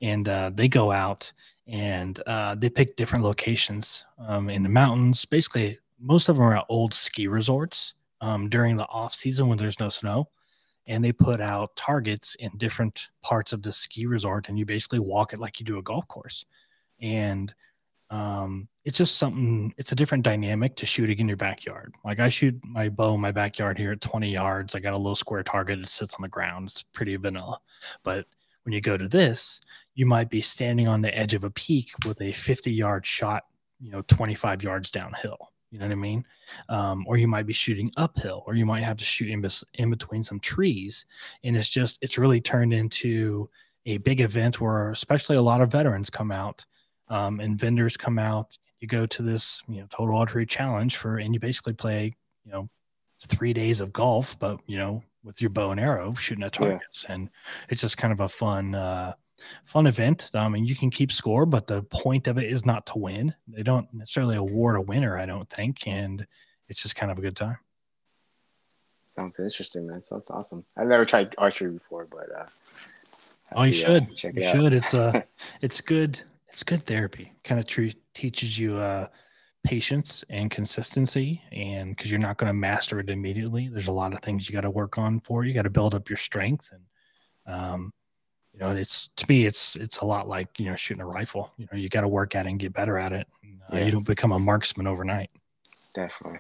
And 0.02 0.28
uh, 0.28 0.52
they 0.54 0.68
go 0.68 0.92
out 0.92 1.32
and 1.68 2.20
uh, 2.28 2.56
they 2.56 2.70
pick 2.70 2.96
different 2.96 3.24
locations 3.24 4.06
um, 4.20 4.50
in 4.50 4.64
the 4.64 4.70
mountains. 4.70 5.24
Basically, 5.26 5.80
most 6.00 6.28
of 6.28 6.36
them 6.36 6.46
are 6.46 6.58
at 6.58 6.66
old 6.68 6.94
ski 6.94 7.28
resorts 7.28 7.94
um, 8.20 8.50
during 8.50 8.76
the 8.76 8.88
off 8.88 9.14
season 9.14 9.48
when 9.48 9.58
there's 9.58 9.80
no 9.80 9.90
snow, 9.90 10.30
and 10.88 11.04
they 11.04 11.14
put 11.14 11.40
out 11.40 11.76
targets 11.76 12.36
in 12.36 12.52
different 12.58 13.10
parts 13.22 13.54
of 13.54 13.62
the 13.62 13.72
ski 13.72 14.06
resort, 14.06 14.50
and 14.50 14.60
you 14.60 14.66
basically 14.66 15.00
walk 15.00 15.34
it 15.34 15.40
like 15.40 15.60
you 15.60 15.66
do 15.66 15.78
a 15.78 15.84
golf 15.84 16.08
course, 16.08 16.46
and 17.04 17.54
um, 18.10 18.68
it's 18.86 18.98
just 18.98 19.18
something. 19.18 19.74
It's 19.78 19.92
a 19.92 19.96
different 19.96 20.24
dynamic 20.24 20.76
to 20.78 20.86
shooting 20.86 21.20
in 21.20 21.28
your 21.28 21.38
backyard. 21.38 21.94
Like 22.04 22.20
I 22.20 22.30
shoot 22.30 22.60
my 22.64 22.90
bow 22.90 23.16
in 23.16 23.22
my 23.22 23.32
backyard 23.32 23.78
here 23.78 23.92
at 23.92 24.02
20 24.02 24.32
yards. 24.32 24.74
I 24.74 24.80
got 24.80 24.94
a 24.94 24.98
little 24.98 25.16
square 25.16 25.44
target. 25.44 25.80
It 25.80 25.88
sits 25.88 26.16
on 26.16 26.22
the 26.22 26.28
ground. 26.28 26.70
It's 26.70 26.82
pretty 26.82 27.16
vanilla, 27.16 27.60
but 28.04 28.26
when 28.64 28.74
you 28.74 28.82
go 28.82 28.98
to 28.98 29.08
this, 29.08 29.60
you 29.94 30.06
might 30.06 30.30
be 30.30 30.42
standing 30.42 30.88
on 30.88 31.02
the 31.02 31.16
edge 31.18 31.34
of 31.34 31.44
a 31.44 31.52
peak 31.52 31.92
with 32.06 32.22
a 32.22 32.32
50 32.32 32.72
yard 32.72 33.06
shot, 33.06 33.44
you 33.82 33.92
know, 33.92 34.02
25 34.04 34.64
yards 34.64 34.90
downhill. 34.90 35.52
You 35.70 35.80
know 35.80 35.86
what 35.86 35.92
I 35.92 35.96
mean? 35.96 36.24
Um, 36.70 37.04
or 37.08 37.18
you 37.18 37.28
might 37.28 37.48
be 37.48 37.54
shooting 37.54 37.92
uphill, 37.98 38.44
or 38.46 38.54
you 38.54 38.66
might 38.66 38.84
have 38.84 38.98
to 38.98 39.04
shoot 39.04 39.30
in, 39.30 39.44
in 39.74 39.90
between 39.90 40.24
some 40.24 40.40
trees. 40.40 41.06
And 41.44 41.58
it's 41.58 41.68
just, 41.68 41.98
it's 42.02 42.20
really 42.20 42.40
turned 42.40 42.74
into 42.74 43.50
a 43.86 43.98
big 43.98 44.22
event 44.22 44.62
where 44.62 44.92
especially 44.92 45.36
a 45.36 45.42
lot 45.42 45.62
of 45.62 45.72
veterans 45.72 46.10
come 46.12 46.32
out 46.32 46.66
um, 47.10 47.40
and 47.40 47.60
vendors 47.60 47.98
come 47.98 48.20
out. 48.20 48.58
You 48.80 48.88
go 48.88 49.06
to 49.06 49.22
this, 49.22 49.64
you 49.68 49.82
know, 49.82 49.88
total 49.90 50.18
archery 50.18 50.46
challenge 50.46 50.98
for, 50.98 51.18
and 51.18 51.34
you 51.34 51.40
basically 51.40 51.74
play, 51.74 52.16
you 52.46 52.52
know, 52.52 52.70
three 53.26 53.54
days 53.54 53.80
of 53.80 53.94
golf, 53.94 54.38
but 54.40 54.60
you 54.68 54.78
know, 54.78 55.04
with 55.24 55.42
your 55.42 55.50
bow 55.50 55.72
and 55.72 55.80
arrow 55.80 56.14
shooting 56.16 56.44
at 56.44 56.54
targets, 56.54 57.06
yeah. 57.08 57.16
and 57.16 57.30
it's 57.70 57.82
just 57.82 57.98
kind 57.98 58.12
of 58.12 58.20
a 58.20 58.28
fun, 58.28 58.76
uh, 58.76 59.14
fun 59.64 59.88
event. 59.88 60.30
I 60.34 60.50
mean, 60.50 60.66
you 60.66 60.76
can 60.76 60.90
keep 60.90 61.12
score, 61.12 61.46
but 61.46 61.68
the 61.68 61.84
point 61.84 62.28
of 62.28 62.38
it 62.38 62.52
is 62.52 62.66
not 62.66 62.86
to 62.88 62.98
win. 62.98 63.34
They 63.48 63.64
don't 63.64 63.88
necessarily 63.94 64.36
award 64.36 64.76
a 64.76 64.82
winner, 64.82 65.18
I 65.18 65.26
don't 65.26 65.50
think, 65.50 65.88
and 65.88 66.26
it's 66.68 66.82
just 66.82 66.96
kind 66.96 67.12
of 67.12 67.18
a 67.18 67.22
good 67.22 67.36
time. 67.38 67.58
Sounds 69.14 69.40
interesting, 69.40 69.86
man. 69.86 70.04
Sounds 70.04 70.30
awesome. 70.32 70.66
I've 70.76 70.88
never 70.88 71.06
tried 71.06 71.36
archery 71.38 71.70
before, 71.70 72.08
but 72.10 72.30
uh, 72.36 72.46
oh, 73.56 73.64
you 73.64 73.72
to, 73.72 73.78
should. 73.78 74.04
Uh, 74.04 74.14
check 74.16 74.34
it 74.36 74.42
you 74.42 74.48
out. 74.48 74.56
should. 74.56 74.74
It's 74.74 74.94
uh, 74.96 75.22
it's 75.62 75.82
good. 75.82 76.20
It's 76.54 76.62
good 76.62 76.86
therapy. 76.86 77.34
Kind 77.44 77.60
of 77.60 77.66
tre- 77.66 77.96
teaches 78.14 78.60
you 78.60 78.78
uh, 78.78 79.08
patience 79.64 80.24
and 80.30 80.52
consistency, 80.52 81.42
and 81.52 81.96
because 81.96 82.12
you're 82.12 82.20
not 82.20 82.38
going 82.38 82.48
to 82.48 82.54
master 82.54 83.00
it 83.00 83.10
immediately, 83.10 83.70
there's 83.70 83.88
a 83.88 83.92
lot 83.92 84.14
of 84.14 84.20
things 84.20 84.48
you 84.48 84.54
got 84.54 84.62
to 84.62 84.70
work 84.70 85.00
on 85.00 85.20
for. 85.20 85.44
You 85.44 85.54
got 85.56 85.64
to 85.64 85.72
build 85.72 85.96
up 85.96 86.10
your 86.10 86.18
strength, 86.18 86.72
and 86.72 87.56
um, 87.56 87.92
you 88.54 88.60
know, 88.60 88.70
it's 88.70 89.10
to 89.16 89.26
me, 89.28 89.46
it's 89.46 89.76
it's 89.78 90.02
a 90.02 90.06
lot 90.06 90.28
like 90.28 90.60
you 90.60 90.68
know 90.68 90.76
shooting 90.76 91.02
a 91.02 91.08
rifle. 91.08 91.52
You 91.58 91.68
know, 91.72 91.78
you 91.80 91.90
got 91.90 92.02
to 92.02 92.08
work 92.08 92.36
at 92.36 92.46
it 92.46 92.50
and 92.50 92.60
get 92.60 92.72
better 92.72 93.00
at 93.00 93.14
it. 93.14 93.26
And, 93.42 93.60
uh, 93.72 93.78
yes. 93.78 93.88
You 93.88 93.92
don't 93.94 94.06
become 94.06 94.32
a 94.32 94.40
marksman 94.40 94.86
overnight. 94.86 95.32
Definitely. 95.96 96.40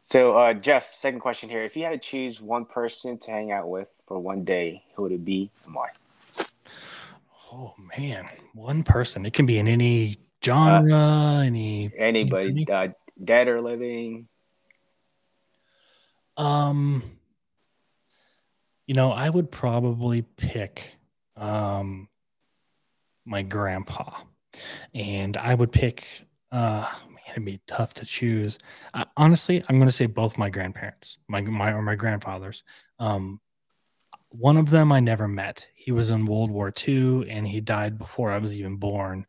So, 0.00 0.38
uh, 0.38 0.54
Jeff, 0.54 0.94
second 0.94 1.20
question 1.20 1.50
here. 1.50 1.60
If 1.60 1.76
you 1.76 1.84
had 1.84 1.92
to 1.92 1.98
choose 1.98 2.40
one 2.40 2.64
person 2.64 3.18
to 3.18 3.30
hang 3.30 3.52
out 3.52 3.68
with 3.68 3.90
for 4.06 4.18
one 4.18 4.44
day, 4.44 4.82
who 4.94 5.02
would 5.02 5.12
it 5.12 5.26
be 5.26 5.50
and 5.66 5.74
why? 5.74 5.90
Oh, 7.56 7.72
man. 7.96 8.26
One 8.52 8.82
person. 8.82 9.24
It 9.24 9.32
can 9.32 9.46
be 9.46 9.58
in 9.58 9.68
any 9.68 10.18
genre, 10.44 10.92
uh, 10.92 11.42
any. 11.42 11.88
Anybody, 11.96 12.66
uh, 12.68 12.88
dead 13.22 13.46
or 13.46 13.60
living. 13.60 14.26
Um, 16.36 17.04
you 18.88 18.94
know, 18.94 19.12
I 19.12 19.30
would 19.30 19.52
probably 19.52 20.22
pick 20.22 20.96
um 21.36 22.08
my 23.24 23.42
grandpa, 23.42 24.10
and 24.92 25.36
I 25.36 25.54
would 25.54 25.70
pick 25.70 26.06
uh 26.50 26.92
it'd 27.30 27.44
be 27.44 27.60
tough 27.68 27.94
to 27.94 28.04
choose. 28.04 28.58
Honestly, 29.16 29.62
I'm 29.68 29.78
going 29.78 29.88
to 29.88 29.92
say 29.92 30.06
both 30.06 30.36
my 30.38 30.50
grandparents, 30.50 31.18
my 31.28 31.40
my 31.40 31.72
or 31.72 31.82
my 31.82 31.94
grandfathers. 31.94 32.64
Um, 32.98 33.40
one 34.36 34.56
of 34.56 34.68
them 34.68 34.90
I 34.90 34.98
never 34.98 35.28
met. 35.28 35.66
He 35.74 35.92
was 35.92 36.10
in 36.10 36.24
World 36.24 36.50
War 36.50 36.72
II 36.86 37.30
and 37.30 37.46
he 37.46 37.60
died 37.60 37.98
before 37.98 38.32
I 38.32 38.38
was 38.38 38.56
even 38.56 38.76
born. 38.76 39.26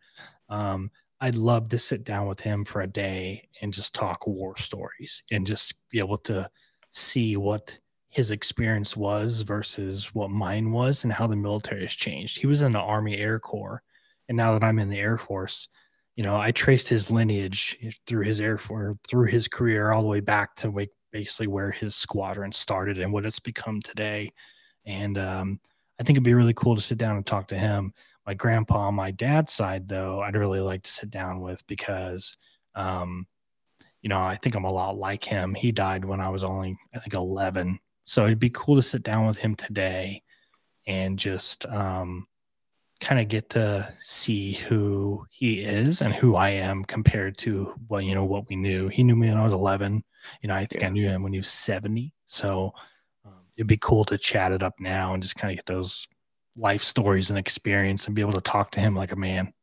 Um, 0.50 0.90
I'd 1.22 1.36
love 1.36 1.70
to 1.70 1.80
sit 1.80 2.04
down 2.04 2.28
with 2.28 2.42
him 2.42 2.66
for 2.66 2.82
a 2.82 2.88
day 2.88 3.48
and 3.62 3.72
just 3.72 3.94
talk 3.94 4.26
war 4.26 4.58
stories 4.58 5.22
and 5.32 5.46
just 5.46 5.76
be 5.90 6.00
able 6.00 6.18
to 6.20 6.50
see 6.90 7.38
what 7.38 7.78
his 8.10 8.32
experience 8.32 8.98
was 8.98 9.42
versus 9.42 10.14
what 10.16 10.32
mine 10.32 10.72
was 10.72 11.04
and 11.04 11.14
how 11.14 11.28
the 11.28 11.36
military 11.36 11.82
has 11.82 11.94
changed. 11.94 12.40
He 12.40 12.48
was 12.48 12.64
in 12.64 12.72
the 12.72 12.80
Army 12.80 13.18
Air 13.18 13.40
Corps. 13.40 13.84
And 14.28 14.36
now 14.36 14.54
that 14.54 14.64
I'm 14.64 14.80
in 14.80 14.90
the 14.90 15.00
Air 15.00 15.18
Force, 15.18 15.68
you 16.16 16.24
know, 16.24 16.36
I 16.36 16.52
traced 16.52 16.88
his 16.88 17.12
lineage 17.12 17.78
through 18.08 18.24
his 18.24 18.40
air 18.40 18.58
force, 18.58 18.96
through 19.08 19.28
his 19.28 19.48
career, 19.48 19.92
all 19.92 20.02
the 20.02 20.08
way 20.08 20.22
back 20.22 20.56
to 20.58 20.88
basically 21.12 21.48
where 21.48 21.72
his 21.72 21.96
squadron 21.96 22.52
started 22.52 22.98
and 22.98 23.14
what 23.14 23.26
it's 23.26 23.40
become 23.40 23.82
today. 23.82 24.32
And 24.86 25.18
um, 25.18 25.60
I 26.00 26.04
think 26.04 26.16
it'd 26.16 26.24
be 26.24 26.34
really 26.34 26.54
cool 26.54 26.76
to 26.76 26.82
sit 26.82 26.98
down 26.98 27.16
and 27.16 27.26
talk 27.26 27.48
to 27.50 27.58
him. 27.58 27.94
My 28.26 28.34
grandpa 28.34 28.88
on 28.88 28.96
my 28.96 29.12
dad's 29.12 29.54
side, 29.54 29.88
though, 29.88 30.22
I'd 30.22 30.36
really 30.36 30.60
like 30.60 30.84
to 30.84 30.92
sit 30.92 31.10
down 31.10 31.42
with 31.42 31.66
because, 31.68 32.38
um, 32.74 33.28
you 34.02 34.10
know, 34.10 34.20
I 34.20 34.36
think 34.36 34.56
I'm 34.56 34.66
a 34.66 34.74
lot 34.74 34.98
like 34.98 35.24
him. 35.24 35.54
He 35.54 35.72
died 35.72 36.06
when 36.06 36.20
I 36.22 36.30
was 36.30 36.44
only, 36.44 36.78
I 36.94 37.00
think, 37.00 37.14
11. 37.14 37.80
So 38.06 38.26
it'd 38.26 38.40
be 38.40 38.52
cool 38.52 38.76
to 38.76 38.84
sit 38.84 39.04
down 39.04 39.26
with 39.26 39.38
him 39.38 39.56
today 39.56 40.24
and 40.88 41.18
just, 41.18 41.66
um, 41.68 42.28
kind 43.00 43.20
of 43.20 43.28
get 43.28 43.50
to 43.52 43.92
see 44.02 44.54
who 44.54 45.26
he 45.30 45.62
is 45.62 46.02
and 46.02 46.14
who 46.14 46.36
I 46.36 46.50
am 46.50 46.84
compared 46.86 47.38
to 47.40 47.74
what 47.88 48.06
you 48.06 48.16
know 48.16 48.26
what 48.26 48.48
we 48.50 48.56
knew. 48.56 48.88
He 48.88 49.04
knew 49.04 49.16
me 49.16 49.30
when 49.30 49.38
I 49.38 49.44
was 49.44 49.54
11. 49.54 50.04
You 50.42 50.48
know, 50.48 50.56
I 50.56 50.66
think 50.66 50.82
yeah. 50.82 50.88
I 50.88 50.92
knew 50.92 51.08
him 51.08 51.22
when 51.22 51.34
he 51.34 51.40
was 51.40 51.50
70. 51.50 52.14
So 52.26 52.74
it'd 53.56 53.68
be 53.68 53.78
cool 53.78 54.04
to 54.06 54.18
chat 54.18 54.52
it 54.52 54.62
up 54.62 54.80
now 54.80 55.14
and 55.14 55.24
just 55.24 55.36
kind 55.36 55.52
of 55.52 55.58
get 55.58 55.66
those 55.66 56.08
life 56.58 56.84
stories 56.84 57.30
and 57.30 57.40
experience 57.40 58.06
and 58.06 58.16
be 58.16 58.22
able 58.22 58.34
to 58.34 58.42
talk 58.42 58.72
to 58.72 58.80
him 58.80 58.96
like 58.96 59.12
a 59.12 59.16
man. 59.16 59.54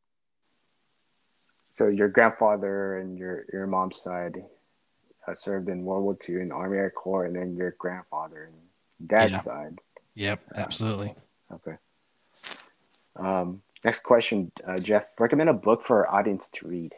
So 1.69 1.87
your 1.87 2.07
grandfather 2.07 2.99
and 2.99 3.17
your 3.17 3.45
your 3.51 3.65
mom's 3.65 3.99
side 3.99 4.37
uh, 5.27 5.33
served 5.33 5.69
in 5.69 5.81
World 5.81 6.03
War 6.03 6.17
II 6.27 6.41
in 6.41 6.49
the 6.49 6.55
Army 6.55 6.77
Air 6.77 6.91
Corps, 6.91 7.25
and 7.25 7.35
then 7.35 7.55
your 7.55 7.75
grandfather 7.79 8.51
and 8.51 9.09
dad's 9.09 9.31
yeah. 9.31 9.39
side. 9.39 9.79
Yep, 10.15 10.41
absolutely. 10.55 11.15
okay. 11.51 11.77
Um, 13.15 13.63
next 13.83 14.03
question, 14.03 14.51
uh, 14.67 14.77
Jeff. 14.77 15.07
Recommend 15.19 15.49
a 15.49 15.53
book 15.53 15.83
for 15.83 16.05
our 16.05 16.19
audience 16.19 16.49
to 16.49 16.67
read. 16.67 16.93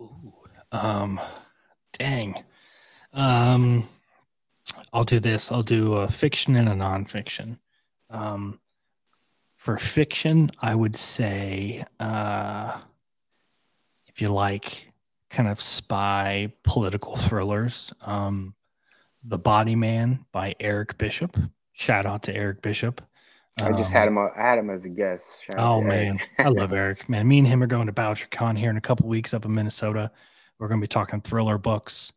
Ooh, 0.00 0.32
um, 0.70 1.20
dang. 1.92 2.44
Um, 3.12 3.88
I'll 4.94 5.04
do 5.04 5.18
this. 5.18 5.50
I'll 5.50 5.64
do 5.64 5.94
a 5.94 6.08
fiction 6.08 6.54
and 6.54 6.68
a 6.68 6.72
nonfiction. 6.72 7.58
Um, 8.10 8.60
for 9.56 9.76
fiction, 9.76 10.52
I 10.60 10.76
would 10.76 10.94
say 10.94 11.84
uh, 11.98 12.78
if 14.06 14.22
you 14.22 14.28
like 14.28 14.92
kind 15.30 15.48
of 15.48 15.60
spy 15.60 16.52
political 16.62 17.16
thrillers, 17.16 17.92
um, 18.02 18.54
The 19.24 19.38
Body 19.38 19.74
Man 19.74 20.24
by 20.30 20.54
Eric 20.60 20.96
Bishop. 20.96 21.36
Shout 21.72 22.06
out 22.06 22.22
to 22.24 22.34
Eric 22.34 22.62
Bishop. 22.62 23.02
I 23.60 23.72
just 23.72 23.92
had 23.92 24.06
um, 24.06 24.16
him. 24.16 24.30
I 24.36 24.40
had 24.40 24.58
him 24.58 24.70
as 24.70 24.84
a 24.84 24.88
guest. 24.88 25.26
Shout 25.44 25.60
oh 25.60 25.80
man, 25.80 26.20
I 26.38 26.48
love 26.50 26.72
Eric. 26.72 27.08
Man, 27.08 27.26
me 27.26 27.38
and 27.38 27.48
him 27.48 27.62
are 27.64 27.68
going 27.68 27.86
to 27.86 27.92
BoucherCon 27.92 28.56
here 28.56 28.70
in 28.70 28.76
a 28.76 28.80
couple 28.80 29.08
weeks 29.08 29.34
up 29.34 29.44
in 29.44 29.54
Minnesota. 29.54 30.12
We're 30.58 30.68
going 30.68 30.80
to 30.80 30.84
be 30.84 30.88
talking 30.88 31.20
thriller 31.20 31.58
books, 31.58 32.12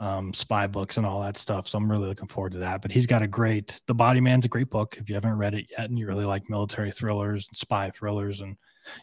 um, 0.00 0.32
spy 0.32 0.66
books, 0.66 0.96
and 0.96 1.06
all 1.06 1.20
that 1.22 1.36
stuff. 1.36 1.68
So 1.68 1.78
I'm 1.78 1.90
really 1.90 2.08
looking 2.08 2.28
forward 2.28 2.52
to 2.52 2.58
that. 2.58 2.82
But 2.82 2.90
he's 2.92 3.06
got 3.06 3.22
a 3.22 3.26
great. 3.26 3.80
The 3.86 3.94
Body 3.94 4.20
Man's 4.20 4.44
a 4.44 4.48
great 4.48 4.70
book. 4.70 4.96
If 4.98 5.08
you 5.08 5.14
haven't 5.14 5.38
read 5.38 5.54
it 5.54 5.66
yet, 5.70 5.88
and 5.88 5.98
you 5.98 6.06
really 6.06 6.24
like 6.24 6.50
military 6.50 6.90
thrillers, 6.90 7.46
and 7.48 7.56
spy 7.56 7.90
thrillers, 7.90 8.40
and 8.40 8.56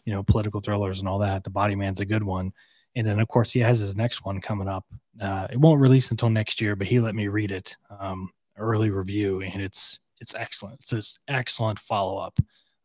you 0.06 0.14
know 0.14 0.24
political 0.24 0.62
thrillers 0.62 1.00
and 1.00 1.08
all 1.08 1.20
that, 1.20 1.44
The 1.44 1.50
Body 1.50 1.76
Man's 1.76 2.00
a 2.00 2.06
good 2.06 2.24
one. 2.24 2.52
And 2.96 3.06
then 3.06 3.20
of 3.20 3.28
course 3.28 3.52
he 3.52 3.60
has 3.60 3.80
his 3.80 3.96
next 3.96 4.26
one 4.26 4.42
coming 4.42 4.68
up. 4.68 4.86
Uh, 5.22 5.48
it 5.52 5.60
won't 5.60 5.82
release 5.82 6.12
until 6.12 6.30
next 6.30 6.60
year, 6.60 6.76
but 6.76 6.88
he 6.88 7.00
let 7.00 7.16
me 7.16 7.28
read 7.28 7.52
it 7.52 7.76
um, 8.00 8.32
early 8.58 8.90
review, 8.90 9.42
and 9.42 9.62
it's 9.62 10.00
it's 10.20 10.36
excellent. 10.36 10.80
It's 10.82 10.92
this 10.92 11.20
excellent 11.28 11.80
follow 11.80 12.18
up. 12.18 12.38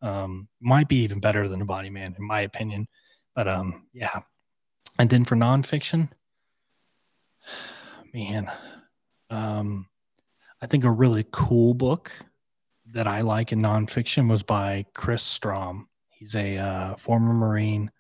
Um, 0.03 0.49
might 0.61 0.89
be 0.89 1.03
even 1.03 1.19
better 1.19 1.49
than 1.49 1.59
The 1.59 1.65
body 1.65 1.91
man, 1.91 2.15
in 2.19 2.25
my 2.25 2.43
opinion. 2.43 2.87
But 3.35 3.49
um, 3.49 3.87
yeah. 3.93 4.21
And 4.99 5.11
then 5.11 5.25
for 5.25 5.35
nonfiction, 5.35 6.11
man, 8.15 8.51
um, 9.29 9.87
I 10.63 10.67
think 10.67 10.85
a 10.85 10.91
really 10.91 11.27
cool 11.33 11.75
book 11.75 12.13
that 12.93 13.09
I 13.09 13.23
like 13.23 13.53
in 13.53 13.61
nonfiction 13.61 14.31
was 14.31 14.43
by 14.43 14.87
Chris 14.95 15.23
Strom. 15.23 15.89
He's 16.09 16.37
a 16.37 16.57
uh, 16.57 16.97
former 16.97 17.35
Marine 17.35 17.91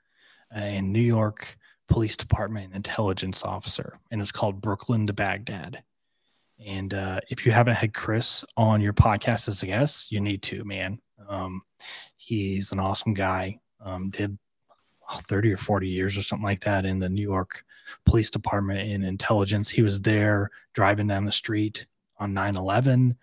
in 0.54 0.92
New 0.92 1.02
York 1.02 1.58
Police 1.88 2.16
Department 2.16 2.74
intelligence 2.74 3.42
officer, 3.42 3.98
and 4.10 4.20
it's 4.20 4.32
called 4.32 4.60
Brooklyn 4.60 5.06
to 5.08 5.12
Baghdad. 5.12 5.82
And 6.64 6.94
uh, 6.94 7.20
if 7.28 7.44
you 7.44 7.50
haven't 7.50 7.74
had 7.74 7.92
Chris 7.92 8.44
on 8.56 8.80
your 8.80 8.92
podcast 8.92 9.48
as 9.48 9.62
a 9.64 9.66
guest, 9.66 10.12
you 10.12 10.20
need 10.20 10.42
to, 10.44 10.64
man. 10.64 11.00
Um, 11.28 11.62
he's 12.16 12.70
an 12.70 12.78
awesome 12.78 13.14
guy. 13.14 13.58
Um, 13.84 14.10
did 14.10 14.38
30 15.22 15.52
or 15.52 15.56
40 15.56 15.88
years 15.88 16.16
or 16.16 16.22
something 16.22 16.44
like 16.44 16.62
that 16.64 16.84
in 16.84 16.98
the 16.98 17.08
New 17.08 17.22
York 17.22 17.64
Police 18.04 18.30
Department 18.30 18.80
in 18.90 19.04
intelligence. 19.04 19.70
He 19.70 19.82
was 19.82 20.00
there 20.00 20.50
driving 20.72 21.06
down 21.06 21.24
the 21.24 21.32
street 21.32 21.86
on 22.18 22.34
9 22.34 22.56
11. 22.56 23.16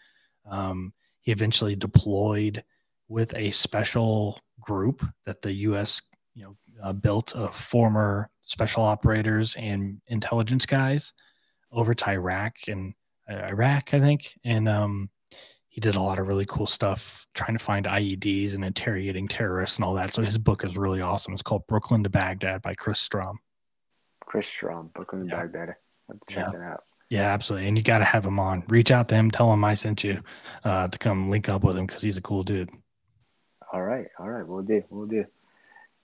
Um, 0.49 0.93
he 1.21 1.31
eventually 1.31 1.75
deployed 1.75 2.63
with 3.07 3.35
a 3.35 3.51
special 3.51 4.39
group 4.59 5.05
that 5.25 5.41
the 5.41 5.51
U.S. 5.53 6.01
you 6.33 6.43
know 6.43 6.55
uh, 6.81 6.93
built 6.93 7.35
of 7.35 7.55
former 7.55 8.29
special 8.41 8.83
operators 8.83 9.55
and 9.55 10.01
intelligence 10.07 10.65
guys 10.65 11.13
over 11.71 11.93
to 11.93 12.09
Iraq 12.09 12.55
and 12.67 12.93
Iraq, 13.29 13.93
I 13.93 13.99
think, 13.99 14.37
and 14.43 14.67
um, 14.67 15.09
he 15.71 15.79
did 15.79 15.95
a 15.95 16.01
lot 16.01 16.19
of 16.19 16.27
really 16.27 16.45
cool 16.45 16.67
stuff 16.67 17.25
trying 17.33 17.57
to 17.57 17.63
find 17.63 17.85
IEDs 17.85 18.55
and 18.55 18.65
interrogating 18.65 19.29
terrorists 19.29 19.77
and 19.77 19.85
all 19.85 19.93
that. 19.93 20.13
So 20.13 20.21
his 20.21 20.37
book 20.37 20.65
is 20.65 20.77
really 20.77 20.99
awesome. 20.99 21.31
It's 21.31 21.41
called 21.41 21.65
Brooklyn 21.65 22.03
to 22.03 22.09
Baghdad 22.09 22.61
by 22.61 22.73
Chris 22.73 22.99
Strom. 22.99 23.39
Chris 24.25 24.47
Strom, 24.47 24.91
Brooklyn 24.93 25.21
to 25.23 25.27
yeah. 25.29 25.41
Baghdad. 25.41 25.75
check 26.27 26.47
yeah. 26.51 26.59
it 26.59 26.61
out. 26.61 26.83
Yeah, 27.09 27.33
absolutely. 27.33 27.69
And 27.69 27.77
you 27.77 27.85
got 27.85 27.99
to 27.99 28.05
have 28.05 28.25
him 28.25 28.37
on. 28.37 28.63
Reach 28.67 28.91
out 28.91 29.07
to 29.09 29.15
him. 29.15 29.31
Tell 29.31 29.51
him 29.51 29.63
I 29.63 29.75
sent 29.75 30.03
you 30.03 30.21
uh, 30.65 30.89
to 30.89 30.97
come 30.97 31.29
link 31.29 31.47
up 31.47 31.63
with 31.63 31.77
him 31.77 31.85
because 31.85 32.01
he's 32.01 32.17
a 32.17 32.21
cool 32.21 32.43
dude. 32.43 32.69
All 33.71 33.81
right, 33.81 34.07
all 34.19 34.29
right, 34.29 34.45
we'll 34.45 34.63
do, 34.63 34.83
we'll 34.89 35.07
do. 35.07 35.25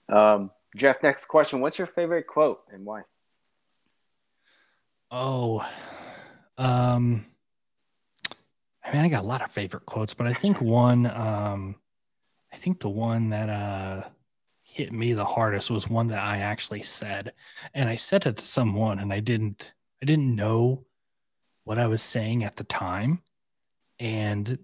Um, 0.08 0.50
Jeff, 0.74 1.02
next 1.02 1.26
question: 1.26 1.60
What's 1.60 1.76
your 1.76 1.86
favorite 1.86 2.26
quote 2.26 2.60
and 2.72 2.86
why? 2.86 3.02
Oh, 5.10 5.66
um, 6.56 7.26
I 8.88 8.92
mean, 8.92 9.02
I 9.02 9.08
got 9.08 9.22
a 9.22 9.26
lot 9.26 9.42
of 9.42 9.52
favorite 9.52 9.84
quotes, 9.84 10.14
but 10.14 10.26
I 10.26 10.32
think 10.32 10.62
one, 10.62 11.06
um, 11.06 11.76
I 12.50 12.56
think 12.56 12.80
the 12.80 12.88
one 12.88 13.30
that 13.30 13.50
uh 13.50 14.08
hit 14.64 14.92
me 14.92 15.12
the 15.12 15.24
hardest 15.24 15.70
was 15.70 15.88
one 15.88 16.08
that 16.08 16.22
I 16.22 16.38
actually 16.38 16.82
said, 16.82 17.32
and 17.74 17.88
I 17.88 17.96
said 17.96 18.26
it 18.26 18.36
to 18.36 18.42
someone, 18.42 18.98
and 18.98 19.12
I 19.12 19.20
didn't, 19.20 19.74
I 20.02 20.06
didn't 20.06 20.34
know 20.34 20.86
what 21.64 21.78
I 21.78 21.86
was 21.86 22.00
saying 22.02 22.44
at 22.44 22.56
the 22.56 22.64
time, 22.64 23.20
and 23.98 24.58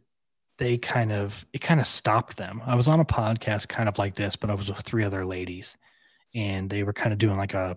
they 0.58 0.78
kind 0.78 1.12
of 1.12 1.44
it 1.52 1.60
kind 1.60 1.80
of 1.80 1.86
stopped 1.86 2.36
them. 2.38 2.62
I 2.64 2.76
was 2.76 2.88
on 2.88 3.00
a 3.00 3.04
podcast 3.04 3.68
kind 3.68 3.88
of 3.88 3.98
like 3.98 4.14
this, 4.14 4.36
but 4.36 4.50
I 4.50 4.54
was 4.54 4.68
with 4.68 4.80
three 4.80 5.04
other 5.04 5.24
ladies, 5.24 5.76
and 6.34 6.70
they 6.70 6.82
were 6.82 6.92
kind 6.94 7.12
of 7.12 7.18
doing 7.18 7.36
like 7.36 7.54
a 7.54 7.76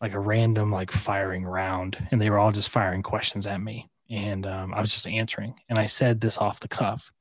like 0.00 0.12
a 0.14 0.20
random 0.20 0.70
like 0.70 0.90
firing 0.90 1.44
round, 1.44 2.06
and 2.10 2.20
they 2.20 2.28
were 2.28 2.38
all 2.38 2.52
just 2.52 2.70
firing 2.70 3.02
questions 3.02 3.46
at 3.46 3.60
me, 3.60 3.88
and 4.10 4.46
um, 4.46 4.74
I 4.74 4.80
was 4.80 4.92
just 4.92 5.06
answering. 5.06 5.54
And 5.68 5.78
I 5.78 5.86
said 5.86 6.20
this 6.20 6.38
off 6.38 6.60
the 6.60 6.68
cuff, 6.68 7.12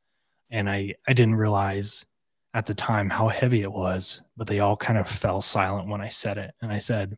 and 0.49 0.69
I 0.69 0.95
I 1.07 1.13
didn't 1.13 1.35
realize 1.35 2.05
at 2.53 2.65
the 2.65 2.75
time 2.75 3.09
how 3.09 3.29
heavy 3.29 3.61
it 3.61 3.71
was, 3.71 4.21
but 4.35 4.47
they 4.47 4.59
all 4.59 4.75
kind 4.75 4.99
of 4.99 5.07
fell 5.07 5.41
silent 5.41 5.87
when 5.87 6.01
I 6.01 6.09
said 6.09 6.37
it. 6.37 6.53
And 6.61 6.71
I 6.71 6.79
said, 6.79 7.17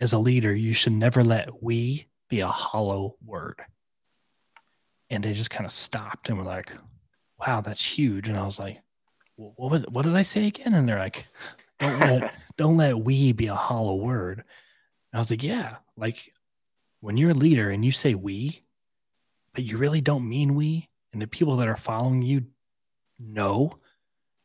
as 0.00 0.12
a 0.12 0.18
leader, 0.18 0.52
you 0.52 0.72
should 0.72 0.92
never 0.92 1.22
let 1.22 1.62
we 1.62 2.08
be 2.28 2.40
a 2.40 2.48
hollow 2.48 3.14
word 3.24 3.62
and 5.10 5.22
they 5.22 5.32
just 5.32 5.50
kind 5.50 5.64
of 5.64 5.72
stopped 5.72 6.28
and 6.28 6.38
were 6.38 6.44
like, 6.44 6.72
"Wow, 7.38 7.60
that's 7.60 7.84
huge." 7.84 8.28
And 8.28 8.36
I 8.36 8.44
was 8.44 8.58
like, 8.58 8.80
"What 9.36 9.70
was? 9.70 9.82
What 9.88 10.04
did 10.04 10.16
I 10.16 10.22
say 10.22 10.46
again?" 10.46 10.74
And 10.74 10.88
they're 10.88 10.98
like, 10.98 11.26
"Don't 11.78 12.00
let 12.00 12.34
don't 12.56 12.76
let 12.76 12.98
we 12.98 13.32
be 13.32 13.46
a 13.46 13.54
hollow 13.54 13.96
word." 13.96 14.38
And 14.38 14.44
I 15.14 15.18
was 15.18 15.30
like, 15.30 15.42
"Yeah, 15.42 15.76
like 15.96 16.32
when 17.06 17.16
you're 17.16 17.30
a 17.30 17.34
leader 17.34 17.70
and 17.70 17.84
you 17.84 17.92
say 17.92 18.16
we, 18.16 18.64
but 19.54 19.62
you 19.62 19.78
really 19.78 20.00
don't 20.00 20.28
mean 20.28 20.56
we, 20.56 20.88
and 21.12 21.22
the 21.22 21.28
people 21.28 21.54
that 21.54 21.68
are 21.68 21.76
following 21.76 22.20
you 22.20 22.44
know 23.16 23.70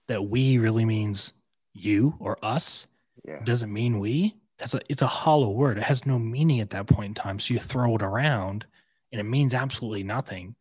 that 0.07 0.21
we 0.27 0.59
really 0.59 0.85
means 0.85 1.33
you 1.73 2.13
or 2.19 2.37
us. 2.43 2.85
Yeah. 3.25 3.39
doesn't 3.43 3.73
mean 3.73 3.97
we. 3.97 4.35
That's 4.59 4.75
a 4.75 4.81
it's 4.89 5.01
a 5.01 5.07
hollow 5.07 5.49
word. 5.49 5.79
It 5.79 5.85
has 5.85 6.05
no 6.05 6.19
meaning 6.19 6.59
at 6.59 6.69
that 6.69 6.85
point 6.85 7.07
in 7.07 7.13
time. 7.15 7.39
So 7.39 7.55
you 7.55 7.59
throw 7.59 7.95
it 7.95 8.03
around 8.03 8.67
and 9.11 9.19
it 9.19 9.23
means 9.23 9.55
absolutely 9.55 10.03
nothing. 10.03 10.55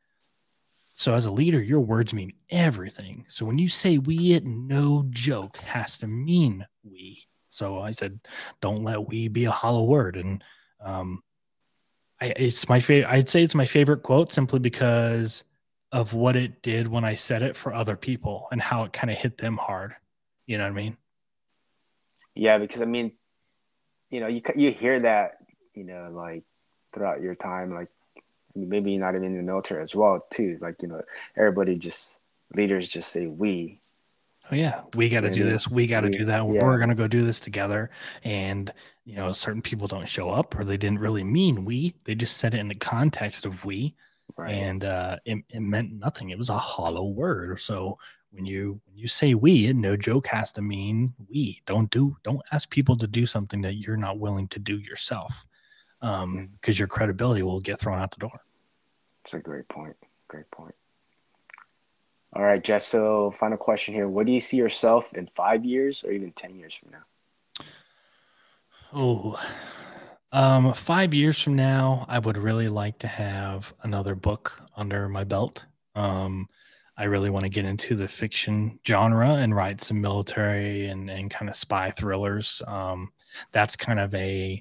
So 0.94 1.12
as 1.12 1.26
a 1.26 1.30
leader, 1.30 1.60
your 1.60 1.80
words 1.80 2.14
mean 2.14 2.32
everything. 2.48 3.26
So 3.28 3.44
when 3.44 3.58
you 3.58 3.68
say 3.68 3.98
we, 3.98 4.32
it 4.32 4.46
no 4.46 5.04
joke 5.10 5.58
has 5.58 5.98
to 5.98 6.06
mean 6.06 6.64
we. 6.82 7.26
So 7.50 7.78
I 7.78 7.90
said, 7.90 8.20
don't 8.62 8.84
let 8.84 9.06
we 9.06 9.28
be 9.28 9.44
a 9.44 9.50
hollow 9.50 9.84
word. 9.84 10.16
And 10.16 10.42
um, 10.82 11.22
I, 12.20 12.32
it's 12.36 12.68
my 12.68 12.80
favorite. 12.80 13.10
I'd 13.10 13.28
say 13.28 13.42
it's 13.42 13.54
my 13.54 13.66
favorite 13.66 14.02
quote 14.02 14.32
simply 14.32 14.58
because 14.58 15.44
of 15.92 16.14
what 16.14 16.36
it 16.36 16.62
did 16.62 16.86
when 16.88 17.04
I 17.04 17.14
said 17.14 17.42
it 17.42 17.56
for 17.56 17.72
other 17.72 17.96
people 17.96 18.46
and 18.52 18.60
how 18.60 18.84
it 18.84 18.92
kind 18.92 19.10
of 19.10 19.16
hit 19.16 19.38
them 19.38 19.56
hard. 19.56 19.94
You 20.46 20.58
know 20.58 20.64
what 20.64 20.72
I 20.72 20.74
mean? 20.74 20.96
Yeah, 22.34 22.58
because 22.58 22.82
I 22.82 22.84
mean, 22.84 23.12
you 24.10 24.20
know, 24.20 24.26
you 24.26 24.42
you 24.54 24.72
hear 24.72 25.00
that, 25.00 25.38
you 25.74 25.84
know, 25.84 26.10
like 26.12 26.44
throughout 26.92 27.20
your 27.20 27.34
time, 27.34 27.74
like 27.74 27.88
maybe 28.54 28.96
not 28.98 29.14
even 29.14 29.24
in 29.24 29.36
the 29.36 29.42
military 29.42 29.82
as 29.82 29.94
well 29.94 30.26
too 30.30 30.58
like 30.60 30.76
you 30.82 30.88
know 30.88 31.00
everybody 31.36 31.76
just 31.76 32.18
leaders 32.54 32.88
just 32.88 33.10
say 33.10 33.26
we 33.26 33.78
oh 34.50 34.54
yeah 34.54 34.82
we 34.94 35.08
got 35.08 35.20
to 35.20 35.30
do 35.30 35.44
this 35.44 35.68
we 35.68 35.86
got 35.86 36.00
to 36.00 36.10
do 36.10 36.24
that 36.24 36.38
yeah. 36.38 36.64
we're 36.64 36.78
going 36.78 36.88
to 36.88 36.94
go 36.94 37.06
do 37.06 37.22
this 37.22 37.40
together 37.40 37.90
and 38.24 38.72
you 39.10 39.16
know 39.16 39.32
certain 39.32 39.62
people 39.62 39.88
don't 39.88 40.08
show 40.08 40.30
up 40.30 40.58
or 40.58 40.64
they 40.64 40.76
didn't 40.76 41.00
really 41.00 41.24
mean 41.24 41.64
we 41.64 41.94
they 42.04 42.14
just 42.14 42.36
said 42.36 42.54
it 42.54 42.60
in 42.60 42.68
the 42.68 42.74
context 42.74 43.44
of 43.44 43.64
we 43.64 43.94
right. 44.36 44.50
and 44.52 44.84
uh, 44.84 45.16
it, 45.24 45.38
it 45.48 45.60
meant 45.60 45.92
nothing 45.92 46.30
it 46.30 46.38
was 46.38 46.48
a 46.48 46.56
hollow 46.56 47.04
word 47.04 47.58
so 47.58 47.98
when 48.30 48.46
you 48.46 48.80
when 48.86 48.96
you 48.96 49.08
say 49.08 49.34
we 49.34 49.66
it 49.66 49.74
no 49.74 49.96
joke 49.96 50.26
has 50.26 50.52
to 50.52 50.62
mean 50.62 51.12
we 51.28 51.60
don't 51.66 51.90
do 51.90 52.16
don't 52.22 52.42
ask 52.52 52.70
people 52.70 52.96
to 52.96 53.06
do 53.06 53.26
something 53.26 53.60
that 53.60 53.74
you're 53.74 53.96
not 53.96 54.18
willing 54.18 54.46
to 54.46 54.60
do 54.60 54.78
yourself 54.78 55.44
um, 56.02 56.48
because 56.60 56.78
your 56.78 56.88
credibility 56.88 57.42
will 57.42 57.60
get 57.60 57.78
thrown 57.78 57.98
out 57.98 58.10
the 58.10 58.18
door. 58.18 58.42
That's 59.24 59.34
a 59.34 59.38
great 59.38 59.68
point. 59.68 59.96
Great 60.28 60.50
point. 60.50 60.74
All 62.32 62.42
right, 62.42 62.62
Jess. 62.62 62.86
So, 62.86 63.34
final 63.38 63.58
question 63.58 63.94
here: 63.94 64.08
What 64.08 64.26
do 64.26 64.32
you 64.32 64.40
see 64.40 64.56
yourself 64.56 65.12
in 65.14 65.26
five 65.26 65.64
years, 65.64 66.04
or 66.04 66.12
even 66.12 66.32
ten 66.32 66.56
years 66.56 66.74
from 66.74 66.92
now? 66.92 67.02
Oh, 68.92 69.38
um, 70.32 70.72
five 70.74 71.14
years 71.14 71.40
from 71.40 71.54
now, 71.54 72.04
I 72.08 72.18
would 72.18 72.36
really 72.36 72.68
like 72.68 72.98
to 73.00 73.06
have 73.06 73.72
another 73.82 74.14
book 74.14 74.60
under 74.76 75.08
my 75.08 75.24
belt. 75.24 75.64
Um, 75.94 76.48
I 76.96 77.04
really 77.04 77.30
want 77.30 77.44
to 77.44 77.50
get 77.50 77.64
into 77.64 77.94
the 77.94 78.08
fiction 78.08 78.78
genre 78.86 79.34
and 79.34 79.54
write 79.54 79.80
some 79.80 80.00
military 80.00 80.86
and, 80.86 81.08
and 81.08 81.30
kind 81.30 81.48
of 81.48 81.56
spy 81.56 81.90
thrillers. 81.90 82.62
Um, 82.66 83.12
that's 83.52 83.76
kind 83.76 84.00
of 84.00 84.14
a 84.14 84.60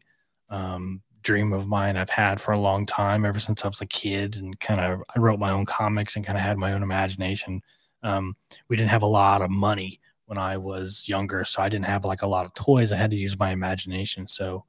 um, 0.50 1.02
dream 1.24 1.52
of 1.52 1.68
mine 1.68 1.98
I've 1.98 2.10
had 2.10 2.40
for 2.40 2.52
a 2.54 2.60
long 2.60 2.86
time, 2.86 3.26
ever 3.26 3.40
since 3.40 3.66
I 3.66 3.68
was 3.68 3.82
a 3.82 3.86
kid, 3.88 4.38
and 4.38 4.60
kind 4.60 4.80
of 4.80 5.04
I 5.16 5.20
wrote 5.20 5.40
my 5.40 5.50
own 5.52 5.66
comics 5.66 6.16
and 6.16 6.26
kind 6.26 6.38
of 6.38 6.44
had 6.44 6.58
my 6.58 6.74
own 6.74 6.84
imagination. 6.84 7.62
Um, 8.04 8.36
we 8.70 8.78
didn't 8.78 8.92
have 8.92 9.04
a 9.04 9.08
lot 9.08 9.42
of 9.42 9.50
money 9.50 10.00
when 10.30 10.38
I 10.38 10.58
was 10.58 11.10
younger, 11.10 11.44
so 11.44 11.60
I 11.60 11.70
didn't 11.70 11.86
have 11.86 12.06
like 12.06 12.22
a 12.22 12.28
lot 12.28 12.46
of 12.46 12.54
toys. 12.54 12.92
I 12.92 12.98
had 12.98 13.10
to 13.10 13.18
use 13.18 13.40
my 13.40 13.50
imagination. 13.50 14.28
So 14.28 14.64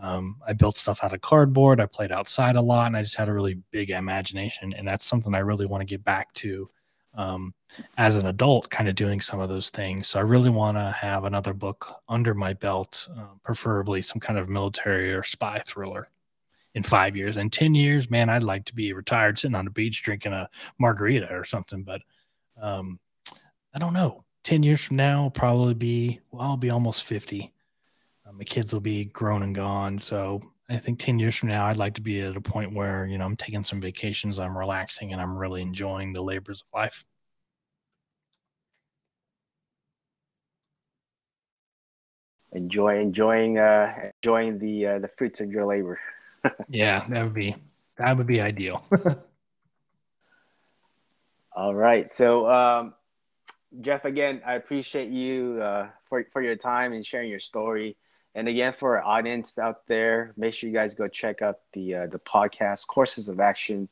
um, 0.00 0.36
I 0.46 0.52
built 0.52 0.76
stuff 0.76 1.02
out 1.02 1.12
of 1.12 1.20
cardboard. 1.20 1.80
I 1.80 1.86
played 1.86 2.12
outside 2.12 2.54
a 2.54 2.62
lot, 2.62 2.86
and 2.86 2.96
I 2.96 3.02
just 3.02 3.16
had 3.16 3.28
a 3.28 3.32
really 3.32 3.58
big 3.72 3.90
imagination. 3.90 4.72
And 4.76 4.86
that's 4.86 5.04
something 5.04 5.34
I 5.34 5.40
really 5.40 5.66
want 5.66 5.80
to 5.80 5.84
get 5.84 6.04
back 6.04 6.32
to 6.34 6.68
um, 7.16 7.52
as 7.98 8.18
an 8.18 8.26
adult, 8.26 8.70
kind 8.70 8.88
of 8.88 8.94
doing 8.94 9.20
some 9.20 9.40
of 9.40 9.48
those 9.48 9.70
things. 9.70 10.06
So 10.06 10.20
I 10.20 10.22
really 10.22 10.48
want 10.48 10.76
to 10.76 10.92
have 10.92 11.24
another 11.24 11.54
book 11.54 11.92
under 12.08 12.32
my 12.32 12.52
belt, 12.52 13.08
uh, 13.18 13.34
preferably 13.42 14.02
some 14.02 14.20
kind 14.20 14.38
of 14.38 14.48
military 14.48 15.12
or 15.12 15.24
spy 15.24 15.58
thriller 15.66 16.06
in 16.76 16.84
five 16.84 17.16
years. 17.16 17.36
And 17.36 17.52
10 17.52 17.74
years, 17.74 18.08
man, 18.10 18.28
I'd 18.28 18.44
like 18.44 18.64
to 18.66 18.76
be 18.76 18.92
retired 18.92 19.40
sitting 19.40 19.56
on 19.56 19.66
a 19.66 19.70
beach 19.70 20.04
drinking 20.04 20.34
a 20.34 20.48
margarita 20.78 21.34
or 21.34 21.42
something. 21.42 21.82
But 21.82 22.02
um, 22.62 23.00
I 23.74 23.80
don't 23.80 23.92
know. 23.92 24.24
10 24.44 24.62
years 24.62 24.80
from 24.80 24.96
now, 24.96 25.24
I'll 25.24 25.30
probably 25.30 25.74
be, 25.74 26.20
well, 26.30 26.42
I'll 26.42 26.56
be 26.56 26.70
almost 26.70 27.04
50. 27.04 27.52
Uh, 28.26 28.32
my 28.32 28.44
kids 28.44 28.72
will 28.72 28.80
be 28.80 29.06
grown 29.06 29.42
and 29.42 29.54
gone. 29.54 29.98
So 29.98 30.40
I 30.68 30.78
think 30.78 30.98
10 30.98 31.18
years 31.18 31.36
from 31.36 31.48
now, 31.48 31.66
I'd 31.66 31.76
like 31.76 31.94
to 31.94 32.00
be 32.00 32.20
at 32.20 32.36
a 32.36 32.40
point 32.40 32.72
where, 32.72 33.06
you 33.06 33.18
know, 33.18 33.24
I'm 33.24 33.36
taking 33.36 33.64
some 33.64 33.80
vacations, 33.80 34.38
I'm 34.38 34.56
relaxing, 34.56 35.12
and 35.12 35.20
I'm 35.20 35.36
really 35.36 35.62
enjoying 35.62 36.12
the 36.12 36.22
labors 36.22 36.62
of 36.62 36.68
life. 36.72 37.04
Enjoy, 42.52 42.98
enjoying, 42.98 43.58
uh, 43.58 44.10
enjoying 44.22 44.58
the 44.58 44.86
uh, 44.86 44.98
the 44.98 45.06
fruits 45.06 45.40
of 45.40 45.52
your 45.52 45.66
labor. 45.66 46.00
yeah, 46.68 47.06
that 47.08 47.22
would 47.22 47.34
be 47.34 47.54
that 47.96 48.16
would 48.16 48.26
be 48.26 48.40
ideal. 48.40 48.84
All 51.52 51.74
right, 51.74 52.10
so 52.10 52.50
um, 52.50 52.94
Jeff, 53.80 54.04
again, 54.04 54.42
I 54.44 54.54
appreciate 54.54 55.10
you 55.10 55.60
uh, 55.62 55.90
for 56.08 56.24
for 56.32 56.42
your 56.42 56.56
time 56.56 56.92
and 56.92 57.06
sharing 57.06 57.30
your 57.30 57.38
story. 57.38 57.96
And 58.34 58.48
again, 58.48 58.72
for 58.72 58.98
our 58.98 59.04
audience 59.04 59.58
out 59.58 59.86
there, 59.86 60.32
make 60.36 60.54
sure 60.54 60.68
you 60.68 60.74
guys 60.74 60.94
go 60.94 61.08
check 61.08 61.42
out 61.42 61.56
the 61.72 61.94
uh, 61.94 62.06
the 62.06 62.18
podcast 62.18 62.86
Courses 62.86 63.28
of 63.28 63.40
Action. 63.40 63.88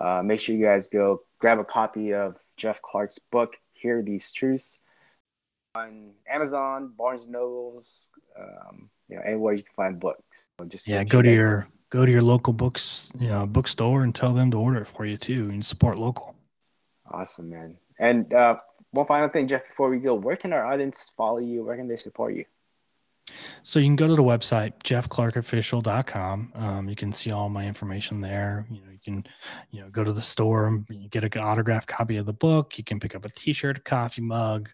Uh, 0.00 0.22
make 0.24 0.40
sure 0.40 0.54
you 0.54 0.64
guys 0.64 0.88
go 0.88 1.22
grab 1.38 1.58
a 1.58 1.64
copy 1.64 2.14
of 2.14 2.40
Jeff 2.56 2.80
Clark's 2.82 3.18
book, 3.18 3.56
Hear 3.72 4.02
These 4.02 4.32
Truths, 4.32 4.76
on 5.74 6.12
Amazon, 6.28 6.92
Barnes 6.96 7.24
and 7.24 7.32
Nobles, 7.32 8.10
um, 8.38 8.90
you 9.08 9.16
know, 9.16 9.22
anywhere 9.22 9.54
you 9.54 9.62
can 9.62 9.72
find 9.74 10.00
books. 10.00 10.50
So 10.58 10.66
just 10.66 10.86
yeah, 10.86 11.04
go 11.04 11.20
to 11.22 11.32
your 11.32 11.68
go 11.90 12.06
to 12.06 12.10
your 12.10 12.22
local 12.22 12.52
books, 12.52 13.12
you 13.18 13.28
know, 13.28 13.46
bookstore 13.46 14.02
and 14.02 14.14
tell 14.14 14.32
them 14.32 14.50
to 14.52 14.56
order 14.58 14.80
it 14.80 14.86
for 14.86 15.04
you 15.04 15.16
too, 15.16 15.48
and 15.50 15.64
support 15.64 15.98
local. 15.98 16.34
Awesome, 17.10 17.50
man. 17.50 17.76
And 17.98 18.32
uh, 18.32 18.56
one 18.92 19.06
final 19.06 19.28
thing, 19.28 19.48
Jeff, 19.48 19.66
before 19.66 19.88
we 19.88 19.98
go, 19.98 20.14
where 20.14 20.36
can 20.36 20.52
our 20.52 20.64
audience 20.64 21.10
follow 21.16 21.38
you? 21.38 21.64
Where 21.64 21.76
can 21.76 21.88
they 21.88 21.96
support 21.96 22.34
you? 22.34 22.44
So 23.62 23.78
you 23.78 23.86
can 23.86 23.96
go 23.96 24.08
to 24.08 24.16
the 24.16 24.22
website 24.22 24.72
jeffclarkofficial.com. 24.82 26.52
Um, 26.54 26.88
you 26.88 26.96
can 26.96 27.12
see 27.12 27.30
all 27.30 27.48
my 27.48 27.66
information 27.66 28.20
there. 28.20 28.66
You 28.70 28.80
know, 28.80 28.90
you 28.90 28.98
can 29.02 29.24
you 29.70 29.80
know 29.82 29.90
go 29.90 30.02
to 30.02 30.12
the 30.12 30.20
store 30.20 30.66
and 30.66 31.10
get 31.10 31.24
an 31.24 31.42
autographed 31.42 31.86
copy 31.86 32.16
of 32.16 32.26
the 32.26 32.32
book. 32.32 32.76
You 32.78 32.84
can 32.84 32.98
pick 32.98 33.14
up 33.14 33.24
a 33.24 33.28
T-shirt, 33.28 33.78
a 33.78 33.80
coffee 33.80 34.22
mug. 34.22 34.70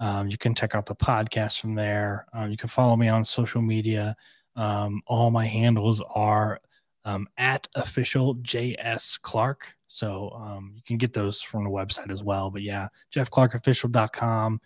Um, 0.00 0.28
you 0.28 0.38
can 0.38 0.54
check 0.54 0.74
out 0.74 0.86
the 0.86 0.94
podcast 0.94 1.60
from 1.60 1.74
there. 1.74 2.26
Um, 2.32 2.50
you 2.50 2.56
can 2.56 2.68
follow 2.68 2.96
me 2.96 3.08
on 3.08 3.24
social 3.24 3.60
media. 3.60 4.16
Um, 4.56 5.02
all 5.06 5.30
my 5.30 5.46
handles 5.46 6.02
are 6.14 6.60
um, 7.04 7.28
at 7.36 7.68
official 7.76 8.36
JS 8.36 9.20
Clark. 9.20 9.74
So 9.92 10.30
um, 10.30 10.72
you 10.76 10.82
can 10.86 10.98
get 10.98 11.12
those 11.12 11.42
from 11.42 11.64
the 11.64 11.70
website 11.70 12.12
as 12.12 12.22
well. 12.22 12.48
But 12.48 12.62
yeah, 12.62 12.88
jeffclarkofficial.com, 13.12 14.60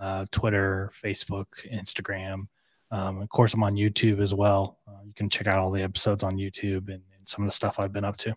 uh, 0.00 0.24
Twitter, 0.30 0.92
Facebook, 1.02 1.46
Instagram. 1.68 2.46
Um, 2.92 3.20
of 3.20 3.28
course, 3.28 3.54
I'm 3.54 3.64
on 3.64 3.74
YouTube 3.74 4.22
as 4.22 4.34
well. 4.34 4.78
Uh, 4.86 5.00
you 5.04 5.12
can 5.14 5.28
check 5.28 5.48
out 5.48 5.58
all 5.58 5.72
the 5.72 5.82
episodes 5.82 6.22
on 6.22 6.36
YouTube 6.36 6.86
and, 6.86 7.02
and, 7.16 7.26
some 7.28 7.44
of 7.44 7.50
the 7.50 7.54
stuff 7.54 7.80
I've 7.80 7.92
been 7.92 8.04
up 8.04 8.16
to. 8.18 8.36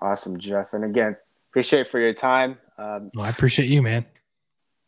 Awesome, 0.00 0.38
Jeff. 0.38 0.72
And 0.72 0.84
again, 0.84 1.16
appreciate 1.50 1.90
for 1.90 1.98
your 1.98 2.14
time. 2.14 2.56
Um, 2.78 3.10
well, 3.12 3.26
I 3.26 3.28
appreciate 3.28 3.68
you, 3.68 3.82
man. 3.82 4.06